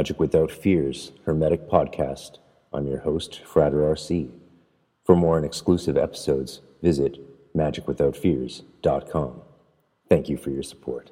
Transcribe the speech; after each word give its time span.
Magic 0.00 0.18
Without 0.18 0.50
Fears 0.50 1.12
Hermetic 1.26 1.68
Podcast. 1.68 2.38
I'm 2.72 2.86
your 2.86 3.00
host, 3.00 3.42
Frater 3.44 3.80
RC. 3.80 4.30
For 5.04 5.14
more 5.14 5.36
and 5.36 5.44
exclusive 5.44 5.98
episodes, 5.98 6.62
visit 6.80 7.18
magicwithoutfears.com. 7.54 9.42
Thank 10.08 10.30
you 10.30 10.38
for 10.38 10.48
your 10.48 10.62
support. 10.62 11.10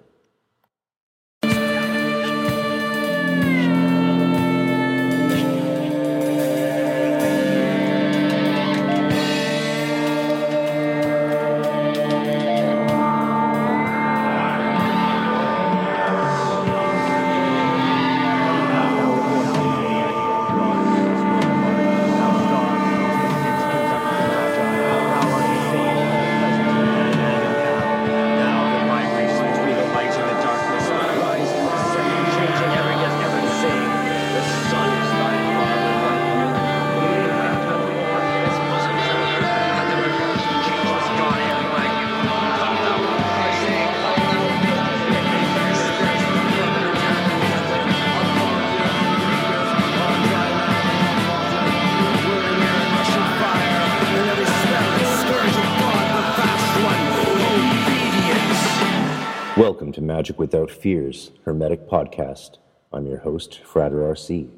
Magic 60.19 60.37
Without 60.37 60.69
Fears 60.69 61.31
Hermetic 61.45 61.89
Podcast. 61.89 62.59
I'm 62.93 63.07
your 63.07 63.19
host, 63.19 63.61
Frater 63.65 63.99
RC. 63.99 64.51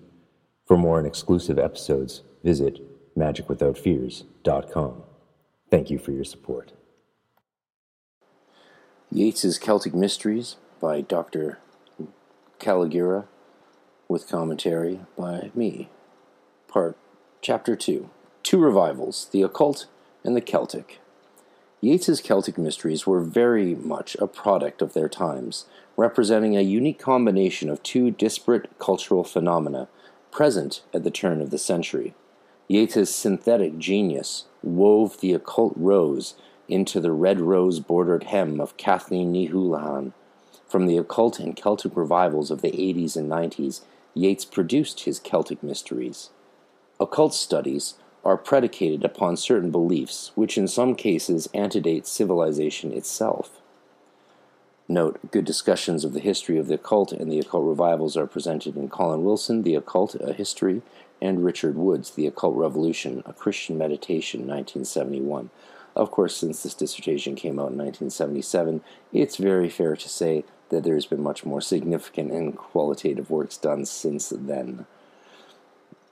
For 0.66 0.78
more 0.78 0.96
and 0.96 1.06
exclusive 1.06 1.58
episodes, 1.58 2.22
visit 2.42 2.80
magicwithoutfears.com. 3.14 5.02
Thank 5.70 5.90
you 5.90 5.98
for 5.98 6.12
your 6.12 6.24
support. 6.24 6.72
Yeats's 9.12 9.58
Celtic 9.58 9.92
Mysteries 9.92 10.56
by 10.80 11.02
Dr. 11.02 11.58
Kalogera, 12.58 13.26
with 14.08 14.26
commentary 14.26 15.00
by 15.18 15.50
me. 15.54 15.90
Part 16.68 16.96
Chapter 17.42 17.76
2 17.76 18.08
Two 18.42 18.58
Revivals 18.58 19.28
The 19.30 19.42
Occult 19.42 19.88
and 20.24 20.34
the 20.34 20.40
Celtic. 20.40 21.00
Yeats's 21.82 22.20
Celtic 22.20 22.58
mysteries 22.58 23.06
were 23.06 23.22
very 23.22 23.74
much 23.74 24.14
a 24.16 24.26
product 24.26 24.82
of 24.82 24.92
their 24.92 25.08
times, 25.08 25.64
representing 25.96 26.56
a 26.56 26.60
unique 26.60 26.98
combination 26.98 27.70
of 27.70 27.82
two 27.82 28.10
disparate 28.10 28.78
cultural 28.78 29.24
phenomena 29.24 29.88
present 30.30 30.82
at 30.92 31.04
the 31.04 31.10
turn 31.10 31.40
of 31.40 31.50
the 31.50 31.58
century. 31.58 32.14
Yeats's 32.68 33.12
synthetic 33.14 33.78
genius 33.78 34.44
wove 34.62 35.20
the 35.20 35.32
occult 35.32 35.72
rose 35.74 36.34
into 36.68 37.00
the 37.00 37.12
red 37.12 37.40
rose 37.40 37.80
bordered 37.80 38.24
hem 38.24 38.60
of 38.60 38.76
Kathleen 38.76 39.32
Ni 39.32 39.46
Houlihan. 39.46 40.12
From 40.68 40.86
the 40.86 40.98
occult 40.98 41.40
and 41.40 41.56
Celtic 41.56 41.96
revivals 41.96 42.50
of 42.50 42.60
the 42.60 42.70
80s 42.70 43.16
and 43.16 43.28
90s, 43.28 43.80
Yeats 44.14 44.44
produced 44.44 45.00
his 45.00 45.18
Celtic 45.18 45.62
mysteries. 45.62 46.30
Occult 47.00 47.32
studies 47.32 47.94
are 48.24 48.36
predicated 48.36 49.04
upon 49.04 49.36
certain 49.36 49.70
beliefs, 49.70 50.32
which 50.34 50.58
in 50.58 50.68
some 50.68 50.94
cases 50.94 51.48
antedate 51.54 52.06
civilization 52.06 52.92
itself. 52.92 53.60
Note, 54.88 55.20
good 55.30 55.44
discussions 55.44 56.04
of 56.04 56.12
the 56.12 56.20
history 56.20 56.58
of 56.58 56.66
the 56.66 56.74
occult 56.74 57.12
and 57.12 57.30
the 57.30 57.38
occult 57.38 57.64
revivals 57.64 58.16
are 58.16 58.26
presented 58.26 58.76
in 58.76 58.88
Colin 58.88 59.24
Wilson, 59.24 59.62
The 59.62 59.76
Occult, 59.76 60.16
A 60.16 60.32
History, 60.32 60.82
and 61.22 61.44
Richard 61.44 61.76
Woods, 61.76 62.10
The 62.10 62.26
Occult 62.26 62.56
Revolution, 62.56 63.22
A 63.24 63.32
Christian 63.32 63.78
Meditation, 63.78 64.40
1971. 64.40 65.50
Of 65.94 66.10
course, 66.10 66.36
since 66.36 66.62
this 66.62 66.74
dissertation 66.74 67.36
came 67.36 67.58
out 67.60 67.70
in 67.70 67.78
1977, 67.78 68.82
it's 69.12 69.36
very 69.36 69.68
fair 69.68 69.96
to 69.96 70.08
say 70.08 70.44
that 70.70 70.82
there's 70.82 71.06
been 71.06 71.22
much 71.22 71.44
more 71.44 71.60
significant 71.60 72.32
and 72.32 72.56
qualitative 72.56 73.30
works 73.30 73.56
done 73.56 73.84
since 73.84 74.30
then. 74.30 74.86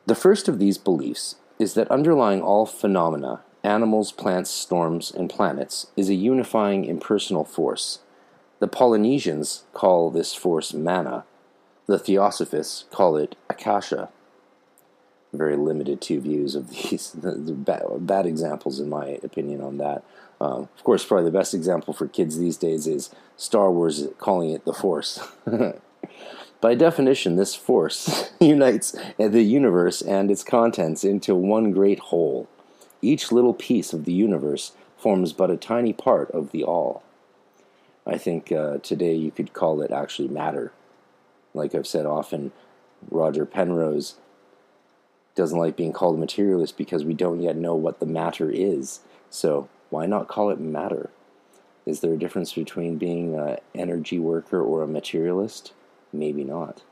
The 0.06 0.14
first 0.14 0.48
of 0.48 0.58
these 0.58 0.78
beliefs 0.78 1.36
is 1.58 1.74
that 1.74 1.90
underlying 1.90 2.40
all 2.40 2.66
phenomena, 2.66 3.40
animals, 3.62 4.12
plants, 4.12 4.50
storms, 4.50 5.10
and 5.10 5.28
planets, 5.28 5.88
is 5.96 6.08
a 6.08 6.14
unifying 6.14 6.84
impersonal 6.84 7.44
force. 7.44 8.00
The 8.60 8.68
Polynesians 8.68 9.64
call 9.72 10.10
this 10.10 10.34
force 10.34 10.72
mana. 10.72 11.24
The 11.86 11.98
Theosophists 11.98 12.84
call 12.90 13.16
it 13.16 13.36
Akasha. 13.48 14.10
Very 15.32 15.56
limited 15.56 16.00
two 16.00 16.20
views 16.20 16.54
of 16.54 16.70
these, 16.90 17.12
the, 17.12 17.32
the 17.32 17.52
bad, 17.52 17.82
bad, 18.00 18.26
examples, 18.26 18.80
in 18.80 18.88
my 18.88 19.18
opinion, 19.22 19.60
on 19.60 19.78
that. 19.78 20.02
Um, 20.40 20.68
of 20.76 20.84
course, 20.84 21.04
probably 21.04 21.24
the 21.24 21.36
best 21.36 21.54
example 21.54 21.92
for 21.92 22.06
kids 22.06 22.38
these 22.38 22.56
days 22.56 22.86
is 22.86 23.10
Star 23.36 23.70
Wars 23.70 24.06
calling 24.18 24.50
it 24.50 24.64
the 24.64 24.72
Force. 24.72 25.20
By 26.60 26.74
definition, 26.74 27.36
this 27.36 27.54
force 27.54 28.30
unites 28.40 28.96
the 29.16 29.42
universe 29.42 30.02
and 30.02 30.30
its 30.30 30.42
contents 30.42 31.04
into 31.04 31.34
one 31.34 31.70
great 31.70 32.00
whole. 32.00 32.48
Each 33.00 33.30
little 33.30 33.54
piece 33.54 33.92
of 33.92 34.04
the 34.04 34.12
universe 34.12 34.72
forms 34.96 35.32
but 35.32 35.52
a 35.52 35.56
tiny 35.56 35.92
part 35.92 36.30
of 36.32 36.50
the 36.50 36.64
all. 36.64 37.04
I 38.04 38.18
think 38.18 38.50
uh, 38.50 38.78
today 38.78 39.14
you 39.14 39.30
could 39.30 39.52
call 39.52 39.80
it 39.82 39.92
actually 39.92 40.28
matter. 40.28 40.72
Like 41.54 41.74
I've 41.74 41.86
said 41.86 42.06
often, 42.06 42.50
Roger 43.08 43.46
Penrose 43.46 44.16
doesn't 45.36 45.58
like 45.58 45.76
being 45.76 45.92
called 45.92 46.16
a 46.16 46.18
materialist 46.18 46.76
because 46.76 47.04
we 47.04 47.14
don't 47.14 47.40
yet 47.40 47.54
know 47.54 47.76
what 47.76 48.00
the 48.00 48.06
matter 48.06 48.50
is. 48.50 49.00
So 49.30 49.68
why 49.90 50.06
not 50.06 50.26
call 50.26 50.50
it 50.50 50.58
matter? 50.58 51.10
Is 51.86 52.00
there 52.00 52.14
a 52.14 52.18
difference 52.18 52.52
between 52.52 52.98
being 52.98 53.38
an 53.38 53.58
energy 53.74 54.18
worker 54.18 54.60
or 54.60 54.82
a 54.82 54.88
materialist? 54.88 55.72
Maybe 56.12 56.44
not. 56.44 56.82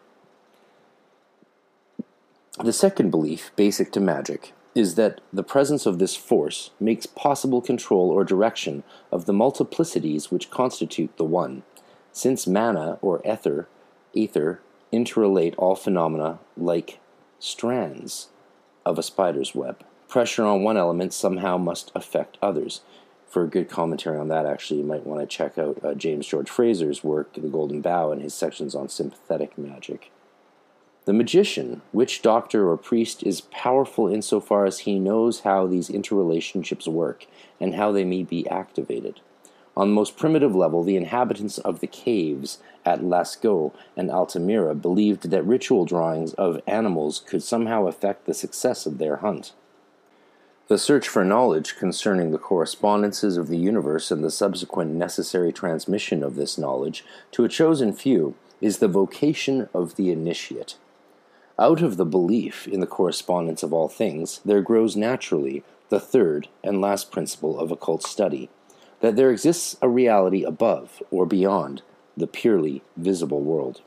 The 2.62 2.72
second 2.72 3.10
belief, 3.10 3.50
basic 3.54 3.92
to 3.92 4.00
magic, 4.00 4.52
is 4.74 4.94
that 4.94 5.20
the 5.32 5.42
presence 5.42 5.86
of 5.86 5.98
this 5.98 6.16
force 6.16 6.70
makes 6.80 7.06
possible 7.06 7.60
control 7.60 8.10
or 8.10 8.24
direction 8.24 8.82
of 9.10 9.26
the 9.26 9.32
multiplicities 9.32 10.30
which 10.30 10.50
constitute 10.50 11.16
the 11.16 11.24
one, 11.24 11.62
since 12.12 12.46
mana 12.46 12.98
or 13.02 13.20
ether, 13.26 13.68
ether 14.12 14.60
interrelate 14.92 15.54
all 15.58 15.74
phenomena 15.74 16.38
like 16.56 16.98
strands 17.38 18.28
of 18.84 18.98
a 18.98 19.02
spider's 19.02 19.54
web. 19.54 19.84
Pressure 20.08 20.44
on 20.44 20.62
one 20.62 20.76
element 20.76 21.12
somehow 21.12 21.56
must 21.58 21.90
affect 21.94 22.38
others, 22.40 22.80
for 23.36 23.44
a 23.44 23.48
good 23.48 23.68
commentary 23.68 24.16
on 24.16 24.28
that, 24.28 24.46
actually, 24.46 24.80
you 24.80 24.86
might 24.86 25.04
want 25.04 25.20
to 25.20 25.26
check 25.26 25.58
out 25.58 25.78
uh, 25.84 25.92
James 25.92 26.26
George 26.26 26.48
Frazer's 26.48 27.04
work, 27.04 27.34
The 27.34 27.40
Golden 27.40 27.82
Bough, 27.82 28.10
and 28.10 28.22
his 28.22 28.32
sections 28.32 28.74
on 28.74 28.88
sympathetic 28.88 29.58
magic. 29.58 30.10
The 31.04 31.12
magician, 31.12 31.82
witch 31.92 32.22
doctor, 32.22 32.66
or 32.66 32.78
priest 32.78 33.22
is 33.22 33.42
powerful 33.42 34.08
insofar 34.08 34.64
as 34.64 34.78
he 34.78 34.98
knows 34.98 35.40
how 35.40 35.66
these 35.66 35.90
interrelationships 35.90 36.88
work 36.88 37.26
and 37.60 37.74
how 37.74 37.92
they 37.92 38.04
may 38.04 38.22
be 38.22 38.48
activated. 38.48 39.20
On 39.76 39.90
the 39.90 39.94
most 39.94 40.16
primitive 40.16 40.56
level, 40.56 40.82
the 40.82 40.96
inhabitants 40.96 41.58
of 41.58 41.80
the 41.80 41.86
caves 41.86 42.56
at 42.86 43.02
Lascaux 43.02 43.74
and 43.98 44.10
Altamira 44.10 44.74
believed 44.74 45.28
that 45.28 45.44
ritual 45.44 45.84
drawings 45.84 46.32
of 46.32 46.62
animals 46.66 47.18
could 47.18 47.42
somehow 47.42 47.86
affect 47.86 48.24
the 48.24 48.32
success 48.32 48.86
of 48.86 48.96
their 48.96 49.16
hunt. 49.16 49.52
The 50.68 50.78
search 50.78 51.06
for 51.06 51.24
knowledge 51.24 51.76
concerning 51.76 52.32
the 52.32 52.38
correspondences 52.38 53.36
of 53.36 53.46
the 53.46 53.56
universe 53.56 54.10
and 54.10 54.24
the 54.24 54.32
subsequent 54.32 54.92
necessary 54.92 55.52
transmission 55.52 56.24
of 56.24 56.34
this 56.34 56.58
knowledge 56.58 57.04
to 57.32 57.44
a 57.44 57.48
chosen 57.48 57.92
few 57.92 58.34
is 58.60 58.78
the 58.78 58.88
vocation 58.88 59.68
of 59.72 59.94
the 59.94 60.10
initiate. 60.10 60.76
Out 61.56 61.82
of 61.82 61.96
the 61.96 62.04
belief 62.04 62.66
in 62.66 62.80
the 62.80 62.86
correspondence 62.86 63.62
of 63.62 63.72
all 63.72 63.88
things, 63.88 64.40
there 64.44 64.60
grows 64.60 64.96
naturally 64.96 65.62
the 65.88 66.00
third 66.00 66.48
and 66.64 66.80
last 66.80 67.12
principle 67.12 67.60
of 67.60 67.70
occult 67.70 68.02
study 68.02 68.50
that 69.00 69.14
there 69.14 69.30
exists 69.30 69.76
a 69.80 69.88
reality 69.88 70.42
above 70.42 71.00
or 71.12 71.26
beyond 71.26 71.82
the 72.16 72.26
purely 72.26 72.82
visible 72.96 73.40
world. 73.40 73.82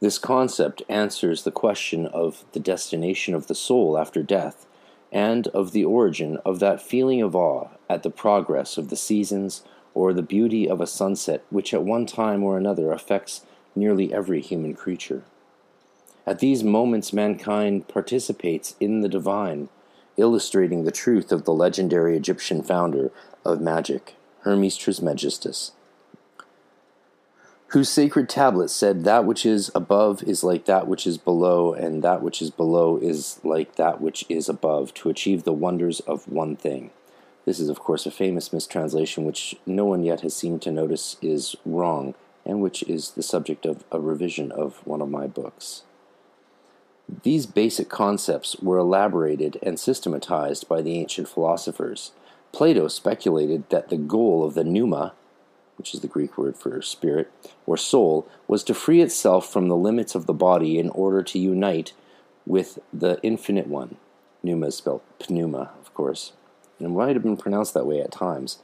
This 0.00 0.18
concept 0.18 0.82
answers 0.88 1.44
the 1.44 1.52
question 1.52 2.06
of 2.06 2.44
the 2.50 2.60
destination 2.60 3.32
of 3.32 3.46
the 3.46 3.54
soul 3.54 3.96
after 3.96 4.24
death 4.24 4.66
and 5.12 5.46
of 5.48 5.72
the 5.72 5.84
origin 5.84 6.38
of 6.44 6.58
that 6.58 6.82
feeling 6.82 7.22
of 7.22 7.34
awe 7.36 7.68
at 7.88 8.02
the 8.02 8.10
progress 8.10 8.76
of 8.76 8.88
the 8.88 8.96
seasons 8.96 9.62
or 9.94 10.12
the 10.12 10.22
beauty 10.22 10.68
of 10.68 10.80
a 10.80 10.86
sunset 10.86 11.42
which 11.50 11.72
at 11.72 11.82
one 11.82 12.06
time 12.06 12.42
or 12.42 12.58
another 12.58 12.92
affects 12.92 13.42
nearly 13.74 14.12
every 14.12 14.40
human 14.40 14.74
creature. 14.74 15.22
At 16.26 16.40
these 16.40 16.64
moments, 16.64 17.12
mankind 17.12 17.86
participates 17.86 18.74
in 18.80 19.00
the 19.00 19.08
divine, 19.08 19.68
illustrating 20.16 20.84
the 20.84 20.90
truth 20.90 21.30
of 21.30 21.44
the 21.44 21.52
legendary 21.52 22.16
Egyptian 22.16 22.62
founder 22.62 23.12
of 23.44 23.60
magic, 23.60 24.16
Hermes 24.40 24.76
Trismegistus, 24.76 25.72
whose 27.68 27.88
sacred 27.88 28.28
tablet 28.28 28.68
said, 28.68 29.04
That 29.04 29.24
which 29.24 29.44
is 29.44 29.70
above 29.74 30.22
is 30.22 30.44
like 30.44 30.66
that 30.66 30.86
which 30.86 31.06
is 31.06 31.18
below, 31.18 31.72
and 31.72 32.02
that 32.02 32.22
which 32.22 32.40
is 32.40 32.50
below 32.50 32.96
is 32.96 33.40
like 33.42 33.76
that 33.76 34.00
which 34.00 34.24
is 34.28 34.48
above, 34.48 34.94
to 34.94 35.10
achieve 35.10 35.42
the 35.42 35.52
wonders 35.52 36.00
of 36.00 36.28
one 36.28 36.56
thing. 36.56 36.90
This 37.44 37.60
is, 37.60 37.68
of 37.68 37.78
course, 37.78 38.06
a 38.06 38.10
famous 38.10 38.52
mistranslation 38.52 39.24
which 39.24 39.56
no 39.66 39.84
one 39.84 40.02
yet 40.02 40.22
has 40.22 40.34
seemed 40.34 40.62
to 40.62 40.72
notice 40.72 41.16
is 41.22 41.56
wrong, 41.64 42.14
and 42.44 42.60
which 42.60 42.82
is 42.84 43.10
the 43.12 43.22
subject 43.22 43.66
of 43.66 43.84
a 43.90 44.00
revision 44.00 44.52
of 44.52 44.84
one 44.86 45.00
of 45.00 45.08
my 45.08 45.26
books. 45.26 45.82
These 47.22 47.46
basic 47.46 47.88
concepts 47.88 48.56
were 48.56 48.78
elaborated 48.78 49.58
and 49.62 49.78
systematized 49.78 50.68
by 50.68 50.82
the 50.82 50.98
ancient 50.98 51.28
philosophers. 51.28 52.10
Plato 52.52 52.88
speculated 52.88 53.68
that 53.70 53.90
the 53.90 53.96
goal 53.96 54.44
of 54.44 54.54
the 54.54 54.64
pneuma, 54.64 55.12
which 55.76 55.94
is 55.94 56.00
the 56.00 56.08
Greek 56.08 56.36
word 56.36 56.56
for 56.56 56.80
spirit 56.82 57.30
or 57.66 57.76
soul, 57.76 58.28
was 58.46 58.64
to 58.64 58.74
free 58.74 59.00
itself 59.00 59.50
from 59.50 59.68
the 59.68 59.76
limits 59.76 60.14
of 60.14 60.26
the 60.26 60.32
body 60.32 60.78
in 60.78 60.88
order 60.90 61.22
to 61.22 61.38
unite 61.38 61.92
with 62.46 62.78
the 62.92 63.18
infinite 63.22 63.66
one. 63.66 63.96
Pneuma 64.42 64.68
is 64.68 64.76
spelled 64.76 65.02
pneuma, 65.28 65.70
of 65.80 65.92
course, 65.92 66.32
and 66.78 66.94
might 66.94 67.16
have 67.16 67.22
been 67.22 67.36
pronounced 67.36 67.74
that 67.74 67.86
way 67.86 68.00
at 68.00 68.12
times. 68.12 68.58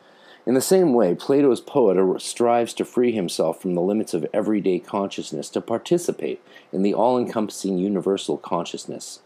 In 0.45 0.55
the 0.55 0.61
same 0.61 0.93
way, 0.93 1.15
Plato's 1.15 1.61
poet 1.61 2.21
strives 2.21 2.75
to 2.75 2.85
free 2.85 3.13
himself 3.13 3.63
from 3.63 3.75
the 3.75 3.81
limits 3.81 4.13
of 4.13 4.27
everyday 4.33 4.81
consciousness 4.81 5.49
to 5.51 5.61
participate 5.61 6.43
in 6.73 6.83
the 6.83 6.95
all 6.95 7.17
encompassing 7.17 7.79
universal 7.79 8.37
consciousness. 8.39 9.21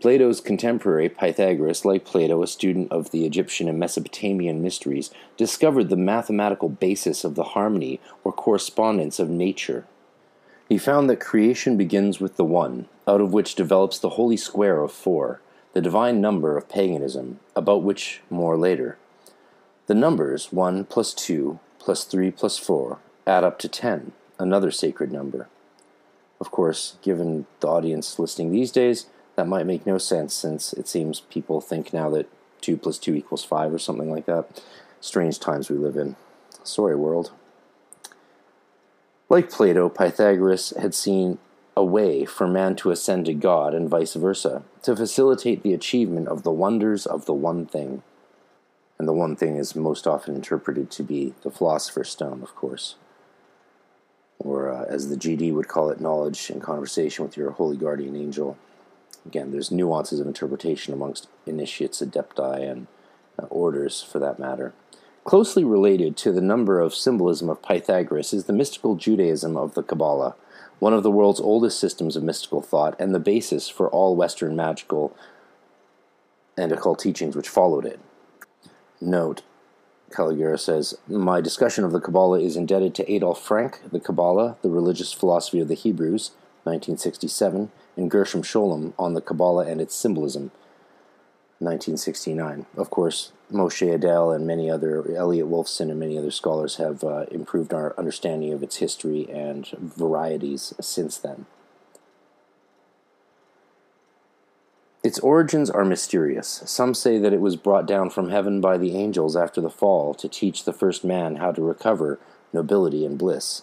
Plato's 0.00 0.42
contemporary, 0.42 1.08
Pythagoras, 1.08 1.84
like 1.84 2.04
Plato, 2.04 2.42
a 2.42 2.46
student 2.46 2.92
of 2.92 3.10
the 3.10 3.24
Egyptian 3.24 3.66
and 3.66 3.78
Mesopotamian 3.78 4.62
mysteries, 4.62 5.10
discovered 5.38 5.88
the 5.88 5.96
mathematical 5.96 6.68
basis 6.68 7.24
of 7.24 7.34
the 7.34 7.44
harmony 7.44 7.98
or 8.22 8.32
correspondence 8.32 9.18
of 9.18 9.30
nature. 9.30 9.86
He 10.68 10.76
found 10.76 11.08
that 11.08 11.20
creation 11.20 11.76
begins 11.76 12.20
with 12.20 12.36
the 12.36 12.44
one, 12.44 12.88
out 13.08 13.22
of 13.22 13.32
which 13.32 13.54
develops 13.54 13.98
the 13.98 14.10
holy 14.10 14.36
square 14.36 14.82
of 14.82 14.92
four, 14.92 15.40
the 15.72 15.80
divine 15.80 16.20
number 16.20 16.58
of 16.58 16.68
paganism, 16.68 17.40
about 17.54 17.82
which 17.82 18.20
more 18.28 18.56
later. 18.58 18.98
The 19.86 19.94
numbers 19.94 20.52
1 20.52 20.84
plus 20.86 21.14
2 21.14 21.58
plus 21.78 22.04
3 22.04 22.30
plus 22.32 22.58
4 22.58 22.98
add 23.26 23.44
up 23.44 23.58
to 23.60 23.68
10, 23.68 24.12
another 24.38 24.70
sacred 24.70 25.10
number. 25.10 25.48
Of 26.40 26.50
course, 26.50 26.96
given 27.02 27.46
the 27.60 27.68
audience 27.68 28.18
listening 28.18 28.50
these 28.50 28.72
days, 28.72 29.06
that 29.36 29.46
might 29.46 29.66
make 29.66 29.86
no 29.86 29.98
sense 29.98 30.34
since 30.34 30.72
it 30.72 30.88
seems 30.88 31.20
people 31.20 31.60
think 31.60 31.92
now 31.92 32.10
that 32.10 32.28
2 32.62 32.76
plus 32.76 32.98
2 32.98 33.14
equals 33.14 33.44
5 33.44 33.72
or 33.72 33.78
something 33.78 34.10
like 34.10 34.26
that. 34.26 34.62
Strange 35.00 35.38
times 35.38 35.70
we 35.70 35.76
live 35.76 35.96
in. 35.96 36.16
Sorry, 36.64 36.96
world. 36.96 37.30
Like 39.28 39.50
Plato, 39.50 39.88
Pythagoras 39.88 40.70
had 40.80 40.94
seen 40.94 41.38
a 41.76 41.84
way 41.84 42.24
for 42.24 42.48
man 42.48 42.74
to 42.76 42.90
ascend 42.90 43.26
to 43.26 43.34
God 43.34 43.74
and 43.74 43.88
vice 43.88 44.14
versa, 44.14 44.62
to 44.82 44.96
facilitate 44.96 45.62
the 45.62 45.74
achievement 45.74 46.28
of 46.28 46.42
the 46.42 46.50
wonders 46.50 47.04
of 47.06 47.26
the 47.26 47.34
one 47.34 47.66
thing. 47.66 48.02
And 48.98 49.06
the 49.06 49.12
one 49.12 49.36
thing 49.36 49.56
is 49.56 49.76
most 49.76 50.06
often 50.06 50.34
interpreted 50.34 50.90
to 50.92 51.02
be 51.02 51.34
the 51.42 51.50
Philosopher's 51.50 52.08
Stone, 52.08 52.42
of 52.42 52.54
course. 52.54 52.94
Or, 54.38 54.72
uh, 54.72 54.84
as 54.84 55.10
the 55.10 55.16
GD 55.16 55.52
would 55.52 55.68
call 55.68 55.90
it, 55.90 56.00
knowledge 56.00 56.50
in 56.50 56.60
conversation 56.60 57.24
with 57.24 57.36
your 57.36 57.50
holy 57.50 57.76
guardian 57.76 58.16
angel. 58.16 58.56
Again, 59.24 59.52
there's 59.52 59.70
nuances 59.70 60.20
of 60.20 60.26
interpretation 60.26 60.92
amongst 60.92 61.28
initiates, 61.46 62.00
adepti, 62.00 62.70
and 62.70 62.86
uh, 63.38 63.46
orders 63.46 64.02
for 64.02 64.18
that 64.18 64.38
matter. 64.38 64.72
Closely 65.24 65.64
related 65.64 66.16
to 66.18 66.32
the 66.32 66.40
number 66.40 66.80
of 66.80 66.94
symbolism 66.94 67.50
of 67.50 67.62
Pythagoras 67.62 68.32
is 68.32 68.44
the 68.44 68.52
mystical 68.52 68.94
Judaism 68.94 69.56
of 69.56 69.74
the 69.74 69.82
Kabbalah, 69.82 70.36
one 70.78 70.92
of 70.92 71.02
the 71.02 71.10
world's 71.10 71.40
oldest 71.40 71.80
systems 71.80 72.16
of 72.16 72.22
mystical 72.22 72.60
thought 72.60 72.94
and 73.00 73.14
the 73.14 73.18
basis 73.18 73.68
for 73.68 73.88
all 73.88 74.14
Western 74.14 74.54
magical 74.54 75.16
and 76.56 76.70
occult 76.70 77.00
teachings 77.00 77.34
which 77.34 77.48
followed 77.48 77.84
it. 77.84 77.98
Note, 79.00 79.42
Kalogera 80.10 80.58
says, 80.58 80.96
My 81.08 81.40
discussion 81.40 81.84
of 81.84 81.92
the 81.92 82.00
Kabbalah 82.00 82.40
is 82.40 82.56
indebted 82.56 82.94
to 82.94 83.12
Adolphe 83.12 83.42
Franck, 83.42 83.80
The 83.90 84.00
Kabbalah, 84.00 84.56
The 84.62 84.70
Religious 84.70 85.12
Philosophy 85.12 85.60
of 85.60 85.68
the 85.68 85.74
Hebrews, 85.74 86.30
1967, 86.64 87.70
and 87.96 88.10
Gershom 88.10 88.42
Scholem 88.42 88.92
on 88.98 89.14
the 89.14 89.20
Kabbalah 89.20 89.66
and 89.66 89.80
its 89.80 89.94
symbolism, 89.94 90.50
1969. 91.58 92.66
Of 92.76 92.90
course, 92.90 93.32
Moshe 93.50 93.86
Idel 93.86 94.34
and 94.34 94.46
many 94.46 94.70
other, 94.70 95.04
Elliot 95.16 95.48
Wolfson 95.48 95.90
and 95.90 95.98
many 95.98 96.18
other 96.18 96.30
scholars 96.30 96.76
have 96.76 97.02
uh, 97.02 97.24
improved 97.30 97.72
our 97.72 97.94
understanding 97.96 98.52
of 98.52 98.62
its 98.62 98.76
history 98.76 99.28
and 99.30 99.66
varieties 99.78 100.74
since 100.80 101.16
then. 101.16 101.46
Its 105.06 105.20
origins 105.20 105.70
are 105.70 105.84
mysterious. 105.84 106.62
Some 106.66 106.92
say 106.92 107.16
that 107.18 107.32
it 107.32 107.40
was 107.40 107.54
brought 107.54 107.86
down 107.86 108.10
from 108.10 108.30
heaven 108.30 108.60
by 108.60 108.76
the 108.76 108.96
angels 108.96 109.36
after 109.36 109.60
the 109.60 109.70
fall 109.70 110.14
to 110.14 110.28
teach 110.28 110.64
the 110.64 110.72
first 110.72 111.04
man 111.04 111.36
how 111.36 111.52
to 111.52 111.62
recover 111.62 112.18
nobility 112.52 113.06
and 113.06 113.16
bliss. 113.16 113.62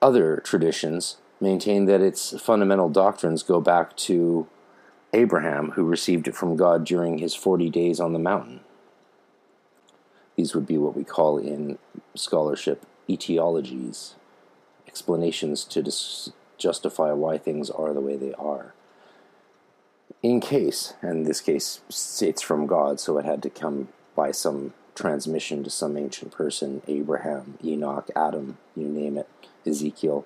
Other 0.00 0.38
traditions 0.38 1.18
maintain 1.40 1.86
that 1.86 2.00
its 2.00 2.38
fundamental 2.40 2.88
doctrines 2.88 3.42
go 3.42 3.60
back 3.60 3.96
to 3.96 4.46
Abraham, 5.12 5.72
who 5.72 5.84
received 5.84 6.26
it 6.26 6.34
from 6.34 6.56
God 6.56 6.84
during 6.84 7.18
his 7.18 7.34
40 7.34 7.70
days 7.70 8.00
on 8.00 8.12
the 8.12 8.18
mountain. 8.18 8.60
These 10.36 10.54
would 10.54 10.66
be 10.66 10.78
what 10.78 10.96
we 10.96 11.04
call 11.04 11.38
in 11.38 11.78
scholarship 12.14 12.84
etiologies, 13.08 14.14
explanations 14.88 15.64
to 15.64 15.82
dis- 15.82 16.32
justify 16.58 17.12
why 17.12 17.38
things 17.38 17.70
are 17.70 17.92
the 17.92 18.00
way 18.00 18.16
they 18.16 18.34
are. 18.34 18.74
In 20.22 20.40
case, 20.40 20.94
and 21.02 21.26
this 21.26 21.40
case, 21.40 21.80
it's 22.22 22.42
from 22.42 22.66
God, 22.66 22.98
so 22.98 23.18
it 23.18 23.24
had 23.24 23.42
to 23.42 23.50
come 23.50 23.88
by 24.16 24.32
some 24.32 24.72
transmission 24.94 25.62
to 25.64 25.70
some 25.70 25.96
ancient 25.96 26.32
person 26.32 26.82
Abraham, 26.86 27.58
Enoch, 27.64 28.08
Adam, 28.16 28.58
you 28.74 28.88
name 28.88 29.18
it, 29.18 29.28
Ezekiel. 29.66 30.24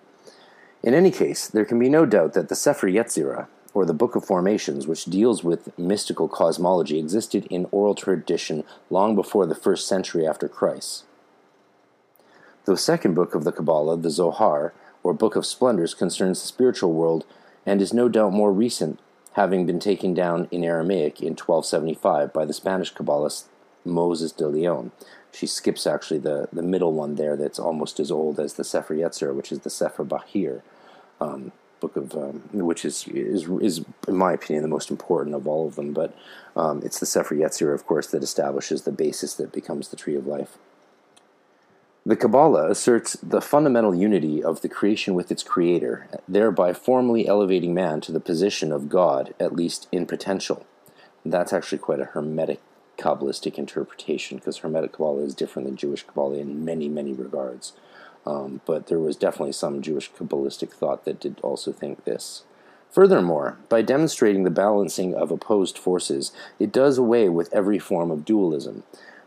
In 0.82 0.94
any 0.94 1.10
case, 1.10 1.48
there 1.48 1.64
can 1.64 1.78
be 1.78 1.88
no 1.88 2.06
doubt 2.06 2.34
that 2.34 2.48
the 2.48 2.54
Sefer 2.54 2.88
Yetzirah, 2.88 3.46
or 3.74 3.84
the 3.84 3.94
Book 3.94 4.14
of 4.16 4.24
Formations, 4.24 4.86
which 4.86 5.04
deals 5.04 5.44
with 5.44 5.76
mystical 5.78 6.28
cosmology, 6.28 6.98
existed 6.98 7.46
in 7.50 7.66
oral 7.70 7.94
tradition 7.94 8.64
long 8.90 9.14
before 9.14 9.46
the 9.46 9.54
first 9.54 9.86
century 9.86 10.26
after 10.26 10.48
Christ. 10.48 11.04
The 12.64 12.76
second 12.76 13.14
book 13.14 13.34
of 13.34 13.44
the 13.44 13.52
Kabbalah, 13.52 13.96
the 13.96 14.10
Zohar, 14.10 14.72
or 15.02 15.14
Book 15.14 15.36
of 15.36 15.46
Splendors, 15.46 15.94
concerns 15.94 16.40
the 16.40 16.48
spiritual 16.48 16.92
world 16.92 17.24
and 17.64 17.80
is 17.80 17.92
no 17.92 18.08
doubt 18.08 18.32
more 18.32 18.52
recent, 18.52 19.00
having 19.32 19.66
been 19.66 19.80
taken 19.80 20.14
down 20.14 20.48
in 20.50 20.64
Aramaic 20.64 21.20
in 21.20 21.36
1275 21.36 22.32
by 22.32 22.44
the 22.44 22.52
Spanish 22.52 22.92
Kabbalist 22.92 23.44
Moses 23.84 24.32
de 24.32 24.46
Leon. 24.46 24.92
She 25.38 25.46
skips 25.46 25.86
actually 25.86 26.18
the, 26.18 26.48
the 26.52 26.62
middle 26.62 26.92
one 26.92 27.14
there 27.14 27.36
that's 27.36 27.60
almost 27.60 28.00
as 28.00 28.10
old 28.10 28.40
as 28.40 28.54
the 28.54 28.64
Sefer 28.64 28.94
Yetzirah, 28.94 29.34
which 29.34 29.52
is 29.52 29.60
the 29.60 29.70
Sefer 29.70 30.04
Bahir. 30.04 30.62
Um, 31.20 31.52
book 31.78 31.94
of 31.94 32.12
um, 32.16 32.42
which 32.52 32.84
is, 32.84 33.06
is 33.06 33.48
is 33.60 33.84
in 34.08 34.16
my 34.16 34.32
opinion 34.32 34.62
the 34.62 34.68
most 34.68 34.90
important 34.90 35.36
of 35.36 35.46
all 35.46 35.68
of 35.68 35.76
them. 35.76 35.92
But 35.92 36.12
um, 36.56 36.82
it's 36.84 36.98
the 36.98 37.06
Sefer 37.06 37.36
Yetzirah, 37.36 37.72
of 37.72 37.86
course, 37.86 38.08
that 38.08 38.24
establishes 38.24 38.82
the 38.82 38.90
basis 38.90 39.34
that 39.34 39.52
becomes 39.52 39.90
the 39.90 39.96
tree 39.96 40.16
of 40.16 40.26
life. 40.26 40.58
The 42.04 42.16
Kabbalah 42.16 42.68
asserts 42.68 43.12
the 43.22 43.40
fundamental 43.40 43.94
unity 43.94 44.42
of 44.42 44.62
the 44.62 44.68
creation 44.68 45.14
with 45.14 45.30
its 45.30 45.44
creator, 45.44 46.08
thereby 46.26 46.72
formally 46.72 47.28
elevating 47.28 47.74
man 47.74 48.00
to 48.00 48.10
the 48.10 48.18
position 48.18 48.72
of 48.72 48.88
God, 48.88 49.34
at 49.38 49.54
least 49.54 49.86
in 49.92 50.04
potential. 50.04 50.66
That's 51.24 51.52
actually 51.52 51.78
quite 51.78 52.00
a 52.00 52.06
hermetic 52.06 52.60
Kabbalistic 52.98 53.56
interpretation, 53.56 54.36
because 54.36 54.58
Hermetic 54.58 54.92
Kabbalah 54.92 55.22
is 55.22 55.34
different 55.34 55.66
than 55.66 55.76
Jewish 55.76 56.06
Kabbalah 56.06 56.36
in 56.36 56.64
many, 56.64 56.88
many 56.88 57.12
regards. 57.12 57.72
Um, 58.26 58.60
but 58.66 58.88
there 58.88 58.98
was 58.98 59.16
definitely 59.16 59.52
some 59.52 59.80
Jewish 59.80 60.10
Kabbalistic 60.12 60.70
thought 60.70 61.04
that 61.04 61.20
did 61.20 61.40
also 61.40 61.72
think 61.72 62.04
this. 62.04 62.42
Furthermore, 62.90 63.58
by 63.68 63.82
demonstrating 63.82 64.44
the 64.44 64.50
balancing 64.50 65.14
of 65.14 65.30
opposed 65.30 65.78
forces, 65.78 66.32
it 66.58 66.72
does 66.72 66.98
away 66.98 67.28
with 67.28 67.52
every 67.52 67.78
form 67.78 68.10
of 68.10 68.24
dualism, 68.24 68.82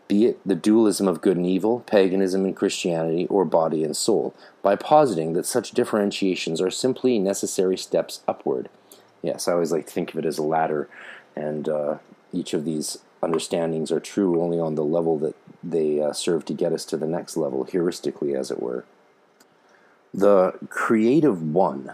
be 0.08 0.26
it 0.26 0.40
the 0.46 0.56
dualism 0.56 1.08
of 1.08 1.22
good 1.22 1.38
and 1.38 1.46
evil, 1.46 1.80
paganism 1.82 2.44
and 2.44 2.56
Christianity, 2.56 3.28
or 3.28 3.46
body 3.46 3.84
and 3.84 3.96
soul, 3.96 4.34
by 4.62 4.76
positing 4.76 5.34
that 5.34 5.46
such 5.46 5.72
differentiations 5.72 6.60
are 6.60 6.72
simply 6.72 7.18
necessary 7.18 7.78
steps 7.78 8.22
upward. 8.28 8.68
Yes, 9.22 9.48
I 9.48 9.54
always 9.54 9.72
like 9.72 9.86
to 9.86 9.94
think 9.94 10.12
of 10.12 10.20
it 10.20 10.26
as 10.26 10.38
a 10.38 10.44
ladder, 10.44 10.90
and 11.36 11.70
uh, 11.70 11.98
each 12.34 12.54
of 12.54 12.66
these 12.66 12.98
understandings 13.22 13.92
are 13.92 14.00
true 14.00 14.42
only 14.42 14.60
on 14.60 14.76
the 14.76 14.84
level 14.84 15.18
that 15.20 15.36
they 15.64 16.02
uh, 16.02 16.14
serve 16.14 16.46
to 16.46 16.54
get 16.54 16.74
us 16.74 16.86
to 16.86 16.98
the 16.98 17.08
next 17.08 17.38
level, 17.38 17.66
heuristically, 17.66 18.38
as 18.38 18.52
it 18.52 18.62
were. 18.62 18.86
The 20.14 20.54
creative 20.70 21.42
one 21.42 21.94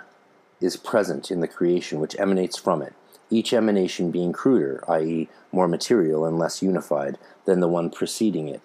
is 0.60 0.78
present 0.78 1.30
in 1.30 1.40
the 1.40 1.48
creation 1.48 2.00
which 2.00 2.18
emanates 2.18 2.58
from 2.58 2.82
it, 2.82 2.94
each 3.30 3.54
emanation 3.54 4.10
being 4.10 4.32
cruder, 4.32 4.84
i.e., 4.88 5.30
more 5.52 5.68
material 5.68 6.26
and 6.26 6.40
less 6.40 6.62
unified, 6.62 7.18
than 7.46 7.60
the 7.60 7.68
one 7.68 7.90
preceding 7.90 8.48
it. 8.48 8.62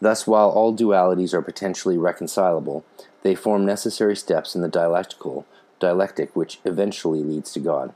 Thus, 0.00 0.26
while 0.26 0.48
all 0.48 0.74
dualities 0.74 1.34
are 1.34 1.42
potentially 1.42 1.98
reconcilable, 1.98 2.84
they 3.22 3.34
form 3.34 3.64
necessary 3.66 4.16
steps 4.16 4.54
in 4.54 4.62
the 4.62 4.68
dialectical 4.68 5.46
dialectic 5.78 6.36
which 6.36 6.60
eventually 6.64 7.22
leads 7.22 7.52
to 7.52 7.60
God. 7.60 7.94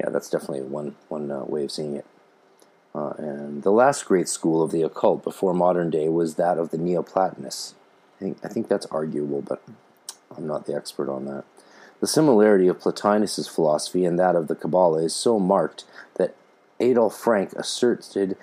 Yeah, 0.00 0.08
that's 0.10 0.30
definitely 0.30 0.62
one 0.62 0.96
one 1.08 1.30
uh, 1.30 1.44
way 1.44 1.64
of 1.64 1.70
seeing 1.70 1.94
it. 1.94 2.06
Uh, 2.98 3.14
and 3.18 3.62
the 3.62 3.70
last 3.70 4.06
great 4.06 4.28
school 4.28 4.60
of 4.60 4.72
the 4.72 4.82
occult 4.82 5.22
before 5.22 5.54
modern 5.54 5.88
day 5.88 6.08
was 6.08 6.34
that 6.34 6.58
of 6.58 6.70
the 6.70 6.78
Neoplatonists. 6.78 7.74
I 8.16 8.18
think 8.18 8.38
I 8.44 8.48
think 8.48 8.68
that's 8.68 8.86
arguable, 8.86 9.40
but 9.40 9.62
I'm 10.36 10.48
not 10.48 10.66
the 10.66 10.74
expert 10.74 11.08
on 11.08 11.24
that. 11.26 11.44
The 12.00 12.08
similarity 12.08 12.66
of 12.66 12.80
Plotinus's 12.80 13.46
philosophy 13.46 14.04
and 14.04 14.18
that 14.18 14.34
of 14.34 14.48
the 14.48 14.56
Kabbalah 14.56 15.04
is 15.04 15.14
so 15.14 15.38
marked 15.38 15.84
that 16.14 16.34
Adolphe 16.80 17.16
Franck 17.16 17.52
asserted, 17.52 18.36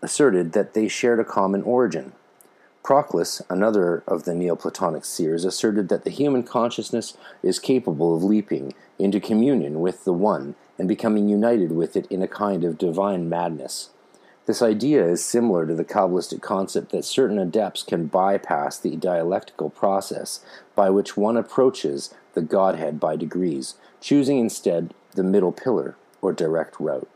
asserted 0.00 0.52
that 0.52 0.72
they 0.72 0.88
shared 0.88 1.20
a 1.20 1.24
common 1.24 1.62
origin. 1.62 2.12
Proclus, 2.82 3.42
another 3.50 4.02
of 4.06 4.24
the 4.24 4.34
Neoplatonic 4.34 5.04
seers, 5.04 5.44
asserted 5.44 5.88
that 5.90 6.04
the 6.04 6.10
human 6.10 6.42
consciousness 6.42 7.16
is 7.42 7.58
capable 7.58 8.16
of 8.16 8.22
leaping 8.22 8.72
into 8.98 9.20
communion 9.20 9.80
with 9.80 10.04
the 10.04 10.12
One 10.12 10.54
and 10.78 10.88
becoming 10.88 11.28
united 11.28 11.72
with 11.72 11.96
it 11.96 12.06
in 12.06 12.22
a 12.22 12.28
kind 12.28 12.64
of 12.64 12.78
divine 12.78 13.28
madness. 13.28 13.90
This 14.48 14.62
idea 14.62 15.06
is 15.06 15.22
similar 15.22 15.66
to 15.66 15.74
the 15.74 15.84
Kabbalistic 15.84 16.40
concept 16.40 16.90
that 16.92 17.04
certain 17.04 17.38
adepts 17.38 17.82
can 17.82 18.06
bypass 18.06 18.78
the 18.78 18.96
dialectical 18.96 19.68
process 19.68 20.42
by 20.74 20.88
which 20.88 21.18
one 21.18 21.36
approaches 21.36 22.14
the 22.32 22.40
Godhead 22.40 22.98
by 22.98 23.14
degrees, 23.14 23.74
choosing 24.00 24.38
instead 24.38 24.94
the 25.12 25.22
middle 25.22 25.52
pillar 25.52 25.96
or 26.22 26.32
direct 26.32 26.80
route. 26.80 27.10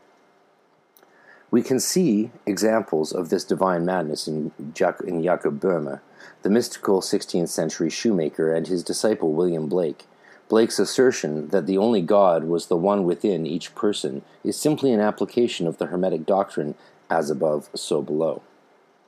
We 1.51 1.63
can 1.63 1.81
see 1.81 2.33
examples 2.45 3.13
of 3.13 3.31
this 3.31 3.45
divine 3.45 3.87
madness 3.87 4.29
in, 4.29 4.53
in 4.59 4.75
Jakob 4.75 5.59
Böhme, 5.59 6.01
the 6.43 6.51
mystical 6.51 7.01
16th 7.01 7.49
century 7.49 7.89
shoemaker, 7.89 8.53
and 8.53 8.67
his 8.67 8.83
disciple 8.83 9.33
William 9.33 9.71
Blake. 9.71 10.05
Blake's 10.51 10.79
assertion 10.79 11.49
that 11.49 11.65
the 11.65 11.79
only 11.79 12.03
God 12.03 12.45
was 12.45 12.67
the 12.67 12.77
one 12.77 13.05
within 13.05 13.47
each 13.47 13.75
person 13.75 14.21
is 14.45 14.55
simply 14.55 14.93
an 14.93 15.01
application 15.01 15.67
of 15.67 15.79
the 15.79 15.87
Hermetic 15.87 16.27
doctrine 16.27 16.75
as 17.13 17.29
above, 17.29 17.69
so 17.75 18.01
below. 18.01 18.43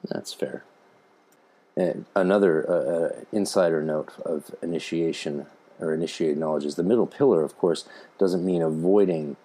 That's 0.06 0.34
fair. 0.34 0.62
And 1.74 2.04
another 2.14 2.70
uh, 2.70 2.74
uh, 2.74 3.10
insider 3.32 3.82
note 3.82 4.12
of 4.24 4.54
initiation 4.62 5.46
or 5.80 5.94
initiated 5.94 6.36
knowledge 6.36 6.66
is 6.66 6.76
the 6.76 6.82
middle 6.82 7.06
pillar, 7.06 7.42
of 7.42 7.56
course, 7.56 7.88
doesn't 8.18 8.44
mean 8.44 8.62
avoiding 8.62 9.36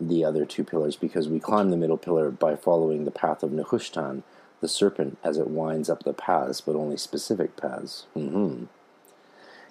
the 0.00 0.24
other 0.24 0.44
two 0.44 0.64
pillars 0.64 0.96
because 0.96 1.28
we 1.28 1.38
climb 1.38 1.70
the 1.70 1.76
middle 1.76 1.98
pillar 1.98 2.30
by 2.30 2.56
following 2.56 3.04
the 3.04 3.10
path 3.10 3.42
of 3.42 3.50
Nehushtan, 3.50 4.22
the 4.60 4.68
serpent, 4.68 5.18
as 5.22 5.36
it 5.36 5.48
winds 5.48 5.88
up 5.90 6.02
the 6.02 6.14
paths, 6.14 6.60
but 6.60 6.74
only 6.74 6.96
specific 6.96 7.56
paths. 7.56 8.06
Mm-hmm. 8.16 8.64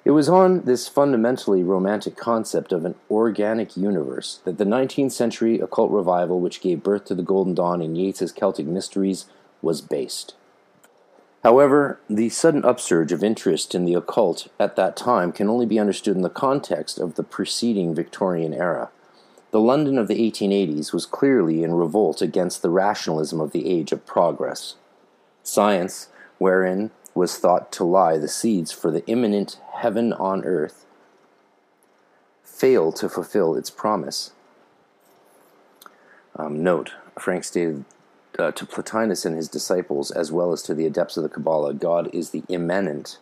It 0.06 0.12
was 0.12 0.30
on 0.30 0.62
this 0.62 0.88
fundamentally 0.88 1.64
romantic 1.64 2.16
concept 2.16 2.72
of 2.72 2.86
an 2.86 2.94
organic 3.10 3.76
universe 3.76 4.40
that 4.46 4.60
the 4.60 4.64
19th 4.64 5.12
century 5.12 5.60
occult 5.60 5.90
revival, 5.90 6.40
which 6.40 6.62
gave 6.62 6.84
birth 6.84 7.06
to 7.06 7.16
the 7.16 7.24
Golden 7.24 7.56
Dawn 7.56 7.82
and 7.82 7.98
Yeats's 7.98 8.32
Celtic 8.32 8.68
Mysteries, 8.68 9.26
was 9.64 9.82
based. 9.82 10.36
However, 11.44 12.00
the 12.08 12.30
sudden 12.30 12.64
upsurge 12.64 13.12
of 13.12 13.24
interest 13.24 13.74
in 13.74 13.86
the 13.86 13.96
occult 13.96 14.48
at 14.60 14.76
that 14.76 14.96
time 14.96 15.32
can 15.32 15.50
only 15.50 15.66
be 15.66 15.80
understood 15.80 16.16
in 16.16 16.22
the 16.22 16.30
context 16.30 17.00
of 17.00 17.16
the 17.16 17.24
preceding 17.24 17.96
Victorian 17.96 18.54
era. 18.54 18.90
The 19.50 19.60
London 19.60 19.98
of 19.98 20.08
the 20.08 20.20
1880s 20.32 20.94
was 20.94 21.08
clearly 21.08 21.64
in 21.64 21.74
revolt 21.74 22.22
against 22.22 22.62
the 22.62 22.70
rationalism 22.70 23.42
of 23.42 23.54
the 23.54 23.68
age 23.68 23.92
of 23.92 24.06
progress. 24.06 24.76
Science, 25.42 26.10
wherein 26.38 26.92
was 27.16 27.38
thought 27.38 27.72
to 27.72 27.84
lie 27.84 28.18
the 28.18 28.28
seeds 28.28 28.72
for 28.72 28.92
the 28.92 29.06
imminent 29.08 29.58
heaven 29.76 30.14
on 30.14 30.44
earth, 30.44 30.86
fail 32.44 32.92
to 32.92 33.10
fulfill 33.10 33.56
its 33.56 33.70
promise. 33.70 34.32
Um, 36.36 36.62
note, 36.62 36.92
Franck 37.18 37.46
stated 37.46 37.86
uh, 38.38 38.52
to 38.52 38.66
Plotinus 38.66 39.26
and 39.26 39.36
his 39.36 39.48
disciples, 39.48 40.12
as 40.12 40.32
well 40.32 40.52
as 40.52 40.62
to 40.64 40.74
the 40.74 40.86
adepts 40.86 41.16
of 41.16 41.24
the 41.24 41.30
Kabbalah, 41.30 41.74
God 41.74 42.14
is 42.14 42.32
the 42.32 42.44
immanent 42.50 43.18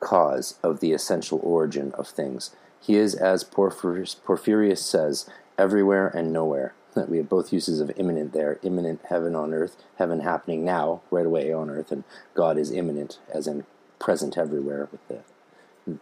cause 0.00 0.58
of 0.62 0.80
the 0.80 0.92
essential 0.92 1.40
origin 1.42 1.92
of 1.92 2.08
things. 2.08 2.54
He 2.80 2.96
is, 2.96 3.14
as 3.14 3.44
Porphyrius, 3.44 4.16
Porphyrius 4.16 4.78
says, 4.78 5.30
everywhere 5.56 6.08
and 6.08 6.32
nowhere. 6.32 6.74
We 7.04 7.18
have 7.18 7.28
both 7.28 7.52
uses 7.52 7.80
of 7.80 7.92
imminent 7.96 8.32
there 8.32 8.58
imminent 8.62 9.00
heaven 9.08 9.34
on 9.36 9.52
earth, 9.52 9.76
heaven 9.98 10.20
happening 10.20 10.64
now, 10.64 11.02
right 11.10 11.26
away 11.26 11.52
on 11.52 11.70
earth, 11.70 11.92
and 11.92 12.04
God 12.34 12.58
is 12.58 12.72
imminent, 12.72 13.18
as 13.32 13.46
in 13.46 13.64
present 13.98 14.36
everywhere, 14.36 14.88
with 14.90 15.06
the 15.08 15.98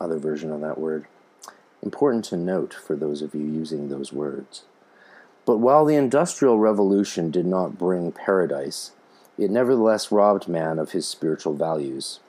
other 0.00 0.18
version 0.18 0.50
of 0.50 0.60
that 0.60 0.78
word. 0.78 1.06
Important 1.82 2.24
to 2.26 2.36
note 2.36 2.74
for 2.74 2.96
those 2.96 3.22
of 3.22 3.34
you 3.34 3.42
using 3.42 3.88
those 3.88 4.12
words. 4.12 4.64
But 5.44 5.58
while 5.58 5.84
the 5.84 5.96
Industrial 5.96 6.58
Revolution 6.58 7.30
did 7.30 7.46
not 7.46 7.78
bring 7.78 8.12
paradise, 8.12 8.92
it 9.38 9.50
nevertheless 9.50 10.10
robbed 10.10 10.48
man 10.48 10.78
of 10.78 10.92
his 10.92 11.06
spiritual 11.06 11.54
values. 11.54 12.20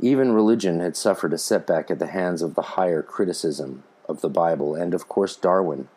Even 0.00 0.32
religion 0.32 0.80
had 0.80 0.96
suffered 0.96 1.32
a 1.32 1.38
setback 1.38 1.90
at 1.90 1.98
the 1.98 2.08
hands 2.08 2.42
of 2.42 2.54
the 2.54 2.62
higher 2.62 3.02
criticism 3.02 3.84
of 4.08 4.20
the 4.20 4.28
Bible 4.28 4.74
and, 4.74 4.94
of 4.94 5.08
course, 5.08 5.36
Darwin. 5.36 5.88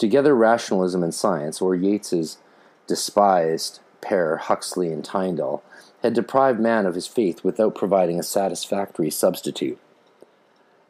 Together, 0.00 0.34
rationalism 0.34 1.02
and 1.02 1.14
science, 1.14 1.60
or 1.60 1.74
Yeats's 1.74 2.38
despised 2.86 3.80
pair, 4.00 4.38
Huxley 4.38 4.90
and 4.90 5.04
Tyndall, 5.04 5.62
had 6.02 6.14
deprived 6.14 6.58
man 6.58 6.86
of 6.86 6.94
his 6.94 7.06
faith 7.06 7.44
without 7.44 7.74
providing 7.74 8.18
a 8.18 8.22
satisfactory 8.22 9.10
substitute. 9.10 9.78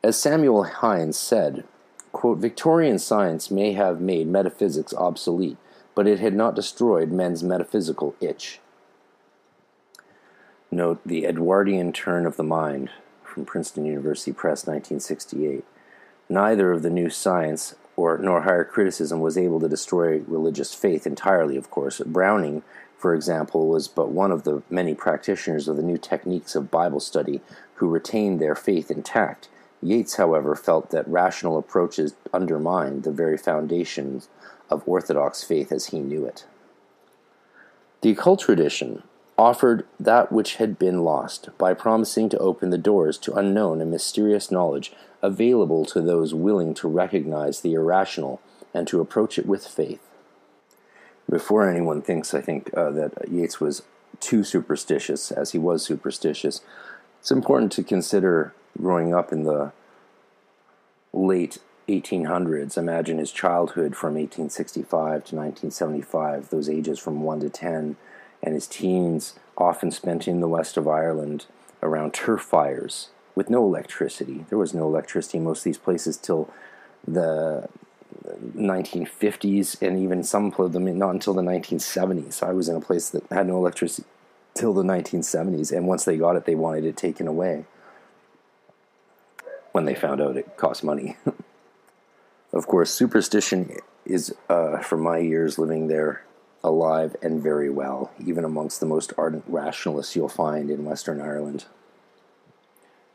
As 0.00 0.16
Samuel 0.16 0.62
Hynes 0.62 1.16
said, 1.16 1.64
quote, 2.12 2.38
Victorian 2.38 3.00
science 3.00 3.50
may 3.50 3.72
have 3.72 4.00
made 4.00 4.28
metaphysics 4.28 4.94
obsolete, 4.94 5.56
but 5.96 6.06
it 6.06 6.20
had 6.20 6.34
not 6.34 6.54
destroyed 6.54 7.10
men's 7.10 7.42
metaphysical 7.42 8.14
itch. 8.20 8.60
Note 10.70 11.00
the 11.04 11.26
Edwardian 11.26 11.92
turn 11.92 12.26
of 12.26 12.36
the 12.36 12.44
mind 12.44 12.90
from 13.24 13.44
Princeton 13.44 13.86
University 13.86 14.32
Press, 14.32 14.68
1968. 14.68 15.64
Neither 16.28 16.70
of 16.70 16.82
the 16.82 16.90
new 16.90 17.10
science 17.10 17.74
or 18.00 18.16
nor 18.16 18.42
higher 18.42 18.64
criticism 18.64 19.20
was 19.20 19.36
able 19.36 19.60
to 19.60 19.68
destroy 19.68 20.20
religious 20.26 20.74
faith 20.74 21.06
entirely, 21.06 21.56
of 21.56 21.70
course. 21.70 22.00
Browning, 22.06 22.62
for 22.96 23.14
example, 23.14 23.68
was 23.68 23.88
but 23.88 24.10
one 24.10 24.32
of 24.32 24.44
the 24.44 24.62
many 24.70 24.94
practitioners 24.94 25.68
of 25.68 25.76
the 25.76 25.82
new 25.82 25.98
techniques 25.98 26.54
of 26.54 26.70
Bible 26.70 27.00
study 27.00 27.42
who 27.74 27.88
retained 27.88 28.40
their 28.40 28.54
faith 28.54 28.90
intact. 28.90 29.48
Yeats, 29.82 30.16
however, 30.16 30.54
felt 30.54 30.90
that 30.90 31.06
rational 31.08 31.58
approaches 31.58 32.14
undermined 32.32 33.02
the 33.02 33.12
very 33.12 33.36
foundations 33.36 34.28
of 34.70 34.82
Orthodox 34.86 35.42
faith 35.42 35.70
as 35.70 35.86
he 35.86 35.98
knew 35.98 36.24
it. 36.24 36.46
The 38.00 38.10
occult 38.12 38.40
tradition 38.40 39.02
offered 39.40 39.86
that 39.98 40.30
which 40.30 40.56
had 40.56 40.78
been 40.78 41.02
lost 41.02 41.48
by 41.56 41.72
promising 41.72 42.28
to 42.28 42.36
open 42.38 42.68
the 42.68 42.76
doors 42.76 43.16
to 43.16 43.32
unknown 43.32 43.80
and 43.80 43.90
mysterious 43.90 44.50
knowledge 44.50 44.92
available 45.22 45.86
to 45.86 46.02
those 46.02 46.34
willing 46.34 46.74
to 46.74 46.86
recognize 46.86 47.62
the 47.62 47.72
irrational 47.72 48.38
and 48.74 48.86
to 48.86 49.00
approach 49.00 49.38
it 49.38 49.46
with 49.46 49.66
faith. 49.66 50.06
Before 51.28 51.66
anyone 51.66 52.02
thinks, 52.02 52.34
I 52.34 52.42
think, 52.42 52.70
uh, 52.76 52.90
that 52.90 53.30
Yeats 53.30 53.60
was 53.60 53.82
too 54.20 54.44
superstitious, 54.44 55.32
as 55.32 55.52
he 55.52 55.58
was 55.58 55.82
superstitious, 55.82 56.60
it's 57.18 57.30
important 57.30 57.72
to 57.72 57.82
consider 57.82 58.52
growing 58.78 59.14
up 59.14 59.32
in 59.32 59.44
the 59.44 59.72
late 61.14 61.56
1800s. 61.88 62.76
Imagine 62.76 63.16
his 63.16 63.32
childhood 63.32 63.96
from 63.96 64.16
1865 64.16 65.24
to 65.24 65.34
1975, 65.34 66.50
those 66.50 66.68
ages 66.68 66.98
from 66.98 67.22
1 67.22 67.40
to 67.40 67.48
10 67.48 67.96
and 68.42 68.54
his 68.54 68.66
teens 68.66 69.34
often 69.56 69.90
spent 69.90 70.26
in 70.26 70.40
the 70.40 70.48
west 70.48 70.76
of 70.76 70.88
Ireland 70.88 71.46
around 71.82 72.14
turf 72.14 72.42
fires 72.42 73.08
with 73.34 73.50
no 73.50 73.64
electricity. 73.64 74.44
There 74.48 74.58
was 74.58 74.74
no 74.74 74.86
electricity 74.86 75.38
in 75.38 75.44
most 75.44 75.60
of 75.60 75.64
these 75.64 75.78
places 75.78 76.16
till 76.16 76.50
the 77.06 77.68
1950s, 78.56 79.80
and 79.80 79.98
even 79.98 80.22
some 80.22 80.52
of 80.52 80.72
them 80.72 80.98
not 80.98 81.10
until 81.10 81.34
the 81.34 81.42
1970s. 81.42 82.42
I 82.42 82.52
was 82.52 82.68
in 82.68 82.76
a 82.76 82.80
place 82.80 83.10
that 83.10 83.24
had 83.30 83.46
no 83.46 83.56
electricity 83.56 84.06
till 84.54 84.72
the 84.72 84.82
1970s, 84.82 85.72
and 85.72 85.86
once 85.86 86.04
they 86.04 86.16
got 86.16 86.36
it, 86.36 86.44
they 86.44 86.54
wanted 86.54 86.84
it 86.84 86.96
taken 86.96 87.26
away. 87.26 87.64
When 89.72 89.84
they 89.84 89.94
found 89.94 90.20
out 90.20 90.36
it 90.36 90.56
cost 90.56 90.82
money. 90.82 91.16
of 92.52 92.66
course, 92.66 92.90
superstition 92.90 93.76
is, 94.04 94.34
uh, 94.48 94.78
from 94.78 95.02
my 95.02 95.18
years 95.18 95.58
living 95.58 95.86
there, 95.86 96.24
alive 96.62 97.16
and 97.22 97.42
very 97.42 97.70
well, 97.70 98.10
even 98.24 98.44
amongst 98.44 98.80
the 98.80 98.86
most 98.86 99.12
ardent 99.16 99.44
rationalists 99.46 100.14
you'll 100.14 100.28
find 100.28 100.70
in 100.70 100.84
Western 100.84 101.20
Ireland. 101.20 101.64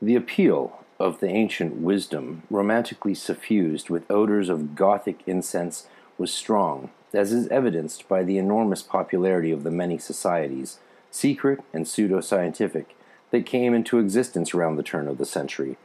The 0.01 0.15
appeal 0.15 0.79
of 0.99 1.19
the 1.19 1.29
ancient 1.29 1.75
wisdom, 1.75 2.43
romantically 2.49 3.15
suffused 3.15 3.89
with 3.89 4.09
odors 4.09 4.49
of 4.49 4.75
Gothic 4.75 5.19
incense, 5.25 5.87
was 6.17 6.33
strong, 6.33 6.89
as 7.13 7.31
is 7.31 7.47
evidenced 7.49 8.07
by 8.07 8.23
the 8.23 8.37
enormous 8.37 8.81
popularity 8.81 9.51
of 9.51 9.63
the 9.63 9.71
many 9.71 9.97
societies, 9.97 10.79
secret 11.11 11.61
and 11.73 11.87
pseudo 11.87 12.21
scientific, 12.21 12.95
that 13.31 13.45
came 13.45 13.73
into 13.73 13.99
existence 13.99 14.53
around 14.53 14.75
the 14.75 14.83
turn 14.83 15.07
of 15.07 15.17
the 15.17 15.25
century. 15.25 15.77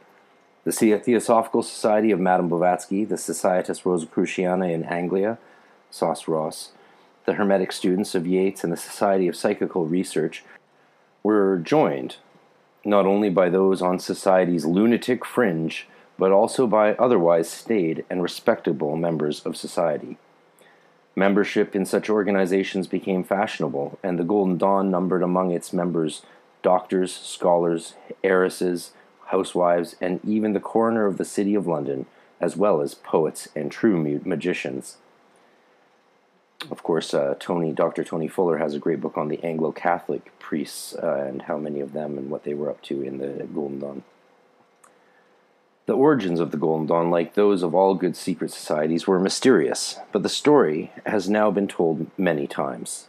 The 0.63 0.71
Theosophical 0.71 1.63
Society 1.63 2.11
of 2.11 2.19
Madame 2.19 2.47
Blavatsky, 2.47 3.03
the 3.03 3.17
Societas 3.17 3.83
Rosicruciana 3.83 4.67
in 4.67 4.83
Anglia, 4.83 5.39
Soc 5.89 6.27
Ros, 6.27 6.71
the 7.25 7.33
Hermetic 7.33 7.71
students 7.71 8.15
of 8.15 8.27
Yeats, 8.27 8.63
and 8.63 8.71
the 8.71 8.77
Society 8.77 9.27
of 9.27 9.35
Psychical 9.35 9.85
Research 9.85 10.43
were 11.23 11.57
joined 11.57 12.17
not 12.83 13.05
only 13.05 13.29
by 13.29 13.49
those 13.49 13.81
on 13.81 13.99
society's 13.99 14.65
lunatic 14.65 15.23
fringe, 15.23 15.87
but 16.17 16.31
also 16.31 16.67
by 16.67 16.93
otherwise 16.95 17.49
staid 17.49 18.05
and 18.09 18.21
respectable 18.21 18.95
members 18.95 19.45
of 19.45 19.57
society. 19.57 20.17
Membership 21.15 21.75
in 21.75 21.85
such 21.85 22.09
organizations 22.09 22.87
became 22.87 23.23
fashionable, 23.23 23.99
and 24.01 24.17
the 24.17 24.23
Golden 24.23 24.57
Dawn 24.57 24.89
numbered 24.89 25.23
among 25.23 25.51
its 25.51 25.73
members 25.73 26.23
doctors, 26.61 27.11
scholars, 27.11 27.95
heiresses, 28.23 28.91
housewives, 29.27 29.95
and 29.99 30.19
even 30.23 30.53
the 30.53 30.59
coroner 30.59 31.07
of 31.07 31.17
the 31.17 31.25
City 31.25 31.55
of 31.55 31.65
London, 31.65 32.05
as 32.39 32.55
well 32.55 32.81
as 32.81 32.93
poets 32.93 33.47
and 33.55 33.71
true 33.71 34.21
magicians. 34.23 34.97
Of 36.69 36.83
course, 36.83 37.13
uh, 37.13 37.35
Tony, 37.39 37.73
Dr. 37.73 38.03
Tony 38.03 38.27
Fuller 38.27 38.57
has 38.57 38.75
a 38.75 38.79
great 38.79 39.01
book 39.01 39.17
on 39.17 39.29
the 39.29 39.43
Anglo 39.43 39.71
Catholic 39.71 40.31
priests 40.39 40.93
uh, 40.93 41.25
and 41.27 41.43
how 41.43 41.57
many 41.57 41.79
of 41.79 41.93
them 41.93 42.17
and 42.17 42.29
what 42.29 42.43
they 42.43 42.53
were 42.53 42.69
up 42.69 42.81
to 42.83 43.01
in 43.01 43.17
the 43.17 43.45
Golden 43.45 43.79
Dawn. 43.79 44.03
The 45.87 45.93
origins 45.93 46.39
of 46.39 46.51
the 46.51 46.57
Golden 46.57 46.85
Dawn, 46.85 47.09
like 47.09 47.33
those 47.33 47.63
of 47.63 47.73
all 47.73 47.95
good 47.95 48.15
secret 48.15 48.51
societies, 48.51 49.07
were 49.07 49.19
mysterious, 49.19 49.97
but 50.11 50.21
the 50.21 50.29
story 50.29 50.91
has 51.05 51.29
now 51.29 51.49
been 51.49 51.67
told 51.67 52.11
many 52.17 52.45
times. 52.45 53.07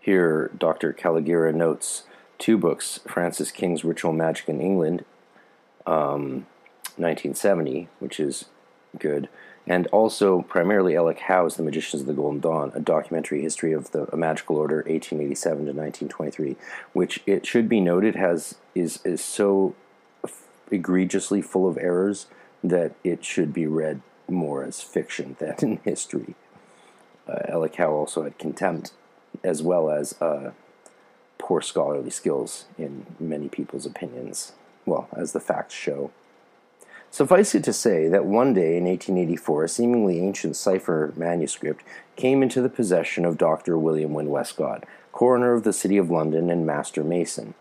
Here, 0.00 0.50
Dr. 0.58 0.92
Kalogera 0.92 1.54
notes 1.54 2.02
two 2.38 2.58
books 2.58 2.98
Francis 3.06 3.52
King's 3.52 3.84
Ritual 3.84 4.12
Magic 4.12 4.48
in 4.48 4.60
England, 4.60 5.04
um, 5.86 6.46
1970, 6.96 7.88
which 8.00 8.18
is 8.18 8.46
good, 8.98 9.28
and 9.66 9.86
also 9.88 10.42
primarily 10.42 10.94
Ellic 10.94 11.20
Howe's 11.20 11.56
The 11.56 11.62
Magicians 11.62 12.02
of 12.02 12.08
the 12.08 12.14
Golden 12.14 12.40
Dawn, 12.40 12.72
a 12.74 12.80
documentary 12.80 13.42
history 13.42 13.72
of 13.72 13.90
the 13.92 14.08
magical 14.16 14.56
order 14.56 14.76
1887 14.76 15.56
to 15.58 15.72
1923, 15.72 16.56
which 16.92 17.22
it 17.26 17.46
should 17.46 17.68
be 17.68 17.80
noted 17.80 18.16
has 18.16 18.56
is 18.74 19.00
is 19.04 19.22
so 19.22 19.74
egregiously 20.70 21.42
full 21.42 21.68
of 21.68 21.78
errors 21.78 22.26
that 22.64 22.94
it 23.04 23.24
should 23.24 23.52
be 23.52 23.66
read 23.66 24.00
more 24.28 24.64
as 24.64 24.80
fiction 24.80 25.36
than 25.38 25.54
in 25.60 25.76
history. 25.84 26.34
Uh, 27.28 27.40
Alec 27.48 27.76
Howe 27.76 27.92
also 27.92 28.24
had 28.24 28.38
contempt 28.38 28.92
as 29.44 29.62
well 29.62 29.90
as 29.90 30.20
uh, 30.20 30.52
poor 31.38 31.60
scholarly 31.60 32.10
skills 32.10 32.64
in 32.78 33.06
many 33.18 33.48
people's 33.48 33.86
opinions, 33.86 34.52
well, 34.86 35.08
as 35.12 35.32
the 35.32 35.40
facts 35.40 35.74
show. 35.74 36.10
Suffice 37.12 37.54
it 37.54 37.62
to 37.64 37.74
say 37.74 38.08
that 38.08 38.24
one 38.24 38.54
day 38.54 38.78
in 38.78 38.84
1884, 38.84 39.64
a 39.64 39.68
seemingly 39.68 40.18
ancient 40.18 40.56
cipher 40.56 41.12
manuscript 41.14 41.84
came 42.16 42.42
into 42.42 42.62
the 42.62 42.70
possession 42.70 43.26
of 43.26 43.36
Dr. 43.36 43.76
William 43.76 44.14
Wynn 44.14 44.30
Westcott, 44.30 44.84
coroner 45.12 45.52
of 45.52 45.62
the 45.62 45.74
City 45.74 45.98
of 45.98 46.10
London 46.10 46.48
and 46.48 46.66
Master 46.66 47.04
Mason. 47.04 47.52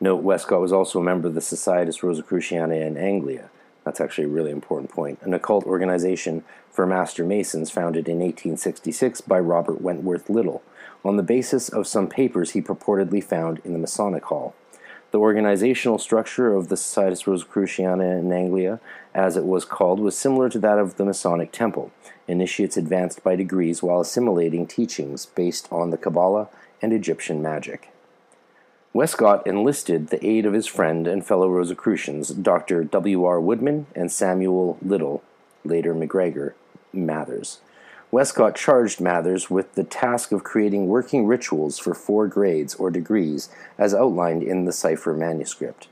Note 0.00 0.22
Westcott 0.22 0.62
was 0.62 0.72
also 0.72 1.00
a 1.00 1.04
member 1.04 1.28
of 1.28 1.34
the 1.34 1.42
Societas 1.42 2.02
Rosicruciana 2.02 2.76
in 2.76 2.96
Anglia. 2.96 3.50
That's 3.84 4.00
actually 4.00 4.24
a 4.24 4.28
really 4.28 4.52
important 4.52 4.90
point. 4.90 5.18
An 5.20 5.34
occult 5.34 5.66
organization 5.66 6.44
for 6.70 6.86
Master 6.86 7.26
Masons 7.26 7.70
founded 7.70 8.08
in 8.08 8.20
1866 8.20 9.20
by 9.20 9.38
Robert 9.38 9.82
Wentworth 9.82 10.30
Little 10.30 10.62
on 11.04 11.18
the 11.18 11.22
basis 11.22 11.68
of 11.68 11.86
some 11.86 12.08
papers 12.08 12.52
he 12.52 12.62
purportedly 12.62 13.22
found 13.22 13.60
in 13.66 13.74
the 13.74 13.78
Masonic 13.78 14.24
Hall. 14.24 14.54
The 15.10 15.18
organizational 15.18 15.98
structure 15.98 16.54
of 16.54 16.68
the 16.68 16.76
Societas 16.76 17.26
Rosicruciana 17.26 18.18
in 18.18 18.30
Anglia, 18.30 18.78
as 19.14 19.38
it 19.38 19.44
was 19.44 19.64
called, 19.64 20.00
was 20.00 20.18
similar 20.18 20.50
to 20.50 20.58
that 20.58 20.78
of 20.78 20.96
the 20.96 21.04
Masonic 21.04 21.50
Temple. 21.50 21.90
Initiates 22.26 22.76
advanced 22.76 23.24
by 23.24 23.34
degrees 23.34 23.82
while 23.82 24.00
assimilating 24.00 24.66
teachings 24.66 25.24
based 25.24 25.66
on 25.72 25.90
the 25.90 25.96
Kabbalah 25.96 26.48
and 26.82 26.92
Egyptian 26.92 27.40
magic. 27.40 27.90
Westcott 28.92 29.46
enlisted 29.46 30.08
the 30.08 30.24
aid 30.26 30.44
of 30.44 30.52
his 30.52 30.66
friend 30.66 31.06
and 31.06 31.24
fellow 31.24 31.48
Rosicrucians, 31.48 32.28
Dr. 32.28 32.84
W. 32.84 33.24
R. 33.24 33.40
Woodman 33.40 33.86
and 33.94 34.12
Samuel 34.12 34.76
Liddell, 34.82 35.22
later 35.64 35.94
MacGregor 35.94 36.54
Mathers. 36.92 37.60
Westcott 38.10 38.54
charged 38.54 39.00
Mathers 39.00 39.50
with 39.50 39.74
the 39.74 39.84
task 39.84 40.32
of 40.32 40.42
creating 40.42 40.86
working 40.86 41.26
rituals 41.26 41.78
for 41.78 41.92
four 41.92 42.26
grades 42.26 42.74
or 42.76 42.90
degrees 42.90 43.50
as 43.76 43.94
outlined 43.94 44.42
in 44.42 44.64
the 44.64 44.72
cipher 44.72 45.12
manuscript. 45.12 45.88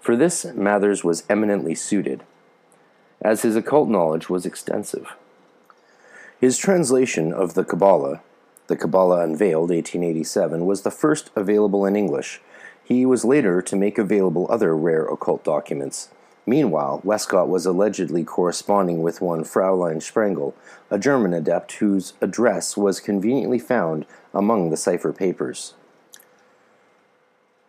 For 0.00 0.16
this, 0.16 0.46
Mathers 0.46 1.04
was 1.04 1.24
eminently 1.28 1.74
suited, 1.74 2.24
as 3.20 3.42
his 3.42 3.54
occult 3.54 3.90
knowledge 3.90 4.30
was 4.30 4.46
extensive. 4.46 5.14
His 6.40 6.56
translation 6.56 7.34
of 7.34 7.52
the 7.52 7.64
Kabbalah, 7.64 8.22
The 8.68 8.76
Kabbalah 8.76 9.22
Unveiled, 9.22 9.70
1887, 9.70 10.64
was 10.64 10.82
the 10.82 10.90
first 10.90 11.30
available 11.36 11.84
in 11.84 11.96
English. 11.96 12.40
He 12.82 13.04
was 13.04 13.26
later 13.26 13.60
to 13.60 13.76
make 13.76 13.98
available 13.98 14.46
other 14.48 14.74
rare 14.74 15.04
occult 15.04 15.44
documents. 15.44 16.08
Meanwhile, 16.48 17.02
Westcott 17.04 17.46
was 17.46 17.66
allegedly 17.66 18.24
corresponding 18.24 19.02
with 19.02 19.20
one 19.20 19.44
Fraulein 19.44 20.00
Sprengel, 20.00 20.54
a 20.90 20.98
German 20.98 21.34
adept 21.34 21.72
whose 21.72 22.14
address 22.22 22.74
was 22.74 23.00
conveniently 23.00 23.58
found 23.58 24.06
among 24.32 24.70
the 24.70 24.78
cipher 24.78 25.12
papers. 25.12 25.74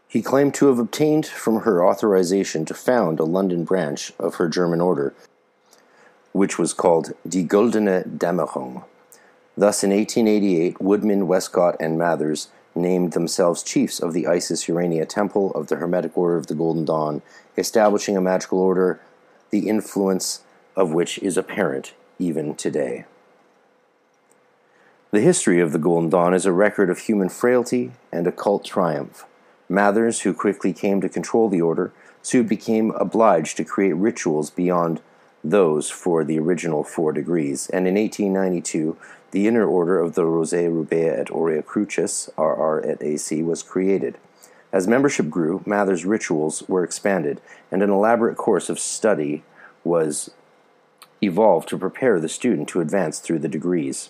He 0.07 0.21
claimed 0.21 0.53
to 0.53 0.67
have 0.67 0.79
obtained 0.79 1.25
from 1.25 1.63
her 1.63 1.85
authorization 1.85 2.63
to 2.63 2.73
found 2.73 3.19
a 3.19 3.25
London 3.25 3.65
branch 3.65 4.13
of 4.17 4.35
her 4.35 4.47
German 4.47 4.79
order, 4.79 5.13
which 6.31 6.57
was 6.57 6.73
called 6.73 7.11
Die 7.27 7.41
Goldene 7.41 8.03
Dämmerung. 8.17 8.85
Thus, 9.57 9.83
in 9.83 9.89
1888, 9.89 10.79
Woodman, 10.79 11.27
Westcott, 11.27 11.75
and 11.81 11.97
Mathers 11.97 12.47
named 12.81 13.13
themselves 13.13 13.63
chiefs 13.63 13.99
of 13.99 14.13
the 14.13 14.27
Isis 14.27 14.67
Urania 14.67 15.05
Temple 15.05 15.51
of 15.51 15.67
the 15.67 15.75
Hermetic 15.75 16.17
Order 16.17 16.37
of 16.37 16.47
the 16.47 16.55
Golden 16.55 16.85
Dawn, 16.85 17.21
establishing 17.57 18.17
a 18.17 18.21
magical 18.21 18.59
order, 18.59 18.99
the 19.51 19.67
influence 19.67 20.41
of 20.75 20.91
which 20.91 21.17
is 21.19 21.37
apparent 21.37 21.93
even 22.17 22.55
today. 22.55 23.05
The 25.11 25.21
history 25.21 25.59
of 25.59 25.71
the 25.71 25.79
Golden 25.79 26.09
Dawn 26.09 26.33
is 26.33 26.45
a 26.45 26.51
record 26.51 26.89
of 26.89 26.99
human 26.99 27.29
frailty 27.29 27.91
and 28.11 28.27
occult 28.27 28.63
triumph. 28.63 29.25
Mathers, 29.67 30.21
who 30.21 30.33
quickly 30.33 30.71
came 30.71 31.01
to 31.01 31.09
control 31.09 31.49
the 31.49 31.61
order, 31.61 31.91
soon 32.21 32.47
became 32.47 32.91
obliged 32.91 33.57
to 33.57 33.63
create 33.63 33.93
rituals 33.93 34.49
beyond 34.49 35.01
those 35.43 35.89
for 35.89 36.23
the 36.23 36.37
original 36.37 36.83
four 36.83 37.11
degrees, 37.11 37.69
and 37.69 37.87
in 37.87 37.95
1892 37.95 38.97
the 39.31 39.47
inner 39.47 39.65
order 39.65 39.99
of 39.99 40.15
the 40.15 40.25
Rosae 40.25 40.67
Rubeae 40.67 41.19
et 41.19 41.29
Aureae 41.29 41.63
Crucis, 41.63 42.29
RR 42.37 42.81
et 42.85 43.01
AC, 43.01 43.41
was 43.43 43.63
created. 43.63 44.17
As 44.71 44.87
membership 44.87 45.29
grew, 45.29 45.63
Mather's 45.65 46.05
rituals 46.05 46.63
were 46.67 46.83
expanded, 46.83 47.41
and 47.71 47.81
an 47.81 47.89
elaborate 47.89 48.37
course 48.37 48.69
of 48.69 48.79
study 48.79 49.43
was 49.83 50.31
evolved 51.21 51.67
to 51.69 51.77
prepare 51.77 52.19
the 52.19 52.29
student 52.29 52.67
to 52.69 52.81
advance 52.81 53.19
through 53.19 53.39
the 53.39 53.47
degrees. 53.47 54.09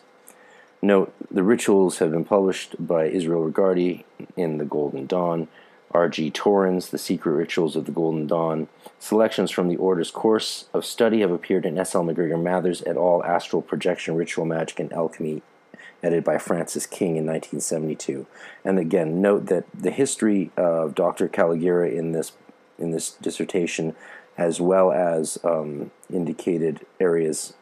Note, 0.81 1.13
the 1.29 1.43
rituals 1.43 1.99
have 1.99 2.11
been 2.11 2.25
published 2.25 2.75
by 2.79 3.05
Israel 3.05 3.49
Regardie 3.49 4.03
in 4.37 4.57
The 4.57 4.65
Golden 4.65 5.05
Dawn, 5.05 5.47
R.G. 5.91 6.31
Torrens, 6.31 6.89
The 6.89 6.97
Secret 6.97 7.31
Rituals 7.31 7.75
of 7.75 7.85
the 7.85 7.91
Golden 7.91 8.27
Dawn. 8.27 8.67
Selections 8.99 9.49
from 9.49 9.67
the 9.67 9.77
Order's 9.77 10.11
course 10.11 10.65
of 10.73 10.85
study 10.85 11.21
have 11.21 11.31
appeared 11.31 11.65
in 11.65 11.77
S.L. 11.77 12.03
McGregor 12.03 12.41
Mathers 12.41 12.83
et 12.85 12.95
al. 12.95 13.23
Astral 13.23 13.61
Projection, 13.61 14.15
Ritual 14.15 14.45
Magic, 14.45 14.79
and 14.79 14.93
Alchemy, 14.93 15.41
edited 16.03 16.23
by 16.23 16.37
Francis 16.37 16.85
King 16.85 17.17
in 17.17 17.25
1972. 17.25 18.27
And 18.63 18.77
again, 18.77 19.21
note 19.21 19.47
that 19.47 19.65
the 19.73 19.91
history 19.91 20.51
of 20.55 20.95
Dr. 20.95 21.27
Kalogera 21.27 21.91
in 21.91 22.11
this 22.11 22.33
in 22.77 22.91
this 22.91 23.11
dissertation, 23.11 23.93
as 24.37 24.61
well 24.61 24.91
as 24.91 25.37
um, 25.43 25.91
indicated 26.11 26.85
areas 26.99 27.53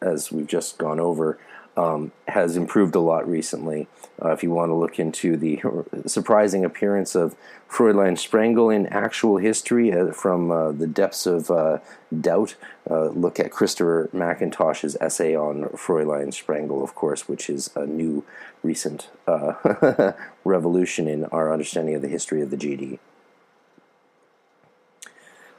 as 0.00 0.32
we've 0.32 0.46
just 0.46 0.78
gone 0.78 0.98
over, 0.98 1.38
um, 1.76 2.12
has 2.28 2.56
improved 2.56 2.94
a 2.94 3.00
lot 3.00 3.28
recently. 3.28 3.88
Uh, 4.22 4.30
if 4.30 4.42
you 4.42 4.50
want 4.50 4.70
to 4.70 4.74
look 4.74 4.98
into 4.98 5.36
the 5.36 5.60
surprising 6.06 6.64
appearance 6.64 7.14
of 7.14 7.34
Fräulein 7.68 8.16
Sprengel 8.16 8.74
in 8.74 8.86
actual 8.86 9.38
history 9.38 9.92
uh, 9.92 10.12
from 10.12 10.50
uh, 10.50 10.70
the 10.72 10.86
depths 10.86 11.26
of 11.26 11.50
uh, 11.50 11.78
doubt, 12.20 12.54
uh, 12.88 13.06
look 13.06 13.40
at 13.40 13.50
Christopher 13.50 14.08
McIntosh's 14.14 14.96
essay 15.00 15.34
on 15.34 15.64
Fräulein 15.70 16.28
Sprengel, 16.28 16.82
of 16.82 16.94
course, 16.94 17.28
which 17.28 17.50
is 17.50 17.70
a 17.74 17.86
new 17.86 18.24
recent 18.62 19.08
uh, 19.26 20.12
revolution 20.44 21.08
in 21.08 21.24
our 21.26 21.52
understanding 21.52 21.94
of 21.94 22.02
the 22.02 22.08
history 22.08 22.40
of 22.40 22.50
the 22.50 22.56
GD. 22.56 22.98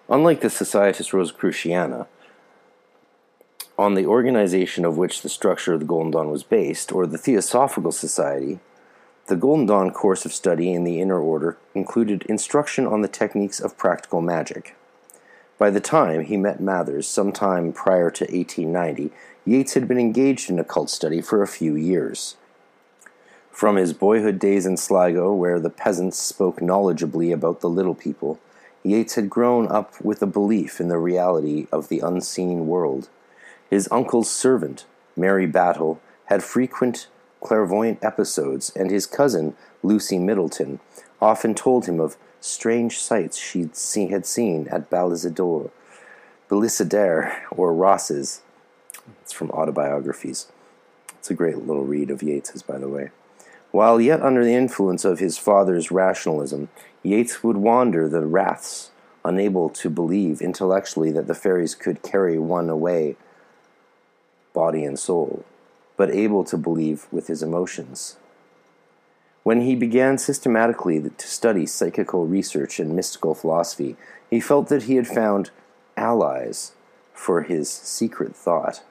Unlike 0.08 0.42
the 0.42 0.50
Societas 0.50 1.14
Rosicruciana, 1.14 2.08
on 3.78 3.94
the 3.94 4.06
organization 4.06 4.86
of 4.86 4.98
which 4.98 5.22
the 5.22 5.30
structure 5.30 5.74
of 5.74 5.80
the 5.82 5.86
Golden 5.86 6.12
Dawn 6.12 6.32
was 6.32 6.44
based, 6.44 6.92
or 6.92 7.06
the 7.06 7.18
Theosophical 7.18 7.92
Society, 7.92 8.60
the 9.28 9.36
Golden 9.36 9.66
Dawn 9.66 9.92
course 9.92 10.24
of 10.26 10.34
study 10.34 10.72
in 10.72 10.84
the 10.84 11.02
Inner 11.02 11.20
Order 11.20 11.58
included 11.74 12.24
instruction 12.24 12.86
on 12.86 13.02
the 13.02 13.08
techniques 13.08 13.60
of 13.60 13.78
practical 13.78 14.22
magic. 14.22 14.76
By 15.58 15.72
the 15.72 15.80
time 15.80 16.22
he 16.26 16.38
met 16.38 16.60
Mathers, 16.60 17.08
sometime 17.08 17.74
prior 17.74 18.12
to 18.12 18.26
1890, 18.26 19.12
Yeats 19.46 19.74
had 19.74 19.88
been 19.88 19.98
engaged 19.98 20.50
in 20.50 20.60
occult 20.60 20.90
study 20.90 21.22
for 21.22 21.42
a 21.42 21.48
few 21.48 21.76
years. 21.76 22.36
From 23.52 23.78
his 23.78 23.94
boyhood 23.94 24.38
days 24.38 24.66
in 24.66 24.78
Sligo, 24.78 25.34
where 25.34 25.60
the 25.60 25.70
peasants 25.70 26.20
spoke 26.20 26.60
knowledgeably 26.60 27.34
about 27.34 27.62
the 27.62 27.70
little 27.70 27.96
people, 27.96 28.40
Yeats 28.84 29.16
had 29.16 29.30
grown 29.30 29.68
up 29.70 30.00
with 30.02 30.22
a 30.22 30.28
belief 30.28 30.80
in 30.80 30.90
the 30.90 30.98
reality 30.98 31.68
of 31.72 31.90
the 31.90 32.00
unseen 32.00 32.68
world. 32.68 33.10
His 33.70 33.88
uncle's 33.92 34.30
servant, 34.30 34.86
Mary 35.16 35.46
Battle, 35.46 36.00
had 36.26 36.44
frequent 36.44 37.08
clairvoyant 37.42 38.04
episodes, 38.04 38.72
and 38.76 38.90
his 38.90 39.06
cousin, 39.06 39.56
Lucy 39.84 40.18
Middleton, 40.18 40.80
often 41.22 41.54
told 41.54 41.86
him 41.86 42.00
of 42.00 42.18
strange 42.40 43.00
sights 43.00 43.38
she 43.38 44.08
had 44.08 44.26
seen 44.26 44.68
at 44.70 44.90
Balizador, 44.90 45.72
Belisader, 46.50 47.36
or 47.52 47.74
Rosses. 47.74 48.42
It's 49.22 49.34
from 49.34 49.52
autobiographies. 49.52 50.48
It's 51.10 51.30
a 51.30 51.36
great 51.36 51.58
little 51.58 51.86
read 51.86 52.12
of 52.12 52.22
Yeats's, 52.22 52.62
by 52.62 52.78
the 52.78 52.90
way. 52.90 53.10
While 53.72 54.00
yet 54.00 54.22
under 54.22 54.44
the 54.44 54.54
influence 54.54 55.04
of 55.04 55.20
his 55.20 55.38
father's 55.38 55.92
rationalism, 55.92 56.70
Yeats 57.04 57.44
would 57.44 57.58
wander 57.58 58.08
the 58.08 58.26
raths, 58.26 58.92
unable 59.24 59.70
to 59.70 59.90
believe 59.90 60.42
intellectually 60.42 61.12
that 61.12 61.28
the 61.28 61.36
fairies 61.36 61.76
could 61.76 62.02
carry 62.02 62.40
one 62.40 62.70
away, 62.70 63.18
body 64.56 64.84
and 64.84 64.98
soul, 64.98 65.46
but 65.98 66.10
able 66.10 66.44
to 66.46 66.58
believe 66.58 67.06
with 67.12 67.28
his 67.28 67.44
emotions. 67.44 68.18
When 69.44 69.62
he 69.62 69.76
began 69.76 70.18
systematically 70.18 71.00
to 71.00 71.28
study 71.28 71.68
psychical 71.68 72.26
research 72.26 72.80
and 72.80 72.96
mystical 72.96 73.36
philosophy, 73.36 73.96
he 74.32 74.40
felt 74.40 74.70
that 74.70 74.84
he 74.84 74.96
had 74.96 75.08
found 75.08 75.52
allies 75.96 76.72
for 77.14 77.44
his 77.44 77.70
secret 77.70 78.36
thought. 78.36 78.82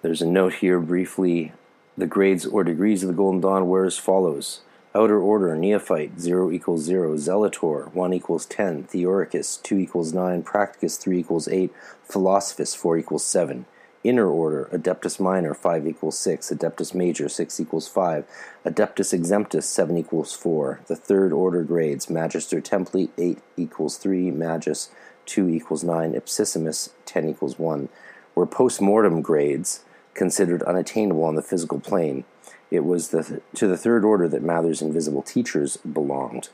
There's 0.00 0.22
a 0.22 0.26
note 0.26 0.54
here 0.54 0.80
briefly 0.80 1.52
the 1.98 2.06
grades 2.06 2.46
or 2.46 2.64
degrees 2.64 3.02
of 3.02 3.08
the 3.08 3.14
Golden 3.14 3.42
Dawn 3.42 3.68
were 3.68 3.84
as 3.84 3.98
follows 3.98 4.62
Outer 4.94 5.20
Order, 5.20 5.54
Neophyte, 5.54 6.18
0 6.18 6.50
equals 6.50 6.82
0, 6.82 7.14
Zelator, 7.16 7.92
1 7.92 8.12
equals 8.14 8.46
10, 8.46 8.84
Theoricus, 8.84 9.62
2 9.62 9.76
equals 9.76 10.12
9, 10.12 10.42
Practicus, 10.42 10.96
3 10.96 11.18
equals 11.18 11.46
8, 11.46 11.70
Philosophus, 12.02 12.74
4 12.74 12.98
equals 12.98 13.24
7. 13.24 13.66
Inner 14.02 14.28
Order, 14.28 14.68
Adeptus 14.72 15.20
Minor, 15.20 15.52
5 15.52 15.86
equals 15.86 16.18
6, 16.18 16.50
Adeptus 16.50 16.94
Major, 16.94 17.28
6 17.28 17.60
equals 17.60 17.86
5, 17.86 18.24
Adeptus 18.64 19.12
Exemptus, 19.12 19.64
7 19.64 19.96
equals 19.98 20.32
4. 20.32 20.80
The 20.86 20.96
Third 20.96 21.32
Order 21.32 21.62
grades, 21.62 22.08
Magister 22.08 22.60
Templi, 22.62 23.10
8 23.18 23.38
equals 23.58 23.98
3, 23.98 24.30
Magus, 24.30 24.88
2 25.26 25.48
equals 25.50 25.84
9, 25.84 26.14
Ipsissimus, 26.14 26.90
10 27.04 27.28
equals 27.28 27.58
1, 27.58 27.90
were 28.34 28.46
post 28.46 28.80
mortem 28.80 29.20
grades 29.20 29.84
considered 30.14 30.62
unattainable 30.62 31.24
on 31.24 31.34
the 31.34 31.42
physical 31.42 31.78
plane. 31.78 32.24
It 32.70 32.84
was 32.84 33.08
the, 33.08 33.42
to 33.54 33.66
the 33.66 33.76
third 33.76 34.04
order 34.04 34.28
that 34.28 34.42
Mather's 34.42 34.80
invisible 34.80 35.22
teachers 35.22 35.76
belonged. 35.78 36.48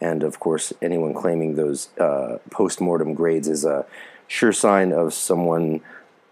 And 0.00 0.22
of 0.22 0.40
course, 0.40 0.72
anyone 0.80 1.14
claiming 1.14 1.54
those 1.54 1.88
uh, 1.98 2.38
post 2.50 2.80
mortem 2.80 3.14
grades 3.14 3.48
is 3.48 3.64
a 3.64 3.86
sure 4.28 4.52
sign 4.52 4.92
of 4.92 5.14
someone 5.14 5.80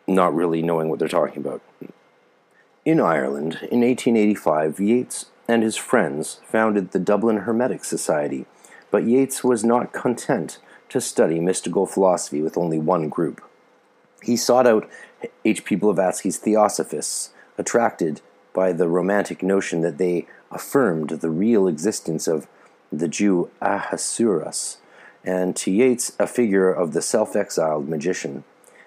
not 0.07 0.35
really 0.35 0.63
knowing 0.63 0.89
what 0.89 0.99
they're 0.99 1.09
talking 1.09 1.39
about. 1.39 1.63
In 2.85 3.01
Ireland, 3.01 3.55
in 3.71 3.81
1885, 3.81 4.79
Yeats 4.79 5.27
and 5.49 5.63
his 5.63 5.77
friends 5.77 6.41
founded 6.47 6.91
the 6.91 6.99
Dublin 6.99 7.39
Hermetic 7.39 7.85
Society, 7.85 8.47
but 8.91 9.05
Yeats 9.05 9.43
was 9.43 9.65
not 9.65 9.93
content 9.93 10.59
to 10.91 11.01
study 11.01 11.41
mystical 11.41 11.87
philosophy 11.87 12.43
with 12.43 12.59
only 12.59 12.79
one 12.79 13.09
group. 13.09 13.43
He 14.23 14.37
sought 14.37 14.67
out 14.67 14.89
H.P. 15.45 15.77
Blavatsky's 15.77 16.39
Theosophists, 16.39 17.31
attracted 17.59 18.21
by 18.53 18.73
the 18.73 18.89
romantic 18.89 19.43
notion 19.43 19.81
that 19.81 19.99
they 19.99 20.27
affirmed 20.51 21.11
the 21.11 21.31
real 21.31 21.67
existence 21.67 22.29
of 22.29 22.47
the 22.93 23.09
Jew 23.09 23.51
Ahasuerus, 23.61 24.79
and 25.25 25.57
to 25.57 25.71
Yeats 25.71 26.13
a 26.19 26.27
figure 26.27 26.71
of 26.73 26.93
the 26.93 27.03
self 27.03 27.35
exiled 27.35 27.89
magician. 27.89 28.45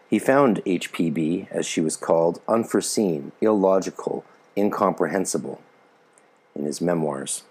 He 0.09 0.19
found 0.19 0.63
HPB, 0.65 1.51
as 1.51 1.65
she 1.65 1.81
was 1.81 1.97
called, 1.97 2.39
unforeseen, 2.47 3.33
illogical, 3.41 4.23
incomprehensible 4.55 5.61
in 6.55 6.65
his 6.65 6.81
memoirs, 6.81 7.43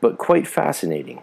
but 0.00 0.18
quite 0.18 0.46
fascinating. 0.46 1.22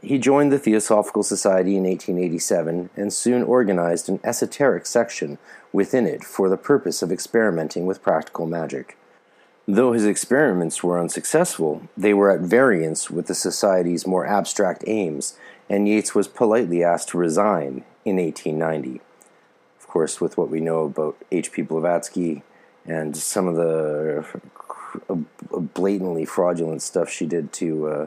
He 0.00 0.18
joined 0.18 0.52
the 0.52 0.58
Theosophical 0.58 1.22
Society 1.22 1.76
in 1.76 1.84
1887 1.84 2.90
and 2.94 3.12
soon 3.12 3.42
organized 3.42 4.08
an 4.08 4.20
esoteric 4.22 4.86
section 4.86 5.38
within 5.72 6.06
it 6.06 6.22
for 6.22 6.48
the 6.48 6.58
purpose 6.58 7.02
of 7.02 7.10
experimenting 7.10 7.86
with 7.86 8.02
practical 8.02 8.46
magic. 8.46 8.96
Though 9.66 9.92
his 9.92 10.04
experiments 10.04 10.84
were 10.84 11.00
unsuccessful, 11.00 11.88
they 11.96 12.12
were 12.12 12.30
at 12.30 12.40
variance 12.40 13.10
with 13.10 13.26
the 13.26 13.34
Society's 13.34 14.06
more 14.06 14.26
abstract 14.26 14.84
aims, 14.86 15.38
and 15.70 15.88
Yeats 15.88 16.14
was 16.14 16.28
politely 16.28 16.84
asked 16.84 17.08
to 17.08 17.18
resign 17.18 17.84
in 18.04 18.16
1890. 18.16 19.00
Course, 19.94 20.20
with 20.20 20.36
what 20.36 20.50
we 20.50 20.58
know 20.58 20.86
about 20.86 21.16
H.P. 21.30 21.62
Blavatsky 21.62 22.42
and 22.84 23.16
some 23.16 23.46
of 23.46 23.54
the 23.54 24.26
blatantly 25.72 26.24
fraudulent 26.24 26.82
stuff 26.82 27.08
she 27.08 27.26
did 27.26 27.52
to 27.52 27.86
uh, 27.86 28.06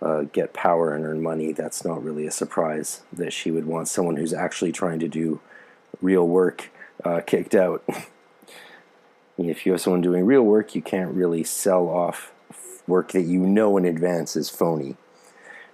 uh, 0.00 0.22
get 0.32 0.52
power 0.52 0.94
and 0.94 1.04
earn 1.04 1.20
money, 1.20 1.50
that's 1.50 1.84
not 1.84 2.04
really 2.04 2.28
a 2.28 2.30
surprise 2.30 3.02
that 3.12 3.32
she 3.32 3.50
would 3.50 3.66
want 3.66 3.88
someone 3.88 4.14
who's 4.14 4.32
actually 4.32 4.70
trying 4.70 5.00
to 5.00 5.08
do 5.08 5.40
real 6.00 6.28
work 6.28 6.70
uh, 7.04 7.20
kicked 7.26 7.56
out. 7.56 7.82
if 9.36 9.66
you 9.66 9.72
have 9.72 9.80
someone 9.80 10.02
doing 10.02 10.24
real 10.24 10.42
work, 10.42 10.76
you 10.76 10.80
can't 10.80 11.12
really 11.12 11.42
sell 11.42 11.88
off 11.88 12.30
work 12.86 13.10
that 13.10 13.22
you 13.22 13.40
know 13.40 13.76
in 13.76 13.84
advance 13.84 14.36
is 14.36 14.48
phony. 14.48 14.96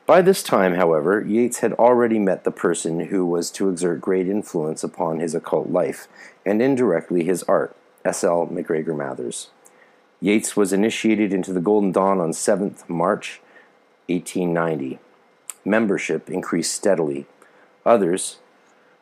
By 0.07 0.23
this 0.23 0.45
time, 0.45 0.75
however, 0.75 1.21
Yeats 1.21 1.59
had 1.59 1.73
already 1.73 2.21
met 2.21 2.45
the 2.45 2.53
person 2.53 3.07
who 3.07 3.27
was 3.27 3.51
to 3.51 3.69
exert 3.69 4.01
great 4.01 4.29
influence 4.29 4.85
upon 4.85 5.19
his 5.19 5.35
occult 5.35 5.71
life, 5.71 6.07
and 6.45 6.63
indirectly 6.63 7.25
his 7.25 7.43
art, 7.45 7.75
S.L. 8.05 8.47
MacGregor 8.47 8.95
Mathers. 8.95 9.51
Yeats 10.21 10.57
was 10.57 10.73
initiated 10.73 11.33
into 11.33 11.53
the 11.53 11.61
Golden 11.61 11.91
Dawn 11.91 12.21
on 12.21 12.31
7th 12.31 12.89
March 12.89 13.41
1890. 14.09 15.01
Membership 15.65 16.31
increased 16.31 16.73
steadily. 16.73 17.27
Others, 17.85 18.39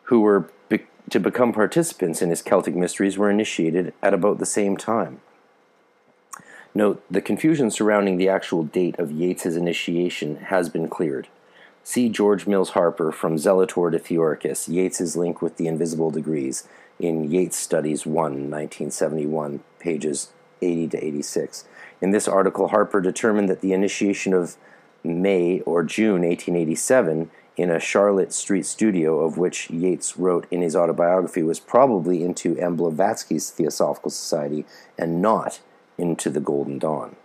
who 0.05 0.21
were 0.21 0.49
be- 0.71 0.87
to 1.11 1.21
become 1.21 1.53
participants 1.53 2.23
in 2.23 2.31
his 2.31 2.41
Celtic 2.41 2.75
mysteries, 2.75 3.19
were 3.19 3.31
initiated 3.31 3.93
at 4.03 4.15
about 4.15 4.39
the 4.39 4.47
same 4.47 4.79
time. 4.79 5.21
Note, 6.75 7.05
the 7.09 7.21
confusion 7.21 7.71
surrounding 7.71 8.17
the 8.17 8.29
actual 8.29 8.65
date 8.65 8.99
of 8.99 9.13
Yeats's 9.13 9.57
initiation 9.57 10.37
has 10.37 10.69
been 10.69 10.89
cleared. 10.89 11.29
See 11.85 12.09
George 12.09 12.49
Mills 12.49 12.71
Harper 12.71 13.13
from 13.13 13.37
Zelator 13.37 13.93
to 13.93 13.99
Theoricus, 13.99 14.69
Yeats's 14.69 15.17
link 15.17 15.41
with 15.41 15.57
the 15.57 15.69
invisible 15.69 16.11
degrees 16.11 16.67
in 16.99 17.31
Yeats 17.31 17.57
Studies 17.57 18.05
1, 18.07 18.15
1971, 18.15 19.61
pages 19.79 20.33
80 20.63 20.89
to 20.89 21.05
86. 21.05 21.65
In 22.01 22.11
this 22.11 22.27
article, 22.27 22.69
Harper 22.69 23.01
determined 23.01 23.49
that 23.49 23.61
the 23.61 23.73
initiation 23.73 24.33
of 24.33 24.57
May 25.05 25.61
or 25.61 25.85
June 25.85 26.23
1887 26.23 27.31
in 27.57 27.71
a 27.71 27.79
Charlotte 27.79 28.33
Street 28.33 28.67
studio, 28.67 29.21
of 29.21 29.39
which 29.39 29.71
Yeats 29.71 30.17
wrote 30.17 30.47
in 30.51 30.61
his 30.61 30.75
autobiography, 30.75 31.43
was 31.45 31.61
probably 31.61 32.25
into 32.25 32.59
M. 32.59 32.75
Blavatsky's 32.75 33.51
Theosophical 33.51 34.11
Society 34.11 34.65
and 34.99 35.23
not 35.23 35.61
into 35.99 36.31
the 36.31 36.41
Golden 36.41 36.79
Dawn. 36.79 37.17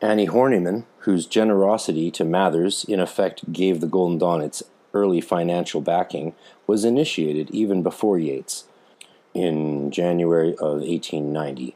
Annie 0.00 0.28
Horniman, 0.28 0.84
whose 1.00 1.26
generosity 1.26 2.10
to 2.12 2.24
Mathers 2.24 2.84
in 2.84 3.00
effect 3.00 3.52
gave 3.52 3.80
the 3.80 3.86
Golden 3.86 4.18
Dawn 4.18 4.40
its 4.40 4.62
early 4.94 5.20
financial 5.20 5.80
backing, 5.80 6.34
was 6.66 6.84
initiated 6.84 7.50
even 7.50 7.82
before 7.82 8.18
Yeats 8.18 8.64
in 9.34 9.90
January 9.90 10.52
of 10.52 10.80
1890. 10.80 11.74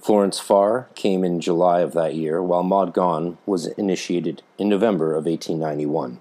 Florence 0.00 0.40
Farr 0.40 0.88
came 0.94 1.24
in 1.24 1.40
July 1.40 1.80
of 1.80 1.92
that 1.92 2.14
year, 2.14 2.42
while 2.42 2.62
Maud 2.62 2.94
Gonne 2.94 3.36
was 3.44 3.66
initiated 3.66 4.42
in 4.58 4.68
November 4.68 5.14
of 5.14 5.26
1891. 5.26 6.20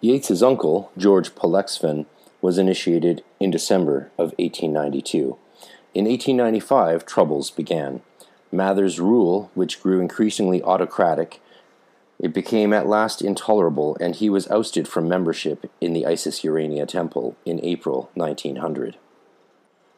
Yeats's 0.00 0.42
uncle, 0.42 0.90
George 0.98 1.34
Pollexfen, 1.36 2.06
was 2.40 2.58
initiated 2.58 3.22
in 3.38 3.52
December 3.52 4.10
of 4.18 4.34
1892. 4.38 5.38
In 5.94 6.06
1895, 6.06 7.04
troubles 7.04 7.50
began. 7.50 8.00
Mather's 8.50 8.98
rule, 8.98 9.50
which 9.54 9.82
grew 9.82 10.00
increasingly 10.00 10.62
autocratic, 10.62 11.40
It 12.18 12.32
became 12.32 12.72
at 12.72 12.86
last 12.86 13.20
intolerable, 13.20 13.96
and 14.00 14.14
he 14.14 14.30
was 14.30 14.48
ousted 14.48 14.86
from 14.86 15.08
membership 15.08 15.68
in 15.80 15.92
the 15.92 16.06
Isis 16.06 16.44
Urania 16.44 16.86
Temple 16.86 17.34
in 17.44 17.58
April 17.64 18.10
1900. 18.14 18.96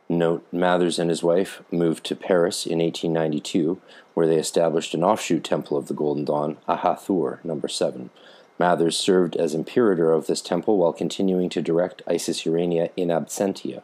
Note 0.09 0.47
Mathers 0.51 0.99
and 0.99 1.11
his 1.11 1.23
wife 1.23 1.63
moved 1.71 2.05
to 2.05 2.17
Paris 2.17 2.67
in 2.67 2.79
1892, 2.79 3.79
where 4.15 4.27
they 4.27 4.37
established 4.37 4.95
an 4.95 5.05
offshoot 5.05 5.45
temple 5.45 5.77
of 5.77 5.89
the 5.89 5.95
Golden 5.95 6.25
Dawn, 6.25 6.57
Ahathoor, 6.69 7.45
number 7.45 7.69
7. 7.69 8.11
Mathers 8.59 8.97
served 8.97 9.37
as 9.37 9.55
imperator 9.55 10.13
of 10.13 10.27
this 10.27 10.41
temple 10.41 10.79
while 10.79 10.93
continuing 10.93 11.49
to 11.51 11.63
direct 11.63 12.03
Isis 12.07 12.47
Urania 12.47 12.91
in 12.97 13.09
absentia. 13.09 13.83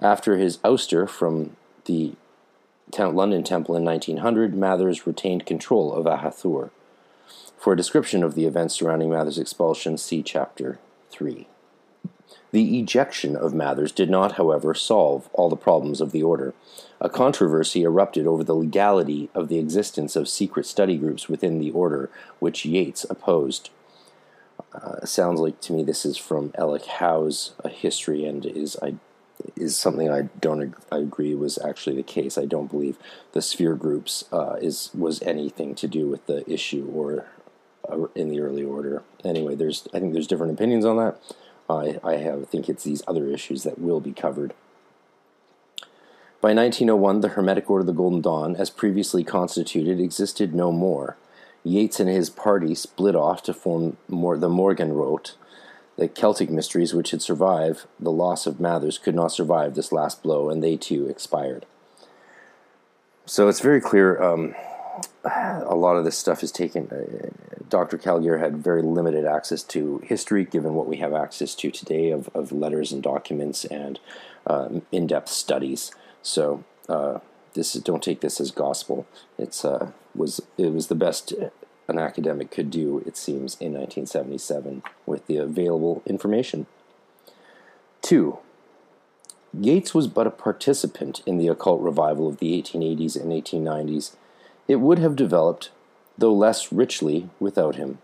After 0.00 0.36
his 0.36 0.58
ouster 0.58 1.08
from 1.08 1.56
the 1.86 2.12
London 2.98 3.42
Temple 3.42 3.76
in 3.76 3.84
1900, 3.84 4.54
Mathers 4.54 5.06
retained 5.06 5.46
control 5.46 5.92
of 5.92 6.04
Ahathoor. 6.04 6.70
For 7.58 7.72
a 7.72 7.76
description 7.76 8.22
of 8.22 8.34
the 8.34 8.44
events 8.44 8.74
surrounding 8.74 9.10
Mathers' 9.10 9.38
expulsion, 9.38 9.96
see 9.96 10.22
Chapter 10.22 10.78
3. 11.10 11.48
The 12.52 12.78
ejection 12.78 13.36
of 13.36 13.54
Mathers 13.54 13.90
did 13.90 14.10
not, 14.10 14.32
however, 14.32 14.74
solve 14.74 15.28
all 15.32 15.48
the 15.48 15.56
problems 15.56 16.00
of 16.00 16.12
the 16.12 16.22
order. 16.22 16.54
A 17.00 17.08
controversy 17.08 17.82
erupted 17.82 18.26
over 18.26 18.44
the 18.44 18.54
legality 18.54 19.30
of 19.34 19.48
the 19.48 19.58
existence 19.58 20.14
of 20.14 20.28
secret 20.28 20.66
study 20.66 20.96
groups 20.96 21.28
within 21.28 21.58
the 21.58 21.70
order, 21.70 22.10
which 22.38 22.64
Yeats 22.64 23.04
opposed. 23.08 23.70
Uh, 24.72 25.04
sounds 25.04 25.40
like 25.40 25.60
to 25.62 25.72
me 25.72 25.82
this 25.82 26.04
is 26.04 26.16
from 26.16 26.50
Ellic 26.50 26.86
Howe's 26.86 27.54
A 27.64 27.68
History 27.68 28.24
and 28.24 28.44
is 28.44 28.76
I 28.82 28.94
is 29.54 29.76
something 29.76 30.10
I 30.10 30.22
don't 30.40 30.74
I 30.90 30.98
agree 30.98 31.34
was 31.34 31.58
actually 31.58 31.96
the 31.96 32.02
case. 32.02 32.36
I 32.38 32.44
don't 32.44 32.70
believe 32.70 32.98
the 33.32 33.42
sphere 33.42 33.74
groups 33.74 34.24
uh, 34.32 34.56
is 34.60 34.90
was 34.94 35.22
anything 35.22 35.74
to 35.76 35.88
do 35.88 36.08
with 36.08 36.26
the 36.26 36.48
issue 36.50 36.90
or 36.92 37.26
uh, 37.88 38.06
in 38.14 38.28
the 38.28 38.40
early 38.40 38.64
order. 38.64 39.02
Anyway, 39.24 39.54
there's 39.54 39.86
I 39.92 40.00
think 40.00 40.12
there's 40.12 40.26
different 40.26 40.52
opinions 40.52 40.84
on 40.84 40.96
that. 40.96 41.20
I 41.68 41.98
I 42.02 42.16
have 42.16 42.48
think 42.48 42.68
it's 42.68 42.84
these 42.84 43.02
other 43.06 43.26
issues 43.26 43.62
that 43.62 43.78
will 43.78 44.00
be 44.00 44.12
covered. 44.12 44.54
By 46.40 46.52
1901, 46.52 47.22
the 47.22 47.28
Hermetic 47.30 47.68
Order 47.70 47.80
of 47.80 47.86
the 47.86 47.92
Golden 47.92 48.20
Dawn, 48.20 48.56
as 48.56 48.70
previously 48.70 49.24
constituted, 49.24 49.98
existed 49.98 50.54
no 50.54 50.70
more. 50.70 51.16
Yeats 51.64 51.98
and 51.98 52.08
his 52.08 52.30
party 52.30 52.74
split 52.74 53.16
off 53.16 53.42
to 53.44 53.54
form 53.54 53.96
more, 54.06 54.36
the 54.36 54.48
Morgenrot. 54.48 55.32
The 55.96 56.08
Celtic 56.08 56.50
mysteries, 56.50 56.94
which 56.94 57.10
had 57.10 57.22
survived 57.22 57.86
the 57.98 58.12
loss 58.12 58.46
of 58.46 58.60
Mathers, 58.60 58.98
could 58.98 59.14
not 59.14 59.32
survive 59.32 59.74
this 59.74 59.92
last 59.92 60.22
blow, 60.22 60.50
and 60.50 60.62
they 60.62 60.76
too 60.76 61.08
expired. 61.08 61.64
So 63.24 63.48
it's 63.48 63.60
very 63.60 63.80
clear 63.80 64.22
um, 64.22 64.54
a 65.24 65.74
lot 65.74 65.96
of 65.96 66.04
this 66.04 66.16
stuff 66.16 66.42
is 66.42 66.52
taken. 66.52 66.88
Uh, 66.88 67.28
Dr. 67.68 67.98
Callagher 67.98 68.38
had 68.38 68.58
very 68.58 68.82
limited 68.82 69.24
access 69.26 69.62
to 69.64 69.98
history, 70.04 70.44
given 70.44 70.74
what 70.74 70.86
we 70.86 70.98
have 70.98 71.12
access 71.12 71.54
to 71.56 71.70
today 71.70 72.10
of, 72.10 72.28
of 72.34 72.52
letters 72.52 72.92
and 72.92 73.02
documents 73.02 73.64
and 73.64 73.98
um, 74.46 74.82
in 74.92 75.06
depth 75.06 75.28
studies. 75.28 75.90
So, 76.22 76.64
uh, 76.88 77.18
this 77.54 77.74
is, 77.74 77.82
don't 77.82 78.02
take 78.02 78.20
this 78.20 78.40
as 78.40 78.50
gospel. 78.50 79.06
It's 79.38 79.64
uh, 79.64 79.90
was 80.14 80.40
it 80.58 80.72
was 80.72 80.86
the 80.86 80.94
best 80.94 81.32
an 81.88 81.98
academic 81.98 82.50
could 82.50 82.70
do, 82.70 83.02
it 83.06 83.16
seems, 83.16 83.56
in 83.60 83.72
1977 83.72 84.82
with 85.04 85.26
the 85.26 85.36
available 85.36 86.02
information. 86.06 86.66
Two, 88.02 88.38
Yeats 89.58 89.94
was 89.94 90.06
but 90.06 90.26
a 90.26 90.30
participant 90.30 91.22
in 91.24 91.38
the 91.38 91.48
occult 91.48 91.80
revival 91.80 92.28
of 92.28 92.38
the 92.38 92.60
1880s 92.60 93.16
and 93.16 93.32
1890s. 93.32 94.14
It 94.68 94.76
would 94.76 94.98
have 94.98 95.16
developed, 95.16 95.70
though 96.18 96.34
less 96.34 96.72
richly, 96.72 97.30
without 97.40 97.76
him. 97.76 97.98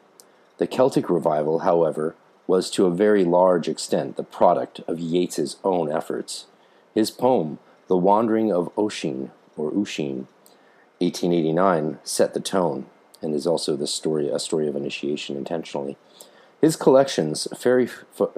The 0.59 0.67
Celtic 0.67 1.11
revival, 1.11 1.61
however, 1.61 2.15
was 2.47 2.71
to 2.71 2.87
a 2.87 2.95
very 2.95 3.25
large 3.25 3.69
extent 3.69 4.17
the 4.17 4.23
product 4.23 4.81
of 4.87 4.99
Yeats's 4.99 5.57
own 5.65 5.91
efforts. 5.91 6.47
His 6.95 7.11
poem, 7.11 7.59
The 7.89 7.97
Wandering 7.97 8.53
of 8.53 8.71
Oisin, 8.79 9.31
or 9.57 9.71
Usheen, 9.71 10.29
1889, 10.99 11.99
set 12.05 12.33
the 12.33 12.41
tone, 12.41 12.87
and 13.23 13.35
is 13.35 13.47
also 13.47 13.77
the 13.77 13.87
story 13.87 14.29
a 14.29 14.39
story 14.39 14.69
of 14.69 14.77
initiation 14.77 15.37
intentionally. 15.37 15.97
His 16.61 16.77
collections, 16.77 17.49
Fairy, 17.57 17.89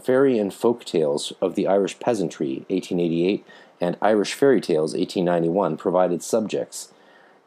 Fairy 0.02 0.38
and 0.38 0.52
Folk 0.52 0.84
Tales 0.84 1.32
of 1.42 1.56
the 1.56 1.66
Irish 1.66 1.98
Peasantry, 1.98 2.64
1888, 2.70 3.44
and 3.80 3.98
Irish 4.00 4.32
Fairy 4.32 4.60
Tales, 4.60 4.94
1891, 4.94 5.76
provided 5.76 6.22
subjects, 6.22 6.92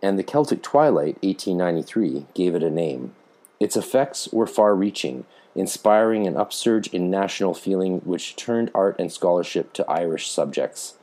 and 0.03 0.19
The 0.19 0.23
Celtic 0.23 0.61
Twilight, 0.61 1.17
1893, 1.23 2.27
gave 2.35 2.53
it 2.53 2.61
a 2.61 2.69
name. 2.69 3.15
Its 3.59 3.75
effects 3.75 4.29
were 4.31 4.45
far 4.45 4.75
reaching, 4.75 5.25
inspiring 5.55 6.27
an 6.27 6.37
upsurge 6.37 6.87
in 6.93 7.09
national 7.09 7.55
feeling 7.55 7.99
which 8.01 8.35
turned 8.35 8.69
art 8.75 8.95
and 8.99 9.11
scholarship 9.11 9.73
to 9.73 9.89
Irish 9.89 10.29
subjects. 10.29 10.93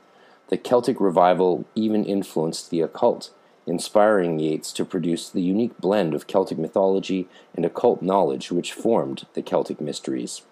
The 0.47 0.57
Celtic 0.57 1.01
revival 1.01 1.65
even 1.75 2.05
influenced 2.05 2.69
the 2.69 2.79
occult, 2.79 3.31
inspiring 3.67 4.39
Yeats 4.39 4.71
to 4.73 4.85
produce 4.85 5.29
the 5.29 5.41
unique 5.41 5.77
blend 5.79 6.13
of 6.13 6.27
Celtic 6.27 6.57
mythology 6.57 7.27
and 7.55 7.65
occult 7.65 8.01
knowledge 8.01 8.51
which 8.51 8.73
formed 8.73 9.25
the 9.33 9.41
Celtic 9.41 9.81
Mysteries. 9.81 10.43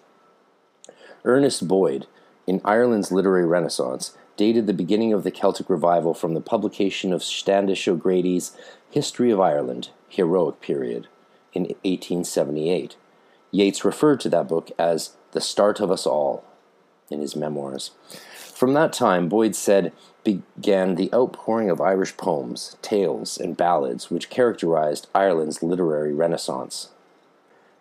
Ernest 1.24 1.66
Boyd, 1.66 2.06
in 2.46 2.60
Ireland's 2.64 3.12
Literary 3.12 3.46
Renaissance, 3.46 4.16
dated 4.36 4.66
the 4.66 4.74
beginning 4.74 5.12
of 5.12 5.22
the 5.22 5.30
Celtic 5.30 5.70
revival 5.70 6.12
from 6.12 6.34
the 6.34 6.40
publication 6.40 7.12
of 7.12 7.22
Standish 7.22 7.86
O'Grady's 7.86 8.56
History 8.90 9.30
of 9.30 9.40
Ireland, 9.40 9.90
Heroic 10.08 10.60
Period, 10.60 11.08
in 11.52 11.62
1878. 11.62 12.96
Yeats 13.52 13.84
referred 13.84 14.20
to 14.20 14.28
that 14.30 14.48
book 14.48 14.70
as 14.78 15.16
the 15.32 15.40
start 15.40 15.80
of 15.80 15.90
us 15.90 16.06
all 16.06 16.44
in 17.10 17.20
his 17.20 17.36
memoirs. 17.36 17.92
From 18.54 18.72
that 18.74 18.92
time, 18.92 19.28
Boyd 19.28 19.56
said, 19.56 19.92
began 20.22 20.94
the 20.94 21.12
outpouring 21.12 21.70
of 21.70 21.80
Irish 21.80 22.16
poems, 22.16 22.76
tales, 22.82 23.36
and 23.36 23.56
ballads 23.56 24.12
which 24.12 24.30
characterized 24.30 25.08
Ireland's 25.12 25.60
literary 25.60 26.14
renaissance. 26.14 26.90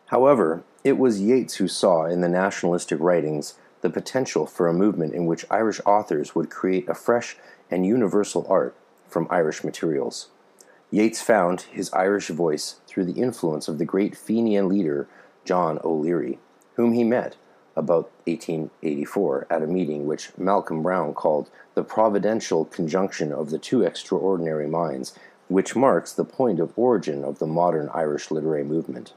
However, 0.08 0.64
it 0.84 0.98
was 0.98 1.22
Yeats 1.22 1.56
who 1.56 1.68
saw 1.68 2.06
in 2.06 2.22
the 2.22 2.28
nationalistic 2.28 3.00
writings 3.00 3.54
the 3.82 3.92
potential 3.92 4.48
for 4.48 4.68
a 4.68 4.74
movement 4.74 5.14
in 5.14 5.28
which 5.28 5.46
Irish 5.52 5.80
authors 5.86 6.34
would 6.34 6.50
create 6.50 6.90
a 6.90 6.96
fresh 6.96 7.38
and 7.70 7.86
universal 7.86 8.46
art 8.50 8.76
from 9.08 9.28
Irish 9.30 9.64
materials. 9.64 10.30
Yeats 10.90 11.22
found 11.22 11.62
his 11.62 11.94
Irish 11.94 12.30
voice 12.30 12.78
through 12.88 13.06
the 13.06 13.22
influence 13.22 13.68
of 13.68 13.78
the 13.78 13.86
great 13.86 14.18
Fenian 14.18 14.70
leader 14.70 15.08
John 15.46 15.80
O'Leary, 15.84 16.40
whom 16.78 16.94
he 16.94 17.04
met 17.04 17.36
about 17.76 18.12
1884 18.26 19.48
at 19.50 19.64
a 19.64 19.68
meeting 19.68 20.06
which 20.06 20.38
Malcolm 20.38 20.84
Brown 20.84 21.14
called 21.14 21.50
the 21.74 21.84
providential 21.84 22.66
conjunction 22.66 23.32
of 23.32 23.50
the 23.50 23.58
two 23.58 23.82
extraordinary 23.82 24.68
minds, 24.68 25.18
which 25.48 25.76
marks 25.76 26.14
the 26.14 26.26
point 26.26 26.60
of 26.60 26.74
origin 26.78 27.24
of 27.24 27.40
the 27.40 27.48
modern 27.48 27.90
Irish 27.94 28.32
literary 28.32 28.64
movement. 28.64 29.14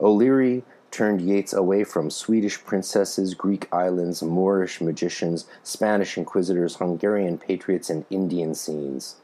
O'Leary 0.00 0.64
turned 0.90 1.20
Yeats 1.20 1.52
away 1.52 1.84
from 1.84 2.10
Swedish 2.10 2.64
princesses, 2.64 3.34
Greek 3.34 3.68
islands, 3.72 4.22
Moorish 4.22 4.80
magicians, 4.80 5.46
Spanish 5.62 6.18
inquisitors, 6.18 6.76
Hungarian 6.76 7.38
patriots, 7.38 7.90
and 7.90 8.04
Indian 8.10 8.54
scenes, 8.54 9.16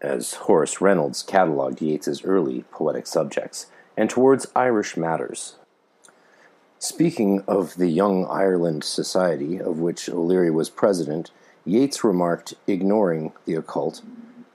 as 0.00 0.34
Horace 0.34 0.80
Reynolds 0.80 1.22
catalogued 1.22 1.80
Yeats's 1.80 2.24
early 2.24 2.64
poetic 2.70 3.06
subjects, 3.06 3.66
and 3.96 4.08
towards 4.08 4.46
Irish 4.54 4.96
matters, 4.96 5.56
Speaking 6.82 7.44
of 7.46 7.76
the 7.76 7.86
Young 7.86 8.26
Ireland 8.26 8.82
Society, 8.82 9.60
of 9.60 9.78
which 9.78 10.08
O'Leary 10.08 10.50
was 10.50 10.68
president, 10.68 11.30
Yeats 11.64 12.02
remarked, 12.02 12.54
ignoring 12.66 13.30
the 13.44 13.54
occult, 13.54 14.02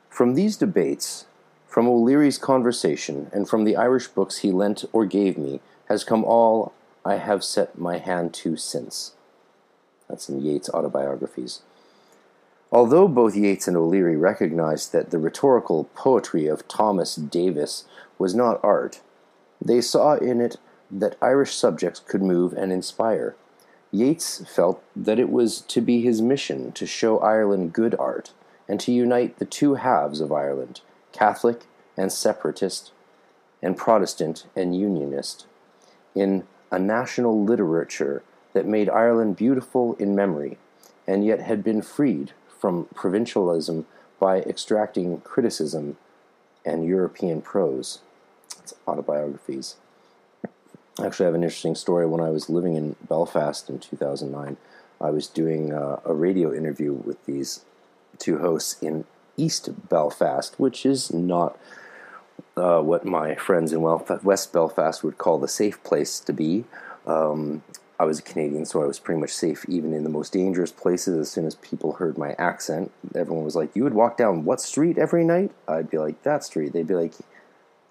From 0.10 0.34
these 0.34 0.58
debates, 0.58 1.26
from 1.70 1.88
O'Leary's 1.88 2.38
conversation, 2.38 3.30
and 3.32 3.48
from 3.48 3.64
the 3.64 3.78
Irish 3.78 4.10
books 4.10 4.40
he 4.40 4.52
lent 4.52 4.84
or 4.92 5.06
gave 5.06 5.38
me, 5.38 5.62
has 5.88 6.04
come 6.04 6.26
all 6.26 6.74
I 7.06 7.16
have 7.16 7.46
set 7.46 7.80
my 7.80 7.98
hand 7.98 8.34
to 8.34 8.58
since. 8.58 9.14
That's 10.10 10.28
in 10.28 10.42
Yeats' 10.42 10.70
autobiographies. 10.74 11.62
Although 12.74 13.08
both 13.08 13.38
Yeats 13.38 13.70
and 13.70 13.78
O'Leary 13.78 14.18
recognized 14.18 14.92
that 14.92 15.12
the 15.12 15.18
rhetorical 15.18 15.86
poetry 15.96 16.48
of 16.48 16.68
Thomas 16.68 17.16
Davis 17.16 17.86
was 18.20 18.36
not 18.36 18.60
art, 18.62 19.00
they 19.62 19.80
saw 19.80 20.16
in 20.16 20.42
it 20.42 20.58
that 20.90 21.18
Irish 21.22 21.56
subjects 21.56 22.00
could 22.00 22.22
move 22.22 22.54
and 22.54 22.72
inspire. 22.72 23.36
Yeats 23.92 24.44
felt 24.48 24.84
that 24.96 25.20
it 25.20 25.30
was 25.30 25.62
to 25.62 25.82
be 25.82 26.02
his 26.02 26.22
mission 26.22 26.72
to 26.74 26.86
show 26.86 27.20
Ireland 27.20 27.74
good 27.74 27.96
art 27.98 28.32
and 28.68 28.80
to 28.82 28.92
unite 28.92 29.40
the 29.40 29.46
two 29.46 29.76
halves 29.76 30.20
of 30.20 30.32
Ireland, 30.32 30.82
Catholic 31.14 31.66
and 31.96 32.12
separatist, 32.12 32.92
and 33.62 33.78
Protestant 33.78 34.46
and 34.56 34.78
unionist, 34.78 35.46
in 36.14 36.46
a 36.72 36.78
national 36.78 37.44
literature 37.44 38.24
that 38.54 38.66
made 38.66 38.90
Ireland 38.90 39.36
beautiful 39.36 39.96
in 39.96 40.16
memory 40.16 40.58
and 41.08 41.26
yet 41.26 41.42
had 41.42 41.64
been 41.64 41.82
freed 41.82 42.34
from 42.60 42.88
provincialism 42.94 43.86
by 44.20 44.40
extracting 44.42 45.22
criticism 45.22 45.98
and 46.66 46.86
European 46.86 47.42
prose. 47.42 48.00
It's 48.60 48.74
autobiographies. 48.88 49.76
Actually, 51.04 51.26
I 51.26 51.28
have 51.28 51.36
an 51.36 51.44
interesting 51.44 51.76
story. 51.76 52.08
When 52.08 52.22
I 52.22 52.30
was 52.30 52.50
living 52.50 52.76
in 52.76 52.96
Belfast 53.08 53.70
in 53.70 53.78
2009, 53.80 54.58
I 55.00 55.10
was 55.12 55.28
doing 55.28 55.72
uh, 55.72 56.00
a 56.04 56.14
radio 56.14 56.54
interview 56.54 56.94
with 56.94 57.24
these 57.26 57.66
two 58.18 58.40
hosts 58.40 58.82
in 58.82 59.06
East 59.36 59.90
Belfast, 59.90 60.60
which 60.60 60.86
is 60.86 61.14
not 61.14 61.58
uh, 62.56 62.82
what 62.82 63.06
my 63.06 63.36
friends 63.36 63.72
in 63.72 63.82
West 63.82 64.52
Belfast 64.52 65.04
would 65.04 65.20
call 65.20 65.38
the 65.38 65.48
safe 65.48 65.82
place 65.84 66.20
to 66.20 66.34
be. 66.34 66.66
Um, 67.06 67.62
I 68.00 68.06
was 68.06 68.20
a 68.20 68.24
Canadian, 68.24 68.66
so 68.66 68.82
I 68.82 68.86
was 68.86 69.00
pretty 69.00 69.20
much 69.20 69.32
safe 69.32 69.66
even 69.68 69.94
in 69.94 70.04
the 70.04 70.10
most 70.10 70.34
dangerous 70.34 70.72
places. 70.72 71.18
As 71.18 71.32
soon 71.32 71.46
as 71.46 71.56
people 71.56 71.94
heard 71.94 72.18
my 72.18 72.34
accent, 72.40 72.92
everyone 73.16 73.46
was 73.46 73.56
like, 73.56 73.76
You 73.76 73.84
would 73.84 73.94
walk 73.94 74.18
down 74.18 74.46
what 74.46 74.62
street 74.62 74.98
every 74.98 75.24
night? 75.24 75.52
I'd 75.68 75.92
be 75.92 76.00
like, 76.00 76.24
That 76.24 76.44
street. 76.44 76.74
They'd 76.74 76.88
be 76.88 76.96
like, 76.96 77.14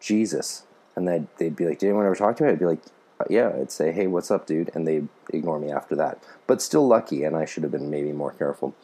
Jesus. 0.00 0.64
And 0.96 1.06
they'd, 1.06 1.26
they'd 1.38 1.56
be 1.56 1.66
like, 1.66 1.78
Did 1.78 1.88
anyone 1.88 2.06
ever 2.06 2.14
talk 2.14 2.36
to 2.36 2.44
me? 2.44 2.50
I'd 2.50 2.58
be 2.58 2.66
like, 2.66 2.82
Yeah. 3.28 3.52
I'd 3.60 3.70
say, 3.70 3.92
Hey, 3.92 4.06
what's 4.06 4.30
up, 4.30 4.46
dude? 4.46 4.70
And 4.74 4.86
they'd 4.86 5.08
ignore 5.32 5.58
me 5.58 5.70
after 5.70 5.94
that. 5.96 6.22
But 6.46 6.62
still 6.62 6.86
lucky, 6.86 7.24
and 7.24 7.36
I 7.36 7.44
should 7.44 7.62
have 7.62 7.72
been 7.72 7.90
maybe 7.90 8.12
more 8.12 8.32
careful. 8.32 8.74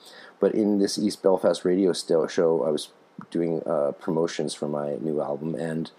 But 0.41 0.55
in 0.55 0.79
this 0.79 0.99
East 0.99 1.23
Belfast 1.23 1.65
radio 1.65 1.93
show, 1.93 2.65
I 2.65 2.71
was 2.71 2.89
doing 3.31 3.63
uh, 3.67 3.93
promotions 3.93 4.55
for 4.55 4.69
my 4.69 4.97
new 5.01 5.21
album 5.21 5.55
and 5.55 5.91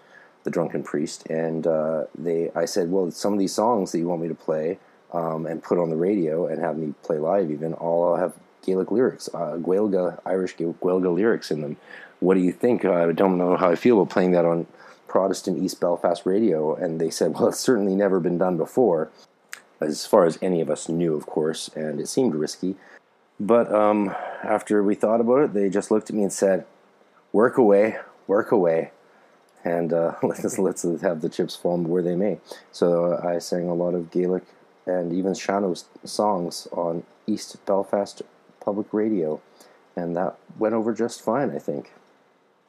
the 0.44 0.52
Drunken 0.52 0.84
Priest, 0.84 1.26
and 1.28 1.66
uh, 1.66 2.06
they 2.18 2.52
I 2.54 2.66
said, 2.66 2.92
well, 2.92 3.10
some 3.12 3.34
of 3.34 3.40
these 3.40 3.54
songs 3.54 3.92
that 3.92 4.00
you 4.00 4.08
want 4.08 4.22
me 4.22 4.28
to 4.28 4.36
play 4.36 4.78
um, 5.14 5.46
and 5.46 5.64
put 5.64 5.78
on 5.78 5.90
the 5.90 5.96
radio 5.96 6.48
and 6.48 6.62
have 6.62 6.78
me 6.78 6.94
play 7.04 7.18
live, 7.18 7.50
even 7.50 7.74
all 7.76 8.16
have 8.18 8.34
Gaelic 8.66 8.92
lyrics, 8.92 9.30
uh, 9.34 9.58
Gaeilge 9.58 10.20
Irish 10.26 10.56
Gaeilge 10.56 11.16
lyrics 11.16 11.52
in 11.52 11.62
them. 11.62 11.78
What 12.20 12.36
do 12.36 12.42
you 12.42 12.52
think? 12.52 12.86
I 12.86 13.12
don't 13.12 13.38
know 13.38 13.58
how 13.58 13.70
I 13.70 13.76
feel 13.76 14.02
about 14.02 14.12
playing 14.12 14.32
that 14.32 14.46
on 14.46 14.68
Protestant 15.14 15.62
East 15.64 15.80
Belfast 15.80 16.26
radio, 16.26 16.74
and 16.74 17.00
they 17.00 17.12
said, 17.12 17.36
well, 17.36 17.50
it's 17.50 17.60
certainly 17.60 17.94
never 17.94 18.20
been 18.20 18.40
done 18.40 18.58
before, 18.58 19.12
as 19.80 20.08
far 20.08 20.26
as 20.26 20.40
any 20.42 20.60
of 20.60 20.72
us 20.72 20.90
knew, 20.90 21.14
of 21.14 21.28
course, 21.28 21.70
and 21.76 22.00
it 22.00 22.08
seemed 22.08 22.34
risky. 22.34 22.78
But 23.40 23.72
um, 23.72 24.16
after 24.44 24.82
we 24.82 24.96
thought 24.96 25.22
about 25.22 25.44
it, 25.44 25.54
they 25.54 25.70
just 25.70 25.92
looked 25.92 26.10
at 26.10 26.16
me 26.16 26.24
and 26.24 26.34
said, 26.34 26.66
"Work 27.32 27.60
away, 27.60 27.98
work 28.26 28.52
away." 28.52 28.90
and 29.64 29.94
uh, 29.94 30.16
let's 30.24 30.58
let's 30.58 30.82
have 30.82 31.22
the 31.22 31.30
chips 31.30 31.56
fall 31.56 31.78
where 31.78 32.02
they 32.02 32.16
may. 32.16 32.40
So 32.72 33.14
uh, 33.14 33.28
I 33.28 33.38
sang 33.38 33.70
a 33.70 33.76
lot 33.76 33.94
of 33.94 34.10
Gaelic 34.10 34.44
and 34.88 35.14
even 35.14 35.36
Sean-nós 35.36 35.86
songs 36.04 36.68
on 36.72 37.04
East 37.28 37.64
Belfast 37.68 38.24
Public 38.60 38.92
Radio, 38.92 39.42
and 39.96 40.18
that 40.18 40.38
went 40.58 40.74
over 40.74 40.92
just 40.92 41.22
fine, 41.22 41.52
I 41.52 41.60
think. 41.60 41.92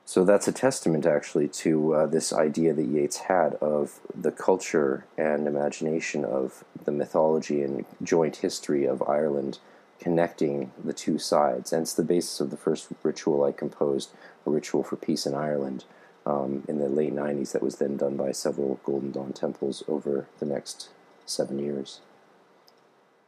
So 0.07 0.25
that's 0.25 0.47
a 0.47 0.53
testament, 0.53 1.07
actually, 1.07 1.49
to 1.49 1.95
uh, 1.95 2.07
this 2.07 2.33
idea 2.33 2.75
that 2.75 2.87
Yeats 2.87 3.17
had 3.17 3.55
of 3.55 4.01
the 4.15 4.31
culture 4.31 5.07
and 5.17 5.47
imagination 5.47 6.25
of 6.25 6.63
the 6.85 6.93
mythology 6.93 7.63
and 7.63 7.87
joint 8.03 8.37
history 8.37 8.85
of 8.85 9.03
Ireland 9.09 9.59
connecting 9.99 10.73
the 10.83 10.93
two 10.93 11.19
sides. 11.19 11.73
And 11.73 11.83
it's 11.83 11.95
the 11.95 12.03
basis 12.03 12.41
of 12.41 12.51
the 12.51 12.57
first 12.59 12.89
ritual 13.03 13.45
I 13.45 13.53
composed, 13.53 14.11
a 14.47 14.51
ritual 14.51 14.83
for 14.83 14.97
peace 14.97 15.25
in 15.25 15.35
Ireland, 15.35 15.85
um, 16.27 16.65
in 16.69 16.79
the 16.79 16.89
late 16.89 17.15
90s, 17.15 17.53
that 17.53 17.63
was 17.63 17.77
then 17.77 17.97
done 17.97 18.17
by 18.17 18.33
several 18.33 18.81
Golden 18.85 19.11
Dawn 19.11 19.33
temples 19.33 19.83
over 19.89 20.27
the 20.39 20.47
next 20.47 20.91
seven 21.27 21.59
years. 21.59 22.01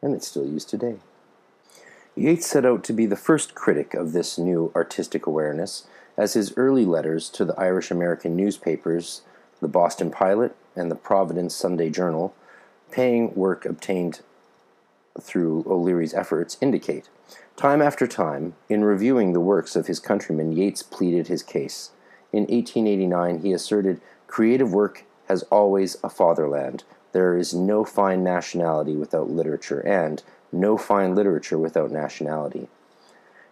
And 0.02 0.14
it's 0.14 0.28
still 0.28 0.46
used 0.46 0.68
today. 0.68 0.96
Yeats 2.14 2.46
set 2.46 2.64
out 2.64 2.84
to 2.84 2.92
be 2.92 3.06
the 3.06 3.16
first 3.16 3.54
critic 3.54 3.94
of 3.94 4.12
this 4.12 4.38
new 4.38 4.72
artistic 4.74 5.26
awareness, 5.26 5.86
as 6.16 6.34
his 6.34 6.52
early 6.56 6.84
letters 6.84 7.28
to 7.30 7.44
the 7.44 7.58
Irish 7.58 7.90
American 7.90 8.36
newspapers, 8.36 9.22
the 9.60 9.68
Boston 9.68 10.10
Pilot 10.10 10.54
and 10.74 10.90
the 10.90 10.96
Providence 10.96 11.54
Sunday 11.54 11.90
Journal, 11.90 12.34
paying 12.90 13.34
work 13.34 13.64
obtained 13.64 14.20
through 15.20 15.64
O'Leary's 15.66 16.14
efforts, 16.14 16.56
indicate. 16.60 17.08
Time 17.56 17.80
after 17.80 18.06
time, 18.06 18.54
in 18.68 18.84
reviewing 18.84 19.32
the 19.32 19.40
works 19.40 19.76
of 19.76 19.86
his 19.86 19.98
countrymen, 19.98 20.52
Yeats 20.52 20.82
pleaded 20.82 21.28
his 21.28 21.42
case. 21.42 21.90
In 22.32 22.42
1889, 22.42 23.40
he 23.40 23.52
asserted, 23.52 24.00
Creative 24.26 24.72
work 24.72 25.04
has 25.28 25.42
always 25.44 25.96
a 26.04 26.10
fatherland. 26.10 26.84
There 27.12 27.36
is 27.36 27.54
no 27.54 27.84
fine 27.84 28.22
nationality 28.22 28.94
without 28.94 29.30
literature, 29.30 29.80
and 29.80 30.22
no 30.52 30.76
fine 30.76 31.14
literature 31.14 31.56
without 31.56 31.90
nationality. 31.90 32.68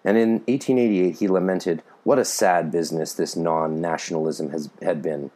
And 0.05 0.19
in 0.19 0.31
1888, 0.47 1.19
he 1.19 1.29
lamented, 1.29 1.83
What 2.03 2.19
a 2.19 2.25
sad 2.25 2.71
business 2.71 3.15
this 3.15 3.37
non 3.37 3.81
nationalism 3.81 4.51
has 4.51 4.69
had 4.83 5.03
been 5.03 5.31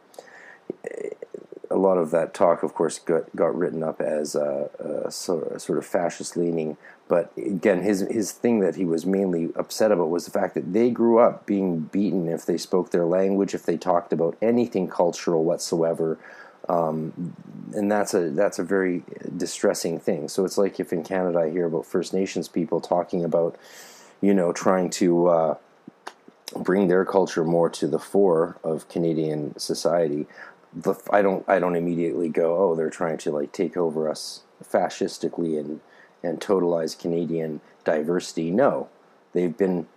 a 1.71 1.77
lot 1.77 1.97
of 1.97 2.11
that 2.11 2.33
talk, 2.33 2.63
of 2.63 2.73
course, 2.73 2.99
got, 2.99 3.33
got 3.35 3.55
written 3.55 3.83
up 3.83 4.01
as 4.01 4.35
a, 4.35 4.69
a, 5.05 5.11
sort, 5.11 5.69
of 5.69 5.85
fascist 5.85 6.35
leaning. 6.35 6.77
But 7.07 7.31
again, 7.37 7.81
his 7.81 8.01
his 8.01 8.31
thing 8.31 8.59
that 8.59 8.75
he 8.75 8.85
was 8.85 9.05
mainly 9.05 9.49
upset 9.55 9.91
about 9.91 10.09
was 10.09 10.25
the 10.25 10.31
fact 10.31 10.53
that 10.55 10.73
they 10.73 10.89
grew 10.89 11.19
up 11.19 11.45
being 11.45 11.81
beaten 11.81 12.27
if 12.27 12.45
they 12.45 12.57
spoke 12.57 12.91
their 12.91 13.05
language, 13.05 13.53
if 13.53 13.65
they 13.65 13.77
talked 13.77 14.13
about 14.13 14.37
anything 14.41 14.87
cultural 14.87 15.43
whatsoever, 15.43 16.17
um, 16.67 17.33
and 17.73 17.91
that's 17.91 18.13
a 18.13 18.29
that's 18.29 18.59
a 18.59 18.63
very 18.63 19.03
distressing 19.37 19.99
thing. 19.99 20.27
So 20.27 20.45
it's 20.45 20.57
like 20.57 20.79
if 20.79 20.93
in 20.93 21.03
Canada 21.03 21.39
I 21.39 21.49
hear 21.49 21.65
about 21.65 21.85
First 21.85 22.13
Nations 22.13 22.47
people 22.47 22.79
talking 22.79 23.23
about, 23.23 23.57
you 24.21 24.33
know, 24.33 24.51
trying 24.51 24.89
to 24.89 25.27
uh, 25.27 25.55
bring 26.55 26.87
their 26.87 27.05
culture 27.05 27.43
more 27.43 27.69
to 27.69 27.87
the 27.87 27.99
fore 27.99 28.57
of 28.63 28.87
Canadian 28.89 29.57
society 29.57 30.27
the 30.73 30.95
I 31.11 31.21
don't 31.21 31.43
I 31.47 31.59
don't 31.59 31.75
immediately 31.75 32.29
go 32.29 32.57
oh 32.57 32.75
they're 32.75 32.89
trying 32.89 33.17
to 33.19 33.31
like 33.31 33.51
take 33.51 33.75
over 33.75 34.09
us 34.09 34.41
fascistically 34.63 35.57
and 35.57 35.79
and 36.21 36.39
totalize 36.39 36.99
Canadian 36.99 37.61
diversity. 37.83 38.51
No, 38.51 38.89
they've 39.33 39.55
been 39.55 39.87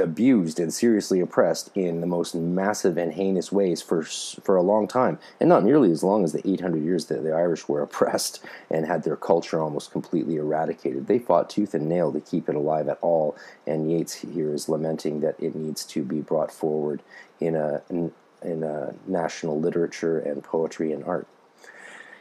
abused 0.00 0.58
and 0.58 0.74
seriously 0.74 1.20
oppressed 1.20 1.70
in 1.74 2.00
the 2.00 2.06
most 2.06 2.34
massive 2.34 2.96
and 2.96 3.12
heinous 3.12 3.52
ways 3.52 3.80
for 3.80 4.02
for 4.02 4.56
a 4.56 4.62
long 4.62 4.88
time, 4.88 5.18
and 5.38 5.48
not 5.48 5.64
nearly 5.64 5.90
as 5.90 6.02
long 6.02 6.24
as 6.24 6.32
the 6.32 6.46
800 6.48 6.82
years 6.82 7.06
that 7.06 7.22
the 7.22 7.32
Irish 7.32 7.68
were 7.68 7.82
oppressed 7.88 8.44
and 8.70 8.86
had 8.86 9.04
their 9.04 9.16
culture 9.16 9.60
almost 9.60 9.92
completely 9.92 10.36
eradicated. 10.36 11.06
They 11.06 11.18
fought 11.18 11.50
tooth 11.50 11.74
and 11.74 11.88
nail 11.88 12.12
to 12.12 12.20
keep 12.20 12.48
it 12.48 12.56
alive 12.56 12.88
at 12.88 12.98
all, 13.00 13.36
and 13.66 13.90
Yeats 13.90 14.14
here 14.14 14.52
is 14.52 14.68
lamenting 14.68 15.20
that 15.20 15.38
it 15.38 15.54
needs 15.54 15.84
to 15.86 16.02
be 16.02 16.20
brought 16.20 16.52
forward 16.52 17.02
in 17.40 17.54
a 17.54 17.82
in 17.88 18.62
uh, 18.62 18.92
national 19.06 19.58
literature 19.58 20.18
and 20.18 20.44
poetry 20.44 20.92
and 20.92 21.04
art. 21.04 21.26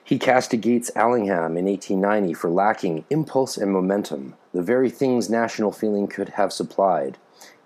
He 0.06 0.20
castigates 0.20 0.92
Allingham 0.96 1.58
in 1.58 1.66
1890 1.66 2.34
for 2.34 2.50
lacking 2.50 3.06
impulse 3.10 3.58
and 3.58 3.72
momentum, 3.72 4.36
the 4.54 4.62
very 4.62 4.90
things 4.90 5.30
national 5.30 5.72
feeling 5.72 6.08
could 6.08 6.30
have 6.30 6.52
supplied. 6.52 7.18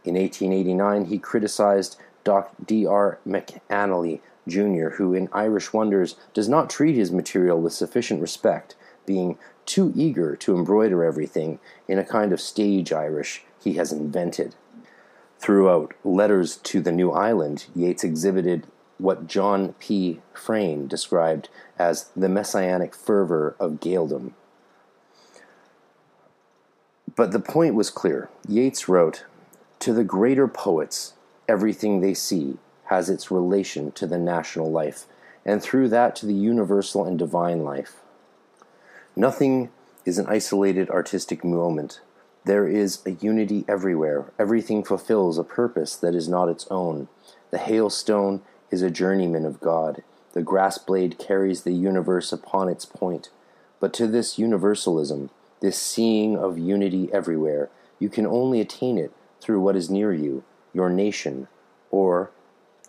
In 0.07 0.15
1889, 0.15 1.05
he 1.05 1.19
criticized 1.19 1.97
Doc 2.23 2.53
D.R. 2.65 3.19
McAnally 3.27 4.21
Jr., 4.47 4.91
who 4.95 5.13
in 5.13 5.27
Irish 5.33 5.73
Wonders 5.73 6.15
does 6.33 6.47
not 6.47 6.69
treat 6.69 6.95
his 6.95 7.11
material 7.11 7.59
with 7.59 7.73
sufficient 7.73 8.21
respect, 8.21 8.77
being 9.05 9.37
too 9.65 9.91
eager 9.97 10.37
to 10.37 10.55
embroider 10.55 11.03
everything 11.03 11.59
in 11.89 11.99
a 11.99 12.05
kind 12.05 12.31
of 12.31 12.39
stage 12.39 12.93
Irish 12.93 13.43
he 13.61 13.73
has 13.73 13.91
invented. 13.91 14.55
Throughout 15.39 15.93
Letters 16.05 16.55
to 16.55 16.79
the 16.79 16.93
New 16.93 17.11
Island, 17.11 17.65
Yeats 17.75 18.05
exhibited 18.05 18.65
what 18.97 19.27
John 19.27 19.73
P. 19.73 20.21
Frayne 20.33 20.87
described 20.87 21.49
as 21.77 22.11
the 22.15 22.29
messianic 22.29 22.95
fervor 22.95 23.57
of 23.59 23.81
Gaeldom. 23.81 24.31
But 27.13 27.31
the 27.31 27.41
point 27.41 27.75
was 27.75 27.89
clear. 27.89 28.29
Yeats 28.47 28.87
wrote, 28.87 29.25
To 29.79 29.93
the 29.93 30.03
greater 30.03 30.47
poets, 30.47 31.13
everything 31.47 32.01
they 32.01 32.13
see 32.13 32.57
has 32.85 33.09
its 33.09 33.31
relation 33.31 33.91
to 33.93 34.07
the 34.07 34.17
national 34.17 34.71
life, 34.71 35.05
and 35.45 35.61
through 35.61 35.89
that 35.89 36.15
to 36.17 36.25
the 36.25 36.33
universal 36.33 37.05
and 37.05 37.17
divine 37.17 37.63
life. 37.63 37.97
Nothing 39.15 39.69
is 40.05 40.17
an 40.17 40.27
isolated 40.27 40.89
artistic 40.89 41.43
moment, 41.43 41.99
there 42.47 42.65
is 42.65 43.05
a 43.05 43.11
unity 43.11 43.65
everywhere. 43.67 44.31
Everything 44.39 44.81
fulfills 44.81 45.37
a 45.37 45.43
purpose 45.43 45.97
that 45.97 46.15
is 46.15 46.29
not 46.29 46.47
its 46.47 46.65
own. 46.71 47.09
The 47.51 47.57
hailstone 47.57 48.41
is 48.71 48.81
a 48.81 48.89
journeyman 48.89 49.45
of 49.45 49.59
God. 49.59 50.01
The 50.31 50.41
grass 50.41 50.77
blade 50.77 51.19
carries 51.19 51.63
the 51.63 51.73
universe 51.73 52.31
upon 52.31 52.69
its 52.69 52.85
point. 52.85 53.27
But 53.81 53.93
to 53.95 54.07
this 54.07 54.39
universalism, 54.39 55.29
this 55.59 55.77
seeing 55.77 56.37
of 56.37 56.57
unity 56.57 57.09
everywhere, 57.11 57.69
you 57.99 58.07
can 58.07 58.25
only 58.25 58.61
attain 58.61 58.97
it 58.97 59.11
through 59.41 59.61
what 59.61 59.75
is 59.75 59.89
near 59.89 60.13
you, 60.13 60.43
your 60.73 60.89
nation, 60.89 61.47
or, 61.91 62.31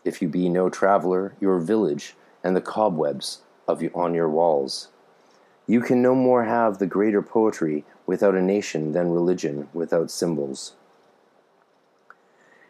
if 0.04 0.22
you 0.22 0.28
be 0.28 0.48
no 0.48 0.68
traveler, 0.68 1.34
your 1.40 1.58
village 1.58 2.14
and 2.42 2.56
the 2.56 2.60
cobwebs 2.60 3.42
of 3.66 3.82
you 3.82 3.90
on 3.94 4.14
your 4.14 4.28
walls. 4.28 4.88
You 5.66 5.80
can 5.82 6.00
no 6.00 6.14
more 6.14 6.44
have 6.44 6.78
the 6.78 6.86
greater 6.86 7.20
poetry 7.20 7.84
without 8.06 8.34
a 8.34 8.42
nation 8.42 8.92
than 8.92 9.10
religion 9.10 9.68
without 9.74 10.10
symbols. 10.10 10.72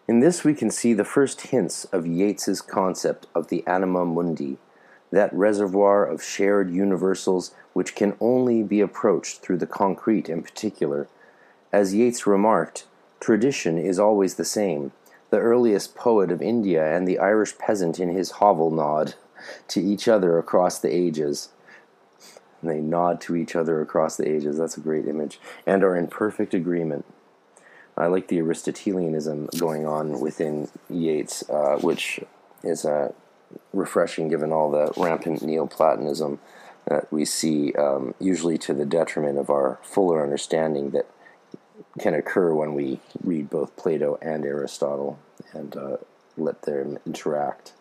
In 0.09 0.18
this 0.18 0.43
we 0.43 0.55
can 0.55 0.70
see 0.70 0.95
the 0.95 1.05
first 1.05 1.43
hints 1.43 1.85
of 1.87 2.07
Yeats's 2.07 2.61
concept 2.61 3.29
of 3.35 3.49
the 3.49 3.64
anima 3.66 4.05
mundi, 4.05 4.59
that 5.12 5.33
reservoir 5.33 6.05
of 6.05 6.22
shared 6.22 6.72
universals 6.72 7.55
which 7.72 7.95
can 7.95 8.16
only 8.20 8.64
be 8.64 8.81
approached 8.81 9.43
through 9.43 9.59
the 9.59 9.66
concrete 9.66 10.29
in 10.29 10.43
particular. 10.43 11.07
As 11.72 11.95
Yeats 11.95 12.26
remarked, 12.26 12.88
tradition 13.21 13.79
is 13.79 13.99
always 13.99 14.35
the 14.35 14.45
same. 14.45 14.93
The 15.31 15.39
earliest 15.39 15.95
poet 15.95 16.31
of 16.31 16.41
India 16.41 16.97
and 16.97 17.07
the 17.07 17.19
Irish 17.19 17.59
peasant 17.59 18.01
in 18.01 18.11
his 18.11 18.33
hovel 18.33 18.71
nod 18.71 19.14
to 19.69 19.81
each 19.81 20.09
other 20.09 20.39
across 20.39 20.79
the 20.79 20.95
ages. 20.95 21.51
And 22.61 22.71
they 22.71 22.81
nod 22.81 23.21
to 23.23 23.37
each 23.37 23.55
other 23.55 23.81
across 23.81 24.16
the 24.16 24.29
ages. 24.29 24.59
That's 24.59 24.77
a 24.77 24.81
great 24.81 25.07
image. 25.07 25.39
And 25.66 25.85
are 25.85 25.97
in 25.97 26.07
perfect 26.07 26.55
agreement. 26.55 27.05
I 27.97 28.07
like 28.07 28.29
the 28.29 28.39
Aristotelianism 28.39 29.49
going 29.59 29.85
on 29.85 30.21
within 30.21 30.69
Yeats, 30.89 31.49
uh, 31.51 31.79
which 31.81 32.21
is 32.62 32.85
uh, 32.85 33.12
refreshing 33.73 34.29
given 34.29 34.53
all 34.53 34.71
the 34.71 34.93
rampant 34.97 35.43
Neoplatonism 35.43 36.39
that 36.87 37.12
we 37.12 37.25
see, 37.25 37.73
um, 37.75 38.14
usually 38.19 38.57
to 38.59 38.73
the 38.73 38.87
detriment 38.87 39.39
of 39.39 39.51
our 39.51 39.79
fuller 39.83 40.23
understanding 40.23 40.91
that 40.91 41.07
can 41.99 42.14
occur 42.14 42.53
when 42.55 42.74
we 42.74 43.01
read 43.22 43.51
both 43.51 43.76
Plato 43.76 44.18
and 44.22 44.44
Aristotle 44.44 45.18
and 45.53 45.76
uh, 45.76 45.96
let 46.36 46.62
them 46.62 46.99
interact. 47.07 47.72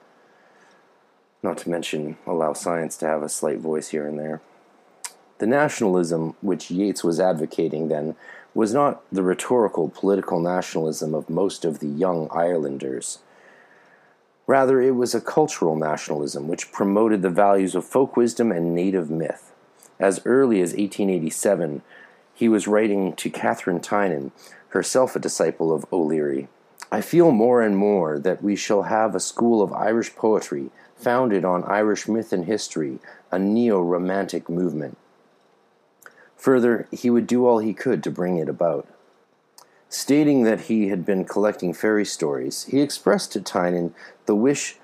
Not 1.43 1.59
to 1.59 1.69
mention 1.69 2.17
allow 2.25 2.53
science 2.53 2.97
to 2.97 3.07
have 3.07 3.23
a 3.23 3.29
slight 3.29 3.59
voice 3.59 3.89
here 3.89 4.07
and 4.07 4.17
there. 4.17 4.41
The 5.39 5.47
nationalism 5.47 6.35
which 6.41 6.71
Yeats 6.71 7.03
was 7.03 7.19
advocating 7.19 7.89
then 7.89 8.15
was 8.53 8.73
not 8.73 9.03
the 9.11 9.21
rhetorical 9.21 9.89
political 9.89 10.39
nationalism 10.39 11.13
of 11.13 11.29
most 11.29 11.63
of 11.63 11.79
the 11.79 11.87
young 11.87 12.27
Irelanders. 12.31 13.19
Rather, 14.47 14.81
it 14.81 14.95
was 14.95 15.13
a 15.13 15.21
cultural 15.21 15.75
nationalism 15.75 16.47
which 16.47 16.71
promoted 16.71 17.21
the 17.21 17.29
values 17.29 17.75
of 17.75 17.85
folk 17.85 18.17
wisdom 18.17 18.51
and 18.51 18.73
native 18.73 19.11
myth. 19.11 19.51
As 19.99 20.21
early 20.25 20.61
as 20.61 20.69
1887, 20.69 21.81
he 22.37 22.47
was 22.47 22.67
writing 22.67 23.13
to 23.13 23.31
Katharine 23.31 23.79
Tynan, 23.79 24.31
herself 24.69 25.15
a 25.15 25.19
disciple 25.19 25.73
of 25.73 25.91
O'Leary. 25.91 26.47
I 26.91 27.01
feel 27.01 27.31
more 27.31 27.63
and 27.63 27.75
more 27.75 28.19
that 28.19 28.43
we 28.43 28.55
shall 28.55 28.83
have 28.83 29.15
a 29.15 29.19
school 29.19 29.59
of 29.63 29.73
Irish 29.73 30.15
poetry 30.15 30.69
founded 30.95 31.43
on 31.43 31.63
Irish 31.63 32.07
myth 32.07 32.31
and 32.31 32.45
history, 32.45 32.99
a 33.31 33.39
neo 33.39 33.81
romantic 33.81 34.49
movement. 34.49 34.99
Further, 36.35 36.87
he 36.91 37.09
would 37.09 37.25
do 37.25 37.47
all 37.47 37.57
he 37.57 37.73
could 37.73 38.03
to 38.03 38.11
bring 38.11 38.37
it 38.37 38.47
about. 38.47 38.87
Stating 39.89 40.43
that 40.43 40.61
he 40.61 40.89
had 40.89 41.03
been 41.03 41.25
collecting 41.25 41.73
fairy 41.73 42.05
stories, 42.05 42.65
he 42.65 42.81
expressed 42.81 43.31
to 43.31 43.41
Tynan 43.41 43.95
the 44.27 44.35
wish 44.35 44.77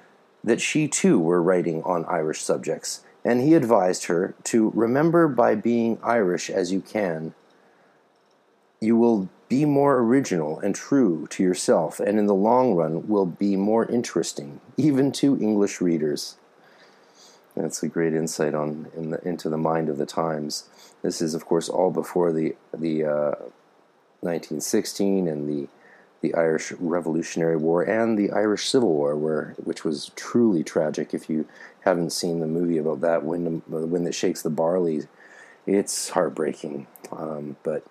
that 0.44 0.60
she 0.60 0.88
too 0.88 1.20
were 1.20 1.42
writing 1.42 1.84
on 1.84 2.04
Irish 2.06 2.42
subjects, 2.42 3.02
and 3.24 3.42
he 3.42 3.54
advised 3.54 4.06
her 4.06 4.34
to 4.46 4.72
remember 4.74 5.28
by 5.28 5.54
being 5.54 6.00
Irish 6.02 6.50
as 6.50 6.72
you 6.72 6.82
can, 6.82 7.36
you 8.84 8.98
will 8.98 9.30
be 9.48 9.66
more 9.66 10.00
original 10.00 10.60
and 10.60 10.76
true 10.76 11.28
to 11.30 11.42
yourself, 11.42 12.00
and 12.00 12.20
in 12.20 12.28
the 12.28 12.36
long 12.36 12.74
run 12.74 13.08
will 13.08 13.26
be 13.26 13.56
more 13.56 13.86
interesting, 13.86 14.60
even 14.78 15.12
to 15.14 15.40
English 15.40 15.80
readers. 15.80 16.38
That's 17.56 17.84
a 17.84 17.88
great 17.88 18.14
insight 18.14 18.54
on 18.54 18.88
in 18.96 19.12
the, 19.12 19.28
into 19.28 19.48
the 19.48 19.58
mind 19.58 19.88
of 19.88 19.98
the 19.98 20.06
times. 20.06 20.66
This 21.02 21.22
is, 21.22 21.34
of 21.34 21.46
course, 21.46 21.70
all 21.70 21.92
before 21.92 22.34
the 22.34 22.56
the 22.74 23.06
uh, 23.06 23.36
1916 24.22 25.28
and 25.28 25.48
the 25.48 25.70
the 26.22 26.34
Irish 26.36 26.72
Revolutionary 26.80 27.58
War 27.58 27.84
and 27.84 28.18
the 28.18 28.32
Irish 28.32 28.70
Civil 28.70 28.94
War, 28.94 29.16
where 29.16 29.56
which 29.64 29.84
was 29.84 30.12
truly 30.16 30.64
tragic. 30.64 31.14
If 31.14 31.30
you 31.30 31.46
haven't 31.82 32.12
seen 32.12 32.40
the 32.40 32.48
movie 32.48 32.78
about 32.78 33.02
that, 33.02 33.24
wind, 33.24 33.62
the 33.68 33.86
wind 33.86 34.08
that 34.08 34.16
shakes 34.16 34.42
the 34.42 34.50
barley, 34.50 35.04
it's 35.68 36.10
heartbreaking. 36.10 36.88
Um, 37.12 37.58
but 37.64 37.84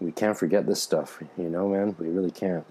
we 0.00 0.12
can't 0.12 0.36
forget 0.36 0.66
this 0.66 0.82
stuff, 0.82 1.22
you 1.38 1.48
know, 1.48 1.68
man. 1.68 1.96
We 1.98 2.08
really 2.08 2.30
can't. 2.30 2.66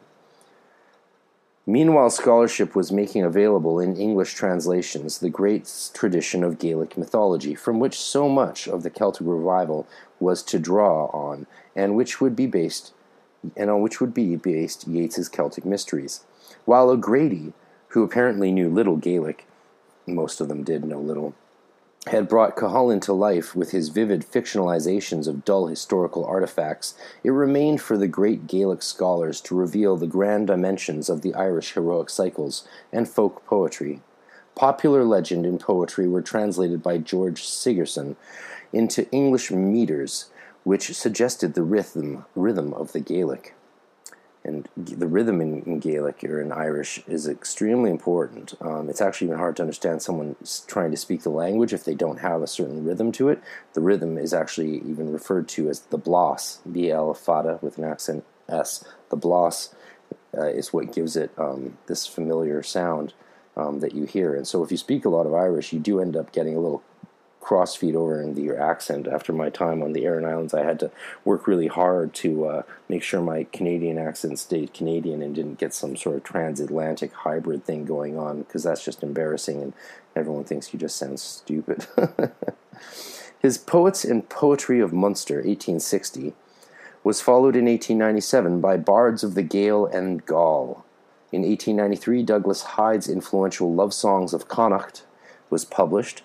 Meanwhile, 1.66 2.10
scholarship 2.10 2.76
was 2.76 2.92
making 2.92 3.24
available 3.24 3.80
in 3.80 3.96
English 3.96 4.34
translations 4.34 5.20
the 5.20 5.30
great 5.30 5.72
tradition 5.94 6.44
of 6.44 6.58
Gaelic 6.58 6.98
mythology, 6.98 7.54
from 7.54 7.80
which 7.80 8.00
so 8.00 8.28
much 8.28 8.68
of 8.68 8.82
the 8.82 8.90
Celtic 8.90 9.28
revival 9.28 9.88
was 10.20 10.42
to 10.44 10.58
draw 10.58 11.06
on, 11.08 11.46
and 11.76 11.96
which 11.96 12.20
would 12.20 12.36
be 12.36 12.48
based 12.48 12.94
and 13.56 13.70
on 13.70 13.82
which 13.82 14.02
would 14.02 14.14
be 14.14 14.36
based 14.36 14.88
Yeats's 14.88 15.30
Celtic 15.30 15.64
Mysteries. 15.64 16.26
While 16.66 16.90
O'Grady, 16.90 17.54
who 17.90 18.04
apparently 18.04 18.52
knew 18.52 18.70
little 18.70 18.98
Gaelic, 18.98 19.46
most 20.08 20.42
of 20.42 20.48
them 20.48 20.64
did 20.64 20.84
know 20.84 21.00
little, 21.00 21.36
had 22.10 22.28
brought 22.28 22.56
Cuchulainn 22.56 23.02
to 23.02 23.14
life 23.14 23.56
with 23.56 23.70
his 23.70 23.90
vivid 23.90 24.26
fictionalizations 24.26 25.28
of 25.28 25.46
dull 25.46 25.68
historical 25.68 26.26
artifacts, 26.26 26.96
it 27.24 27.30
remained 27.30 27.82
for 27.82 27.98
the 27.98 28.08
great 28.08 28.48
Gaelic 28.48 28.82
scholars 28.82 29.40
to 29.42 29.56
reveal 29.56 29.96
the 29.96 30.08
grand 30.08 30.48
dimensions 30.48 31.08
of 31.08 31.22
the 31.22 31.36
Irish 31.36 31.74
heroic 31.74 32.10
cycles 32.10 32.68
and 32.92 33.08
folk 33.08 33.46
poetry. 33.46 34.02
Popular 34.56 35.04
legend 35.04 35.46
and 35.46 35.60
poetry 35.60 36.08
were 36.08 36.24
translated 36.24 36.82
by 36.82 36.98
George 36.98 37.44
Sigerson 37.44 38.16
into 38.74 39.10
English 39.12 39.52
meters, 39.52 40.32
which 40.64 40.96
suggested 40.96 41.54
the 41.54 41.64
rhythm, 41.64 42.26
rhythm 42.36 42.74
of 42.74 42.92
the 42.92 43.00
Gaelic 43.00 43.54
and 44.50 44.68
the 44.76 45.08
rhythm 45.08 45.40
in, 45.42 45.62
in, 45.64 45.80
Gaelic 45.80 46.24
or 46.24 46.42
in 46.42 46.52
Irish 46.52 47.02
is 47.08 47.28
extremely 47.28 47.92
important. 47.92 48.56
Um, 48.60 48.90
it's 48.90 49.00
actually 49.02 49.28
even 49.28 49.38
hard 49.38 49.56
to 49.58 49.64
understand 49.64 50.02
someone 50.02 50.36
trying 50.68 50.92
to 50.92 50.98
speak 50.98 51.22
the 51.22 51.30
language 51.30 51.74
if 51.74 51.84
they 51.86 51.96
don't 51.96 52.20
have 52.20 52.42
a 52.42 52.48
certain 52.48 52.84
rhythm 52.84 53.12
to 53.14 53.30
it. 53.30 53.40
The 53.74 53.82
rhythm 53.82 54.18
is 54.18 54.34
actually 54.34 54.78
even 54.92 55.14
referred 55.14 55.48
to 55.50 55.70
as 55.70 55.82
the 55.94 55.98
blas, 55.98 56.60
B 56.70 56.92
L 56.92 57.14
fada 57.14 57.60
with 57.62 57.78
an 57.78 57.86
accent 57.86 58.26
S. 58.50 58.84
The 59.10 59.22
blas 59.26 59.74
uh, 60.38 60.48
is 60.60 60.74
what 60.74 60.94
gives 60.94 61.16
it 61.16 61.32
um, 61.38 61.78
this 61.88 62.08
familiar 62.08 62.64
sound 62.64 63.14
um, 63.56 63.80
that 63.80 63.94
you 63.94 64.06
hear. 64.06 64.36
And 64.36 64.48
so 64.48 64.64
if 64.64 64.72
you 64.72 64.78
speak 64.78 65.06
a 65.06 65.10
lot 65.10 65.28
of 65.28 65.34
Irish, 65.34 65.72
you 65.74 65.80
do 65.80 66.00
end 66.00 66.16
up 66.16 66.32
getting 66.32 66.56
a 66.56 66.60
little 66.60 66.84
crossfeed 67.50 67.96
over 67.96 68.22
into 68.22 68.42
your 68.42 68.62
accent. 68.62 69.08
After 69.08 69.34
my 69.34 69.50
time 69.50 69.82
on 69.82 69.94
the 69.94 70.06
Aran 70.06 70.24
Islands, 70.24 70.54
I 70.54 70.64
had 70.64 70.80
to 70.82 70.92
work 71.26 71.48
really 71.48 71.66
hard 71.66 72.14
to 72.16 72.46
uh, 72.46 72.64
make 72.88 73.02
sure 73.02 73.22
my 73.22 73.46
Canadian 73.52 73.98
accent 73.98 74.38
stayed 74.38 74.72
Canadian 74.72 75.24
and 75.24 75.34
didn't 75.34 75.58
get 75.58 75.74
some 75.74 75.98
sort 75.98 76.18
of 76.18 76.24
transatlantic 76.24 77.12
hybrid 77.12 77.66
thing 77.66 77.86
going 77.86 78.20
on 78.20 78.44
because 78.44 78.62
that's 78.62 78.86
just 78.86 79.02
embarrassing 79.02 79.64
and 79.64 79.74
everyone 80.16 80.44
thinks 80.44 80.72
you 80.72 80.78
just 80.78 80.96
sound 80.96 81.20
stupid. 81.20 81.88
His 83.40 83.58
Poets 83.58 84.06
and 84.06 84.30
Poetry 84.30 84.80
of 84.80 84.94
Munster, 84.94 85.38
1860, 85.38 86.34
was 87.04 87.20
followed 87.20 87.56
in 87.56 87.66
1897 87.66 88.62
by 88.62 88.78
Bards 88.78 89.24
of 89.24 89.34
the 89.34 89.42
Gael 89.42 89.88
and 89.88 90.24
Gaul. 90.24 90.86
In 91.32 91.42
1893, 91.42 92.22
Douglas 92.22 92.62
Hyde's 92.62 93.10
influential 93.10 93.74
Love 93.74 93.96
Songs 93.96 94.36
of 94.36 94.48
Connacht 94.48 95.02
was 95.50 95.66
published, 95.66 96.22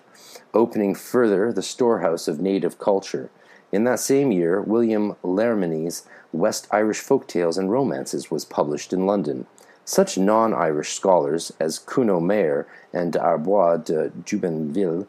opening 0.55 0.95
further 0.95 1.51
the 1.51 1.61
storehouse 1.61 2.27
of 2.27 2.39
native 2.39 2.79
culture. 2.79 3.29
In 3.71 3.83
that 3.83 3.99
same 3.99 4.31
year, 4.31 4.61
William 4.61 5.15
Larminie's 5.23 6.07
West 6.31 6.67
Irish 6.71 6.99
Folk 6.99 7.27
Tales 7.27 7.57
and 7.57 7.71
Romances 7.71 8.31
was 8.31 8.45
published 8.45 8.93
in 8.93 9.05
London. 9.05 9.45
Such 9.83 10.17
non 10.17 10.53
Irish 10.53 10.93
scholars 10.93 11.51
as 11.59 11.77
Kuno 11.77 12.19
Meyer 12.19 12.65
and 12.93 13.15
Arbois 13.15 13.77
de 13.77 14.09
Jubainville 14.23 15.07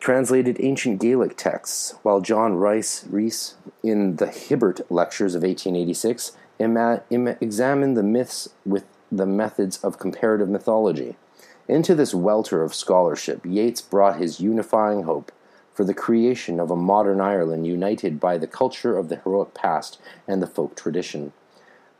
translated 0.00 0.56
ancient 0.60 1.00
Gaelic 1.00 1.36
texts, 1.36 1.94
while 2.02 2.20
John 2.20 2.54
Rice 2.54 3.04
Rhys, 3.08 3.54
in 3.82 4.16
the 4.16 4.28
Hibbert 4.28 4.80
Lectures 4.90 5.34
of 5.34 5.42
1886, 5.42 6.32
ima- 6.58 7.02
examined 7.40 7.96
the 7.96 8.02
myths 8.02 8.48
with 8.64 8.84
the 9.10 9.26
methods 9.26 9.78
of 9.78 9.98
comparative 9.98 10.48
mythology. 10.48 11.16
Into 11.68 11.94
this 11.94 12.14
welter 12.14 12.62
of 12.62 12.74
scholarship, 12.74 13.44
Yeats 13.44 13.82
brought 13.82 14.18
his 14.18 14.40
unifying 14.40 15.02
hope 15.02 15.30
for 15.74 15.84
the 15.84 15.92
creation 15.92 16.58
of 16.58 16.70
a 16.70 16.76
modern 16.76 17.20
Ireland 17.20 17.66
united 17.66 18.18
by 18.18 18.38
the 18.38 18.46
culture 18.46 18.96
of 18.96 19.10
the 19.10 19.16
heroic 19.16 19.52
past 19.52 20.00
and 20.26 20.40
the 20.40 20.46
folk 20.46 20.74
tradition. 20.74 21.34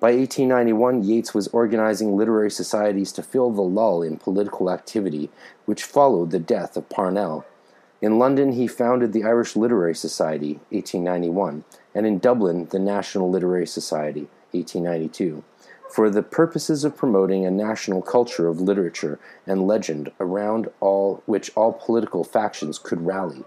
By 0.00 0.12
1891, 0.12 1.04
Yeats 1.04 1.34
was 1.34 1.48
organizing 1.48 2.16
literary 2.16 2.50
societies 2.50 3.12
to 3.12 3.22
fill 3.22 3.50
the 3.50 3.60
lull 3.60 4.02
in 4.02 4.16
political 4.16 4.70
activity 4.70 5.28
which 5.66 5.84
followed 5.84 6.30
the 6.30 6.38
death 6.38 6.74
of 6.74 6.88
Parnell. 6.88 7.44
In 8.00 8.18
London, 8.18 8.52
he 8.52 8.68
founded 8.68 9.12
the 9.12 9.24
Irish 9.24 9.54
Literary 9.54 9.94
Society, 9.94 10.60
1891, 10.70 11.64
and 11.94 12.06
in 12.06 12.18
Dublin, 12.18 12.68
the 12.70 12.78
National 12.78 13.28
Literary 13.30 13.66
Society, 13.66 14.28
1892 14.52 15.44
for 15.88 16.10
the 16.10 16.22
purposes 16.22 16.84
of 16.84 16.96
promoting 16.96 17.46
a 17.46 17.50
national 17.50 18.02
culture 18.02 18.48
of 18.48 18.60
literature 18.60 19.18
and 19.46 19.66
legend 19.66 20.12
around 20.20 20.68
all 20.80 21.22
which 21.26 21.50
all 21.56 21.72
political 21.72 22.24
factions 22.24 22.78
could 22.78 23.04
rally. 23.04 23.44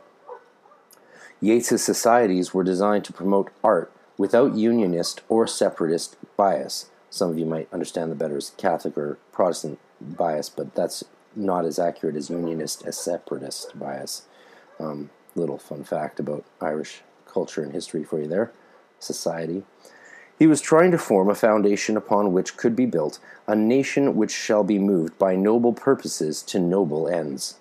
Yeats's 1.39 1.83
societies 1.83 2.53
were 2.53 2.63
designed 2.63 3.05
to 3.05 3.13
promote 3.13 3.51
art 3.63 3.91
without 4.17 4.55
unionist 4.55 5.21
or 5.29 5.47
separatist 5.47 6.15
bias. 6.37 6.89
Some 7.09 7.31
of 7.31 7.39
you 7.39 7.45
might 7.45 7.71
understand 7.73 8.11
the 8.11 8.15
better 8.15 8.37
as 8.37 8.51
Catholic 8.51 8.97
or 8.97 9.17
Protestant 9.31 9.79
bias, 9.99 10.49
but 10.49 10.75
that's 10.75 11.03
not 11.35 11.65
as 11.65 11.79
accurate 11.79 12.15
as 12.15 12.29
unionist 12.29 12.85
as 12.85 12.97
separatist 12.97 13.77
bias. 13.77 14.23
Um, 14.79 15.09
little 15.35 15.57
fun 15.57 15.83
fact 15.83 16.19
about 16.19 16.45
Irish 16.59 17.01
culture 17.25 17.63
and 17.63 17.71
history 17.71 18.03
for 18.03 18.19
you 18.19 18.27
there, 18.27 18.51
society. 18.99 19.63
He 20.41 20.47
was 20.47 20.59
trying 20.59 20.89
to 20.89 20.97
form 20.97 21.29
a 21.29 21.35
foundation 21.35 21.95
upon 21.95 22.33
which 22.33 22.57
could 22.57 22.75
be 22.75 22.87
built 22.87 23.19
a 23.45 23.55
nation 23.55 24.15
which 24.15 24.31
shall 24.31 24.63
be 24.63 24.79
moved 24.79 25.19
by 25.19 25.35
noble 25.35 25.71
purposes 25.71 26.41
to 26.41 26.57
noble 26.57 27.07
ends. 27.07 27.59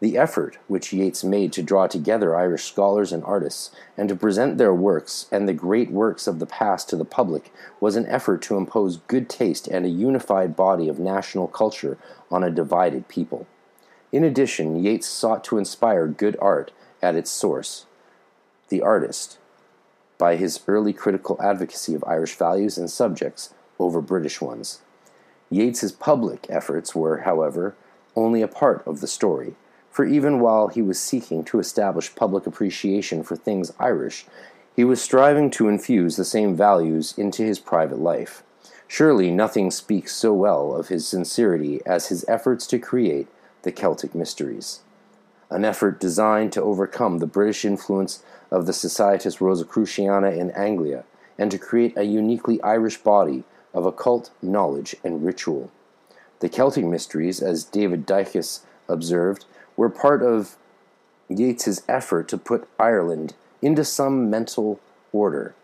The 0.00 0.16
effort 0.16 0.56
which 0.66 0.90
Yeats 0.90 1.22
made 1.22 1.52
to 1.52 1.62
draw 1.62 1.86
together 1.86 2.34
Irish 2.34 2.64
scholars 2.64 3.12
and 3.12 3.22
artists, 3.24 3.72
and 3.98 4.08
to 4.08 4.16
present 4.16 4.56
their 4.56 4.72
works 4.72 5.26
and 5.30 5.46
the 5.46 5.52
great 5.52 5.90
works 5.90 6.26
of 6.26 6.38
the 6.38 6.46
past 6.46 6.88
to 6.88 6.96
the 6.96 7.04
public, 7.04 7.52
was 7.78 7.94
an 7.94 8.06
effort 8.06 8.40
to 8.44 8.56
impose 8.56 9.02
good 9.06 9.28
taste 9.28 9.68
and 9.68 9.84
a 9.84 9.90
unified 9.90 10.56
body 10.56 10.88
of 10.88 10.98
national 10.98 11.46
culture 11.46 11.98
on 12.30 12.42
a 12.42 12.50
divided 12.50 13.06
people. 13.06 13.46
In 14.12 14.24
addition, 14.24 14.82
Yeats 14.82 15.06
sought 15.06 15.44
to 15.44 15.58
inspire 15.58 16.06
good 16.06 16.38
art 16.40 16.70
at 17.02 17.16
its 17.16 17.30
source, 17.30 17.84
the 18.70 18.80
artist, 18.80 19.36
by 20.18 20.36
his 20.36 20.60
early 20.66 20.92
critical 20.92 21.40
advocacy 21.42 21.94
of 21.94 22.04
Irish 22.06 22.36
values 22.36 22.78
and 22.78 22.90
subjects 22.90 23.52
over 23.78 24.00
British 24.00 24.40
ones. 24.40 24.80
Yeats's 25.50 25.92
public 25.92 26.46
efforts 26.48 26.94
were, 26.94 27.18
however, 27.18 27.74
only 28.16 28.42
a 28.42 28.48
part 28.48 28.86
of 28.86 29.00
the 29.00 29.06
story 29.06 29.56
for 29.94 30.04
even 30.04 30.40
while 30.40 30.66
he 30.66 30.82
was 30.82 30.98
seeking 30.98 31.44
to 31.44 31.60
establish 31.60 32.16
public 32.16 32.48
appreciation 32.48 33.22
for 33.22 33.36
things 33.36 33.72
Irish, 33.78 34.26
he 34.74 34.82
was 34.82 35.00
striving 35.00 35.52
to 35.52 35.68
infuse 35.68 36.16
the 36.16 36.24
same 36.24 36.56
values 36.56 37.14
into 37.16 37.44
his 37.44 37.60
private 37.60 38.00
life. 38.00 38.42
Surely 38.88 39.30
nothing 39.30 39.70
speaks 39.70 40.12
so 40.12 40.32
well 40.32 40.74
of 40.74 40.88
his 40.88 41.06
sincerity 41.06 41.80
as 41.86 42.08
his 42.08 42.24
efforts 42.26 42.66
to 42.66 42.80
create 42.80 43.28
the 43.62 43.70
Celtic 43.70 44.16
Mysteries, 44.16 44.80
an 45.50 45.64
effort 45.64 46.00
designed 46.00 46.52
to 46.52 46.62
overcome 46.62 47.18
the 47.18 47.26
British 47.26 47.64
influence 47.64 48.22
of 48.50 48.66
the 48.66 48.72
Societas 48.72 49.40
Rosicruciana 49.40 50.30
in 50.30 50.50
Anglia 50.52 51.04
and 51.38 51.50
to 51.50 51.58
create 51.58 51.96
a 51.96 52.04
uniquely 52.04 52.62
Irish 52.62 52.98
body 52.98 53.44
of 53.72 53.84
occult 53.84 54.30
knowledge 54.40 54.94
and 55.04 55.24
ritual. 55.24 55.70
The 56.40 56.48
Celtic 56.48 56.84
Mysteries, 56.84 57.42
as 57.42 57.64
David 57.64 58.06
Deuchars 58.06 58.60
observed, 58.88 59.44
were 59.76 59.88
part 59.88 60.22
of 60.22 60.56
Yeats's 61.28 61.82
effort 61.88 62.28
to 62.28 62.38
put 62.38 62.68
Ireland 62.78 63.34
into 63.62 63.84
some 63.84 64.30
mental 64.30 64.80
order. 65.12 65.54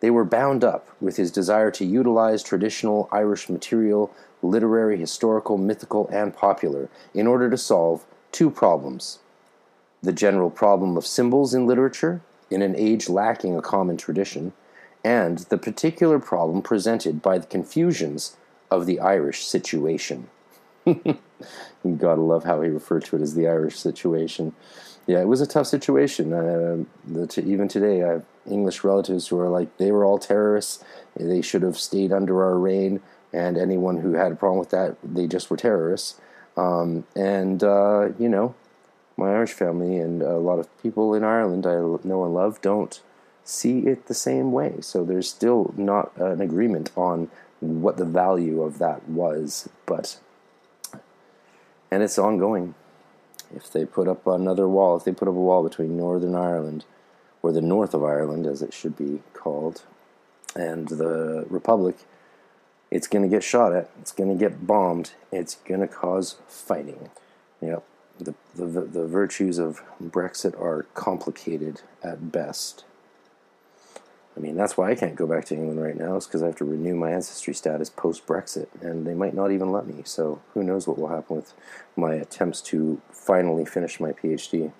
They 0.00 0.10
were 0.10 0.24
bound 0.24 0.62
up 0.62 0.88
with 1.00 1.16
his 1.16 1.30
desire 1.30 1.70
to 1.72 1.84
utilize 1.84 2.42
traditional 2.42 3.08
Irish 3.10 3.48
material, 3.48 4.14
literary, 4.42 4.96
historical, 4.96 5.58
mythical, 5.58 6.08
and 6.08 6.34
popular, 6.34 6.88
in 7.12 7.26
order 7.26 7.50
to 7.50 7.58
solve 7.58 8.06
two 8.30 8.50
problems 8.50 9.18
the 10.02 10.12
general 10.12 10.50
problem 10.50 10.96
of 10.96 11.06
symbols 11.06 11.54
in 11.54 11.66
literature, 11.66 12.20
in 12.50 12.62
an 12.62 12.74
age 12.76 13.08
lacking 13.08 13.56
a 13.56 13.62
common 13.62 13.96
tradition, 13.96 14.52
and 15.04 15.38
the 15.50 15.58
particular 15.58 16.18
problem 16.18 16.62
presented 16.62 17.22
by 17.22 17.38
the 17.38 17.46
confusions 17.46 18.36
of 18.70 18.86
the 18.86 19.00
Irish 19.00 19.44
situation. 19.44 20.28
you 20.84 21.18
gotta 21.96 22.20
love 22.20 22.44
how 22.44 22.60
he 22.62 22.68
referred 22.68 23.04
to 23.04 23.16
it 23.16 23.22
as 23.22 23.34
the 23.34 23.48
Irish 23.48 23.78
situation. 23.78 24.54
Yeah, 25.06 25.20
it 25.20 25.28
was 25.28 25.40
a 25.40 25.46
tough 25.46 25.66
situation. 25.66 26.32
Uh, 26.32 26.84
the, 27.06 27.42
even 27.46 27.66
today, 27.66 28.02
I 28.02 28.08
have 28.08 28.24
English 28.46 28.84
relatives 28.84 29.28
who 29.28 29.38
are 29.38 29.48
like, 29.48 29.74
they 29.78 29.90
were 29.90 30.04
all 30.04 30.18
terrorists. 30.18 30.84
They 31.16 31.40
should 31.40 31.62
have 31.62 31.78
stayed 31.78 32.12
under 32.12 32.44
our 32.44 32.58
reign. 32.58 33.00
And 33.32 33.56
anyone 33.56 33.98
who 33.98 34.12
had 34.12 34.32
a 34.32 34.36
problem 34.36 34.58
with 34.58 34.70
that, 34.70 34.96
they 35.02 35.26
just 35.26 35.48
were 35.48 35.56
terrorists. 35.56 36.20
Um, 36.58 37.06
and, 37.16 37.62
uh, 37.62 38.10
you 38.18 38.28
know, 38.28 38.54
my 39.18 39.30
Irish 39.30 39.52
family 39.52 39.98
and 39.98 40.22
a 40.22 40.38
lot 40.38 40.58
of 40.58 40.82
people 40.82 41.14
in 41.14 41.24
Ireland 41.24 41.66
I 41.66 41.74
know 41.74 42.24
and 42.24 42.34
love 42.34 42.60
don't 42.62 43.00
see 43.44 43.80
it 43.80 44.06
the 44.06 44.14
same 44.14 44.52
way. 44.52 44.76
So 44.80 45.04
there's 45.04 45.28
still 45.28 45.74
not 45.76 46.16
an 46.16 46.40
agreement 46.40 46.90
on 46.96 47.30
what 47.60 47.96
the 47.96 48.04
value 48.04 48.62
of 48.62 48.78
that 48.78 49.08
was. 49.08 49.68
But 49.86 50.20
and 51.90 52.02
it's 52.02 52.18
ongoing. 52.18 52.74
If 53.54 53.72
they 53.72 53.86
put 53.86 54.08
up 54.08 54.26
another 54.26 54.68
wall, 54.68 54.96
if 54.96 55.04
they 55.04 55.12
put 55.12 55.28
up 55.28 55.34
a 55.34 55.38
wall 55.38 55.62
between 55.62 55.96
Northern 55.96 56.34
Ireland, 56.34 56.84
or 57.40 57.50
the 57.50 57.62
north 57.62 57.94
of 57.94 58.04
Ireland, 58.04 58.46
as 58.46 58.60
it 58.60 58.74
should 58.74 58.96
be 58.96 59.22
called, 59.32 59.82
and 60.54 60.88
the 60.88 61.46
Republic, 61.48 61.96
it's 62.90 63.06
going 63.06 63.22
to 63.22 63.28
get 63.28 63.42
shot 63.42 63.72
at. 63.72 63.90
It's 64.00 64.12
going 64.12 64.28
to 64.28 64.36
get 64.36 64.66
bombed. 64.66 65.12
It's 65.32 65.54
going 65.54 65.80
to 65.80 65.88
cause 65.88 66.36
fighting. 66.46 67.10
Yep. 67.62 67.84
The, 68.18 68.34
the, 68.54 68.80
the 68.80 69.06
virtues 69.06 69.58
of 69.58 69.82
Brexit 70.02 70.60
are 70.60 70.86
complicated 70.94 71.82
at 72.02 72.32
best. 72.32 72.84
I 74.36 74.40
mean, 74.40 74.56
that's 74.56 74.76
why 74.76 74.90
I 74.90 74.94
can't 74.94 75.16
go 75.16 75.26
back 75.26 75.46
to 75.46 75.54
England 75.54 75.82
right 75.82 75.96
now, 75.96 76.16
is 76.16 76.26
because 76.26 76.42
I 76.42 76.46
have 76.46 76.56
to 76.56 76.64
renew 76.64 76.94
my 76.94 77.10
ancestry 77.10 77.54
status 77.54 77.90
post 77.90 78.24
Brexit, 78.26 78.68
and 78.80 79.04
they 79.04 79.14
might 79.14 79.34
not 79.34 79.50
even 79.50 79.72
let 79.72 79.86
me. 79.86 80.02
So 80.04 80.40
who 80.54 80.62
knows 80.62 80.86
what 80.86 80.96
will 80.96 81.08
happen 81.08 81.36
with 81.36 81.54
my 81.96 82.14
attempts 82.14 82.60
to 82.62 83.00
finally 83.10 83.64
finish 83.64 83.98
my 83.98 84.12
PhD. 84.12 84.72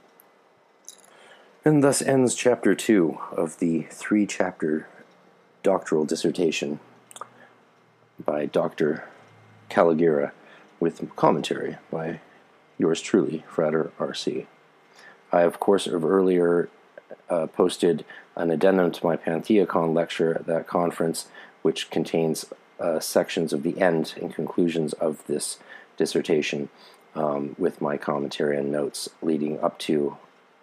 And 1.64 1.82
thus 1.82 2.01
ends 2.01 2.36
chapter 2.36 2.74
two 2.76 3.18
of 3.32 3.59
the 3.59 3.82
three 3.91 4.26
chapter 4.26 4.86
doctoral 5.64 6.05
dissertation 6.05 6.78
by 8.24 8.47
Dr. 8.47 9.09
Kalogera 9.70 10.30
with 10.78 11.14
commentary 11.16 11.78
by 11.91 12.20
yours 12.79 13.01
truly, 13.01 13.45
Frater 13.49 13.91
R.C. 13.99 14.47
I, 15.33 15.43
of 15.43 15.61
course, 15.61 15.85
have 15.85 16.05
earlier 16.05 16.68
uh, 17.29 17.47
posted 17.49 18.05
an 18.37 18.51
addendum 18.51 18.93
to 18.93 19.05
my 19.05 19.16
Pantheacon 19.16 19.93
lecture 19.93 20.35
at 20.35 20.47
that 20.47 20.66
conference, 20.66 21.26
which 21.62 21.91
contains 21.91 22.47
uh, 22.81 23.01
sections 23.01 23.53
of 23.53 23.62
the 23.62 23.81
end 23.81 24.14
and 24.20 24.35
conclusions 24.35 24.93
of 24.95 25.26
this 25.26 25.59
dissertation 25.97 26.68
um, 27.14 27.57
with 27.59 27.81
my 27.81 27.97
commentary 27.97 28.57
and 28.57 28.70
notes 28.70 29.09
leading 29.20 29.61
up 29.61 29.79
to 29.81 30.16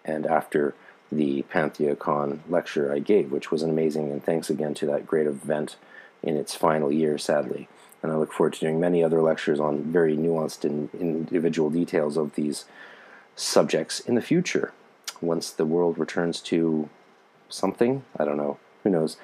and 0.04 0.26
after 0.26 0.74
the 1.12 1.42
Pantheacon 1.42 2.42
lecture 2.48 2.92
I 2.92 2.98
gave, 2.98 3.30
which 3.30 3.50
was 3.50 3.62
amazing, 3.62 4.10
and 4.10 4.24
thanks 4.24 4.50
again 4.50 4.74
to 4.74 4.86
that 4.86 5.06
great 5.06 5.26
event 5.26 5.76
in 6.22 6.36
its 6.36 6.54
final 6.54 6.90
year, 6.90 7.18
sadly. 7.18 7.68
And 8.02 8.12
I 8.12 8.16
look 8.16 8.32
forward 8.32 8.54
to 8.54 8.60
doing 8.60 8.78
many 8.78 9.02
other 9.02 9.22
lectures 9.22 9.58
on 9.58 9.82
very 9.84 10.16
nuanced 10.16 10.64
and 10.64 10.88
individual 10.94 11.70
details 11.70 12.16
of 12.16 12.34
these 12.34 12.64
subjects 13.34 14.00
in 14.00 14.14
the 14.14 14.22
future 14.22 14.72
once 15.20 15.50
the 15.50 15.64
world 15.64 15.98
returns 15.98 16.40
to 16.40 16.88
something. 17.48 18.04
I 18.16 18.24
don't 18.24 18.36
know. 18.36 18.58
Who 18.82 18.90
knows? 18.90 19.16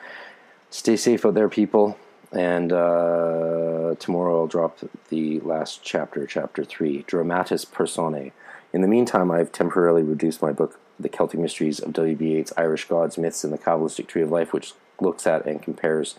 Stay 0.71 0.97
safe 0.97 1.25
out 1.25 1.35
there, 1.35 1.49
people. 1.49 1.99
And 2.33 2.73
uh, 2.73 3.95
tomorrow 3.99 4.41
I'll 4.41 4.47
drop 4.47 4.79
the 5.11 5.41
last 5.41 5.83
chapter, 5.83 6.27
chapter 6.27 6.65
three, 6.65 7.05
Dramatis 7.07 7.65
Personae. 7.65 8.33
In 8.73 8.81
the 8.81 8.89
meantime, 8.89 9.31
I've 9.31 9.53
temporarily 9.53 10.03
reduced 10.03 10.41
my 10.41 10.51
book, 10.51 10.81
The 10.99 11.11
Celtic 11.11 11.39
Mysteries 11.39 11.79
of 11.79 11.93
W.B. 11.93 12.27
Yeats' 12.27 12.53
Irish 12.57 12.89
Gods, 12.89 13.19
Myths, 13.19 13.45
and 13.45 13.53
the 13.53 13.59
Kabbalistic 13.59 14.07
Tree 14.07 14.23
of 14.23 14.31
Life, 14.31 14.55
which 14.55 14.73
looks 14.99 15.27
at 15.27 15.45
and 15.45 15.63
compares 15.63 16.15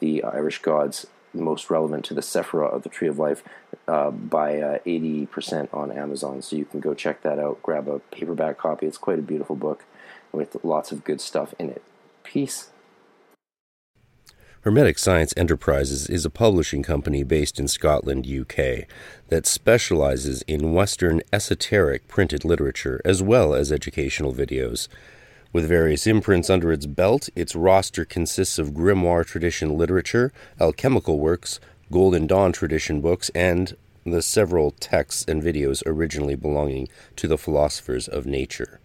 the 0.00 0.22
Irish 0.22 0.60
gods 0.60 1.06
most 1.42 1.70
relevant 1.70 2.04
to 2.06 2.14
the 2.14 2.20
Sephira 2.20 2.72
of 2.72 2.82
the 2.82 2.88
Tree 2.88 3.08
of 3.08 3.18
Life 3.18 3.42
uh, 3.88 4.10
by 4.10 4.60
uh, 4.60 4.78
80% 4.86 5.68
on 5.72 5.92
Amazon. 5.92 6.42
So 6.42 6.56
you 6.56 6.64
can 6.64 6.80
go 6.80 6.94
check 6.94 7.22
that 7.22 7.38
out, 7.38 7.62
grab 7.62 7.88
a 7.88 7.98
paperback 7.98 8.58
copy. 8.58 8.86
It's 8.86 8.98
quite 8.98 9.18
a 9.18 9.22
beautiful 9.22 9.56
book 9.56 9.84
with 10.32 10.56
lots 10.64 10.92
of 10.92 11.04
good 11.04 11.20
stuff 11.20 11.54
in 11.58 11.70
it. 11.70 11.82
Peace. 12.22 12.70
Hermetic 14.64 14.98
Science 14.98 15.34
Enterprises 15.36 16.08
is 16.08 16.24
a 16.24 16.30
publishing 16.30 16.82
company 16.82 17.22
based 17.22 17.60
in 17.60 17.68
Scotland, 17.68 18.26
UK, 18.26 18.86
that 19.28 19.44
specializes 19.44 20.40
in 20.42 20.72
Western 20.72 21.20
esoteric 21.34 22.08
printed 22.08 22.46
literature 22.46 22.98
as 23.04 23.22
well 23.22 23.54
as 23.54 23.70
educational 23.70 24.32
videos. 24.32 24.88
With 25.54 25.68
various 25.68 26.08
imprints 26.08 26.50
under 26.50 26.72
its 26.72 26.84
belt, 26.84 27.28
its 27.36 27.54
roster 27.54 28.04
consists 28.04 28.58
of 28.58 28.72
grimoire 28.72 29.24
tradition 29.24 29.78
literature, 29.78 30.32
alchemical 30.60 31.20
works, 31.20 31.60
Golden 31.92 32.26
Dawn 32.26 32.50
tradition 32.50 33.00
books, 33.00 33.30
and 33.36 33.76
the 34.04 34.20
several 34.20 34.72
texts 34.72 35.24
and 35.28 35.40
videos 35.40 35.80
originally 35.86 36.34
belonging 36.34 36.88
to 37.14 37.28
the 37.28 37.38
philosophers 37.38 38.08
of 38.08 38.26
nature. 38.26 38.80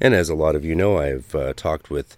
And 0.02 0.14
as 0.14 0.28
a 0.30 0.36
lot 0.36 0.56
of 0.56 0.66
you 0.66 0.76
know, 0.76 0.98
I've 0.98 1.36
uh, 1.36 1.54
talked 1.54 1.92
with 1.92 2.18